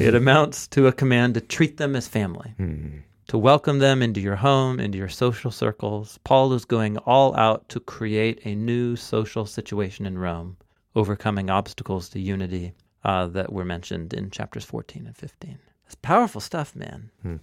it 0.00 0.14
amounts 0.14 0.66
to 0.68 0.86
a 0.86 0.92
command 0.92 1.34
to 1.34 1.40
treat 1.40 1.76
them 1.76 1.94
as 1.96 2.08
family, 2.08 2.54
Hmm. 2.56 2.98
to 3.28 3.38
welcome 3.38 3.78
them 3.78 4.02
into 4.02 4.20
your 4.20 4.36
home, 4.36 4.80
into 4.80 4.96
your 4.98 5.08
social 5.08 5.50
circles. 5.50 6.18
Paul 6.24 6.52
is 6.54 6.64
going 6.64 6.96
all 6.98 7.36
out 7.36 7.68
to 7.70 7.80
create 7.80 8.40
a 8.44 8.54
new 8.54 8.96
social 8.96 9.44
situation 9.46 10.06
in 10.06 10.16
Rome, 10.18 10.56
overcoming 10.94 11.50
obstacles 11.50 12.08
to 12.10 12.20
unity 12.20 12.72
uh, 13.04 13.26
that 13.28 13.52
were 13.52 13.64
mentioned 13.64 14.12
in 14.14 14.30
chapters 14.30 14.64
14 14.64 15.06
and 15.06 15.16
15. 15.16 15.58
It's 15.86 15.94
powerful 15.96 16.40
stuff, 16.40 16.74
man. 16.74 17.10
Hmm. 17.22 17.36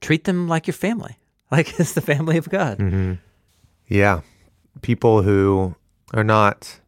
Treat 0.00 0.24
them 0.24 0.48
like 0.48 0.66
your 0.66 0.74
family, 0.74 1.16
like 1.50 1.78
it's 1.78 1.92
the 1.92 2.00
family 2.00 2.36
of 2.38 2.48
God. 2.48 2.78
Mm-hmm. 2.78 3.14
Yeah. 3.88 4.20
People 4.80 5.22
who 5.22 5.74
are 6.14 6.24
not 6.24 6.80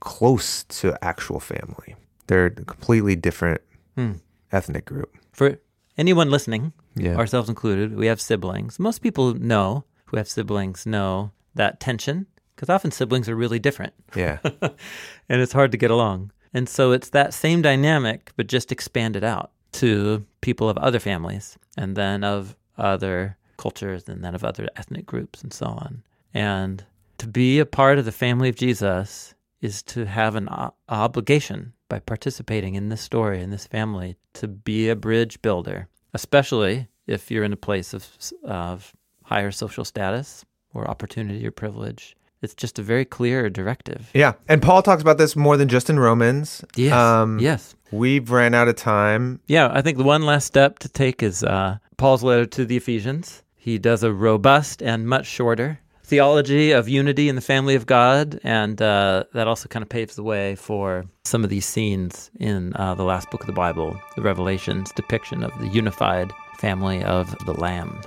close 0.00 0.64
to 0.64 0.96
actual 1.02 1.40
family, 1.40 1.96
they're 2.26 2.50
completely 2.50 3.16
different 3.16 3.60
Hmm. 3.96 4.12
Ethnic 4.52 4.84
group. 4.84 5.16
For 5.32 5.58
anyone 5.96 6.30
listening, 6.30 6.72
Yeah. 6.96 7.16
ourselves 7.16 7.48
included, 7.48 7.96
we 7.96 8.06
have 8.06 8.20
siblings. 8.20 8.78
Most 8.78 9.00
people 9.02 9.34
know 9.34 9.84
who 10.06 10.16
have 10.16 10.28
siblings 10.28 10.86
know 10.86 11.32
that 11.54 11.80
tension 11.80 12.26
because 12.54 12.68
often 12.68 12.90
siblings 12.90 13.28
are 13.28 13.36
really 13.36 13.58
different 13.58 13.92
yeah. 14.16 14.38
and 15.28 15.40
it's 15.40 15.52
hard 15.52 15.70
to 15.72 15.78
get 15.78 15.90
along. 15.90 16.32
And 16.54 16.68
so 16.68 16.92
it's 16.92 17.10
that 17.10 17.34
same 17.34 17.62
dynamic, 17.62 18.32
but 18.36 18.46
just 18.46 18.72
expanded 18.72 19.22
out 19.22 19.50
to 19.72 20.24
people 20.40 20.68
of 20.68 20.78
other 20.78 20.98
families 20.98 21.58
and 21.76 21.94
then 21.94 22.24
of 22.24 22.56
other 22.78 23.36
cultures 23.58 24.08
and 24.08 24.24
then 24.24 24.34
of 24.34 24.42
other 24.44 24.68
ethnic 24.76 25.04
groups 25.06 25.42
and 25.42 25.52
so 25.52 25.66
on. 25.66 26.02
And 26.32 26.84
to 27.18 27.26
be 27.26 27.58
a 27.58 27.66
part 27.66 27.98
of 27.98 28.04
the 28.06 28.12
family 28.12 28.48
of 28.48 28.56
Jesus 28.56 29.34
is 29.60 29.82
to 29.82 30.06
have 30.06 30.36
an 30.36 30.48
o- 30.48 30.72
obligation 30.88 31.72
by 31.88 31.98
participating 31.98 32.74
in 32.74 32.88
this 32.88 33.00
story, 33.00 33.42
in 33.42 33.50
this 33.50 33.66
family, 33.66 34.16
to 34.34 34.48
be 34.48 34.88
a 34.88 34.96
bridge 34.96 35.40
builder, 35.42 35.88
especially 36.14 36.88
if 37.06 37.30
you're 37.30 37.44
in 37.44 37.52
a 37.52 37.56
place 37.56 37.94
of, 37.94 38.06
of 38.44 38.92
higher 39.24 39.50
social 39.50 39.84
status 39.84 40.44
or 40.74 40.88
opportunity 40.88 41.46
or 41.46 41.50
privilege. 41.50 42.14
It's 42.40 42.54
just 42.54 42.78
a 42.78 42.82
very 42.82 43.04
clear 43.04 43.50
directive. 43.50 44.10
Yeah. 44.14 44.34
And 44.48 44.62
Paul 44.62 44.82
talks 44.82 45.02
about 45.02 45.18
this 45.18 45.34
more 45.34 45.56
than 45.56 45.68
just 45.68 45.90
in 45.90 45.98
Romans. 45.98 46.64
Yes. 46.76 46.92
Um, 46.92 47.40
yes. 47.40 47.74
We've 47.90 48.30
ran 48.30 48.54
out 48.54 48.68
of 48.68 48.76
time. 48.76 49.40
Yeah, 49.46 49.70
I 49.72 49.82
think 49.82 49.98
the 49.98 50.04
one 50.04 50.22
last 50.22 50.44
step 50.44 50.78
to 50.80 50.88
take 50.88 51.22
is 51.22 51.42
uh, 51.42 51.78
Paul's 51.96 52.22
letter 52.22 52.46
to 52.46 52.64
the 52.64 52.76
Ephesians. 52.76 53.42
He 53.56 53.78
does 53.78 54.02
a 54.04 54.12
robust 54.12 54.82
and 54.82 55.08
much 55.08 55.26
shorter 55.26 55.80
theology 56.08 56.72
of 56.72 56.88
unity 56.88 57.28
in 57.28 57.34
the 57.34 57.42
family 57.42 57.74
of 57.74 57.84
God, 57.84 58.40
and 58.42 58.80
uh, 58.80 59.24
that 59.34 59.46
also 59.46 59.68
kind 59.68 59.82
of 59.82 59.90
paves 59.90 60.16
the 60.16 60.22
way 60.22 60.56
for 60.56 61.04
some 61.24 61.44
of 61.44 61.50
these 61.50 61.66
scenes 61.66 62.30
in 62.40 62.74
uh, 62.76 62.94
the 62.94 63.04
last 63.04 63.30
book 63.30 63.42
of 63.42 63.46
the 63.46 63.52
Bible, 63.52 64.00
the 64.16 64.22
Revelation's 64.22 64.90
depiction 64.92 65.44
of 65.44 65.56
the 65.60 65.68
unified 65.68 66.32
family 66.58 67.04
of 67.04 67.36
the 67.44 67.52
Lamb. 67.52 68.00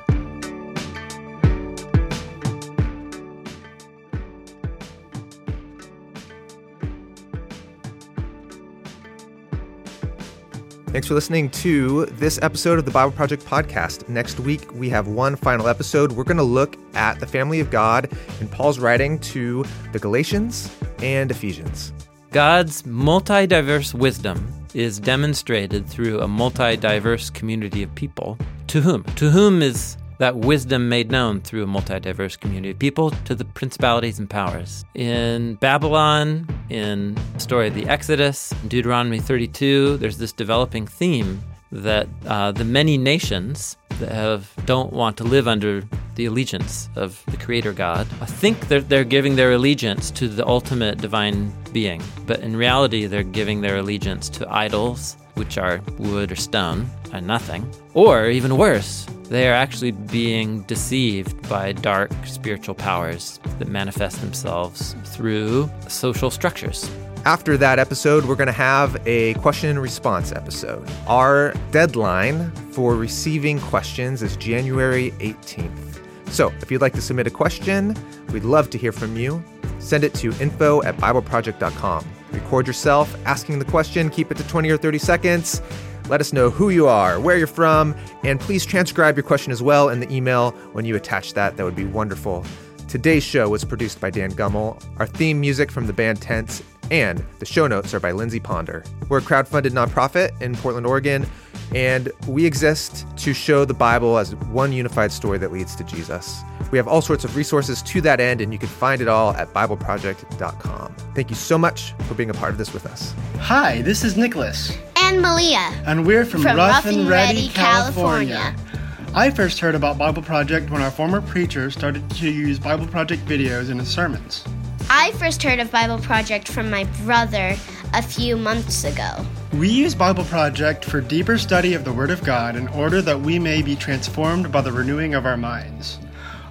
Thanks 10.91 11.07
for 11.07 11.13
listening 11.13 11.49
to 11.51 12.05
this 12.07 12.37
episode 12.41 12.77
of 12.77 12.83
the 12.83 12.91
Bible 12.91 13.13
Project 13.13 13.45
podcast. 13.45 14.09
Next 14.09 14.41
week, 14.41 14.69
we 14.73 14.89
have 14.89 15.07
one 15.07 15.37
final 15.37 15.69
episode. 15.69 16.11
We're 16.11 16.25
going 16.25 16.35
to 16.35 16.43
look 16.43 16.75
at 16.95 17.17
the 17.21 17.25
family 17.25 17.61
of 17.61 17.71
God 17.71 18.11
in 18.41 18.49
Paul's 18.49 18.77
writing 18.77 19.17
to 19.19 19.63
the 19.93 19.99
Galatians 19.99 20.69
and 21.01 21.31
Ephesians. 21.31 21.93
God's 22.31 22.85
multi 22.85 23.47
diverse 23.47 23.93
wisdom 23.93 24.53
is 24.73 24.99
demonstrated 24.99 25.87
through 25.87 26.19
a 26.19 26.27
multi 26.27 26.75
diverse 26.75 27.29
community 27.29 27.83
of 27.83 27.95
people. 27.95 28.37
To 28.67 28.81
whom? 28.81 29.05
To 29.15 29.29
whom 29.29 29.61
is 29.61 29.95
that 30.21 30.35
wisdom 30.35 30.87
made 30.87 31.09
known 31.09 31.41
through 31.41 31.63
a 31.63 31.67
multi 31.67 31.99
diverse 31.99 32.37
community 32.37 32.69
of 32.69 32.77
people? 32.77 33.09
To 33.25 33.33
the 33.33 33.43
principalities 33.43 34.19
and 34.19 34.29
powers. 34.29 34.85
In 34.93 35.55
Babylon, 35.55 36.47
in 36.69 37.15
the 37.33 37.39
story 37.39 37.67
of 37.67 37.73
the 37.73 37.87
Exodus, 37.87 38.53
Deuteronomy 38.67 39.19
32, 39.19 39.97
there's 39.97 40.19
this 40.19 40.31
developing 40.31 40.85
theme 40.85 41.41
that 41.71 42.07
uh, 42.27 42.51
the 42.51 42.63
many 42.63 42.99
nations 42.99 43.77
that 43.99 44.11
have 44.11 44.53
don't 44.67 44.93
want 44.93 45.17
to 45.17 45.23
live 45.23 45.47
under 45.47 45.81
the 46.13 46.25
allegiance 46.27 46.87
of 46.95 47.23
the 47.27 47.37
Creator 47.37 47.73
God 47.73 48.05
I 48.19 48.25
think 48.25 48.67
that 48.67 48.89
they're 48.89 49.03
giving 49.03 49.35
their 49.35 49.53
allegiance 49.53 50.11
to 50.11 50.27
the 50.27 50.45
ultimate 50.45 50.99
divine 50.99 51.51
being, 51.71 52.03
but 52.27 52.41
in 52.41 52.55
reality, 52.55 53.07
they're 53.07 53.23
giving 53.23 53.61
their 53.61 53.77
allegiance 53.77 54.29
to 54.29 54.47
idols, 54.53 55.17
which 55.33 55.57
are 55.57 55.81
wood 55.97 56.31
or 56.31 56.35
stone, 56.35 56.87
and 57.11 57.25
nothing. 57.25 57.65
Or 57.95 58.27
even 58.27 58.57
worse, 58.57 59.07
they 59.31 59.47
are 59.47 59.53
actually 59.53 59.91
being 59.91 60.61
deceived 60.63 61.47
by 61.47 61.71
dark 61.71 62.11
spiritual 62.25 62.75
powers 62.75 63.39
that 63.59 63.69
manifest 63.69 64.19
themselves 64.19 64.93
through 65.05 65.71
social 65.87 66.29
structures. 66.29 66.91
After 67.23 67.55
that 67.55 67.79
episode, 67.79 68.25
we're 68.25 68.35
going 68.35 68.47
to 68.47 68.51
have 68.51 69.01
a 69.07 69.35
question 69.35 69.69
and 69.69 69.81
response 69.81 70.33
episode. 70.33 70.85
Our 71.07 71.53
deadline 71.71 72.51
for 72.73 72.97
receiving 72.97 73.61
questions 73.61 74.21
is 74.21 74.35
January 74.35 75.11
18th. 75.19 76.01
So 76.27 76.51
if 76.61 76.69
you'd 76.69 76.81
like 76.81 76.93
to 76.93 77.01
submit 77.01 77.25
a 77.25 77.31
question, 77.31 77.95
we'd 78.33 78.43
love 78.43 78.69
to 78.71 78.77
hear 78.77 78.91
from 78.91 79.15
you. 79.15 79.41
Send 79.79 80.03
it 80.03 80.13
to 80.15 80.33
info 80.41 80.83
at 80.83 80.97
BibleProject.com. 80.97 82.05
Record 82.31 82.67
yourself 82.67 83.15
asking 83.25 83.59
the 83.59 83.65
question, 83.65 84.09
keep 84.09 84.31
it 84.31 84.37
to 84.37 84.47
20 84.47 84.69
or 84.69 84.77
30 84.77 84.97
seconds. 84.97 85.61
Let 86.07 86.21
us 86.21 86.33
know 86.33 86.49
who 86.49 86.69
you 86.69 86.87
are, 86.87 87.19
where 87.19 87.37
you're 87.37 87.47
from, 87.47 87.95
and 88.23 88.39
please 88.39 88.65
transcribe 88.65 89.15
your 89.15 89.23
question 89.23 89.51
as 89.51 89.61
well 89.61 89.89
in 89.89 89.99
the 89.99 90.11
email 90.13 90.51
when 90.73 90.85
you 90.85 90.95
attach 90.95 91.33
that. 91.33 91.57
That 91.57 91.63
would 91.63 91.75
be 91.75 91.85
wonderful. 91.85 92.45
Today's 92.87 93.23
show 93.23 93.47
was 93.47 93.63
produced 93.63 94.01
by 94.01 94.09
Dan 94.09 94.31
Gummel. 94.31 94.83
Our 94.97 95.07
theme 95.07 95.39
music 95.39 95.71
from 95.71 95.87
the 95.87 95.93
band 95.93 96.21
Tents, 96.21 96.61
and 96.91 97.23
the 97.39 97.45
show 97.45 97.65
notes 97.65 97.93
are 97.93 97.99
by 97.99 98.11
Lindsey 98.11 98.39
Ponder. 98.39 98.83
We're 99.09 99.19
a 99.19 99.21
crowd-funded 99.21 99.73
nonprofit 99.73 100.39
in 100.41 100.55
Portland, 100.55 100.85
Oregon, 100.85 101.25
and 101.73 102.11
we 102.27 102.45
exist 102.45 103.07
to 103.17 103.33
show 103.33 103.63
the 103.63 103.73
Bible 103.73 104.17
as 104.17 104.35
one 104.35 104.73
unified 104.73 105.13
story 105.13 105.37
that 105.37 105.53
leads 105.53 105.75
to 105.77 105.85
Jesus. 105.85 106.43
We 106.69 106.77
have 106.77 106.87
all 106.87 107.01
sorts 107.01 107.23
of 107.23 107.35
resources 107.35 107.81
to 107.83 108.01
that 108.01 108.19
end, 108.19 108.41
and 108.41 108.51
you 108.51 108.59
can 108.59 108.67
find 108.67 109.01
it 109.01 109.07
all 109.07 109.31
at 109.31 109.53
BibleProject.com. 109.53 110.95
Thank 111.15 111.29
you 111.29 111.35
so 111.35 111.57
much 111.57 111.93
for 112.07 112.13
being 112.13 112.29
a 112.29 112.33
part 112.33 112.51
of 112.51 112.57
this 112.57 112.73
with 112.73 112.85
us. 112.85 113.15
Hi, 113.37 113.81
this 113.81 114.03
is 114.03 114.17
Nicholas. 114.17 114.77
And 114.97 115.21
Malia. 115.21 115.71
And 115.85 116.05
we're 116.05 116.25
from, 116.25 116.41
From 116.41 116.57
Rough, 116.57 116.83
Rough 116.83 116.85
and 116.85 117.01
and 117.01 117.09
Ready, 117.09 117.37
Ready, 117.37 117.49
California. 117.49 118.35
California. 118.35 119.13
I 119.13 119.29
first 119.29 119.59
heard 119.59 119.75
about 119.75 119.97
Bible 119.97 120.21
Project 120.21 120.69
when 120.69 120.81
our 120.81 120.91
former 120.91 121.21
preacher 121.21 121.71
started 121.71 122.09
to 122.11 122.29
use 122.29 122.59
Bible 122.59 122.87
Project 122.87 123.25
videos 123.25 123.69
in 123.69 123.79
his 123.79 123.89
sermons. 123.89 124.45
I 124.93 125.13
first 125.13 125.41
heard 125.41 125.59
of 125.59 125.71
Bible 125.71 125.99
Project 125.99 126.49
from 126.49 126.69
my 126.69 126.83
brother 127.05 127.55
a 127.93 128.01
few 128.01 128.35
months 128.35 128.83
ago. 128.83 129.25
We 129.53 129.69
use 129.69 129.95
Bible 129.95 130.25
Project 130.25 130.83
for 130.83 130.99
deeper 130.99 131.37
study 131.37 131.73
of 131.75 131.85
the 131.85 131.93
Word 131.93 132.11
of 132.11 132.21
God 132.25 132.57
in 132.57 132.67
order 132.67 133.01
that 133.01 133.21
we 133.21 133.39
may 133.39 133.61
be 133.61 133.77
transformed 133.77 134.51
by 134.51 134.59
the 134.59 134.73
renewing 134.73 135.13
of 135.13 135.25
our 135.25 135.37
minds. 135.37 135.97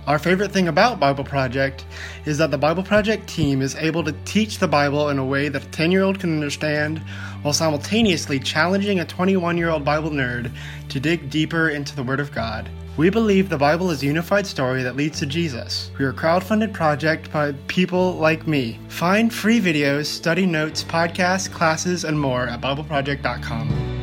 Our 0.06 0.18
favorite 0.18 0.52
thing 0.52 0.68
about 0.68 0.98
Bible 0.98 1.22
Project 1.22 1.84
is 2.24 2.38
that 2.38 2.50
the 2.50 2.56
Bible 2.56 2.82
Project 2.82 3.28
team 3.28 3.60
is 3.60 3.74
able 3.74 4.02
to 4.04 4.12
teach 4.24 4.56
the 4.56 4.66
Bible 4.66 5.10
in 5.10 5.18
a 5.18 5.24
way 5.24 5.50
that 5.50 5.62
a 5.62 5.68
10 5.68 5.92
year 5.92 6.02
old 6.02 6.18
can 6.18 6.32
understand 6.32 7.00
while 7.42 7.52
simultaneously 7.52 8.40
challenging 8.40 9.00
a 9.00 9.04
21 9.04 9.58
year 9.58 9.68
old 9.68 9.84
Bible 9.84 10.08
nerd 10.08 10.50
to 10.88 10.98
dig 10.98 11.28
deeper 11.28 11.68
into 11.68 11.94
the 11.94 12.02
Word 12.02 12.20
of 12.20 12.32
God. 12.32 12.70
We 13.00 13.08
believe 13.08 13.48
the 13.48 13.56
Bible 13.56 13.90
is 13.90 14.02
a 14.02 14.06
unified 14.06 14.46
story 14.46 14.82
that 14.82 14.94
leads 14.94 15.20
to 15.20 15.26
Jesus. 15.26 15.90
We 15.98 16.04
are 16.04 16.10
a 16.10 16.12
crowd-funded 16.12 16.74
project 16.74 17.32
by 17.32 17.52
people 17.66 18.12
like 18.16 18.46
me. 18.46 18.78
Find 18.88 19.32
free 19.32 19.58
videos, 19.58 20.04
study 20.04 20.44
notes, 20.44 20.84
podcasts, 20.84 21.50
classes, 21.50 22.04
and 22.04 22.20
more 22.20 22.46
at 22.46 22.60
BibleProject.com. 22.60 23.99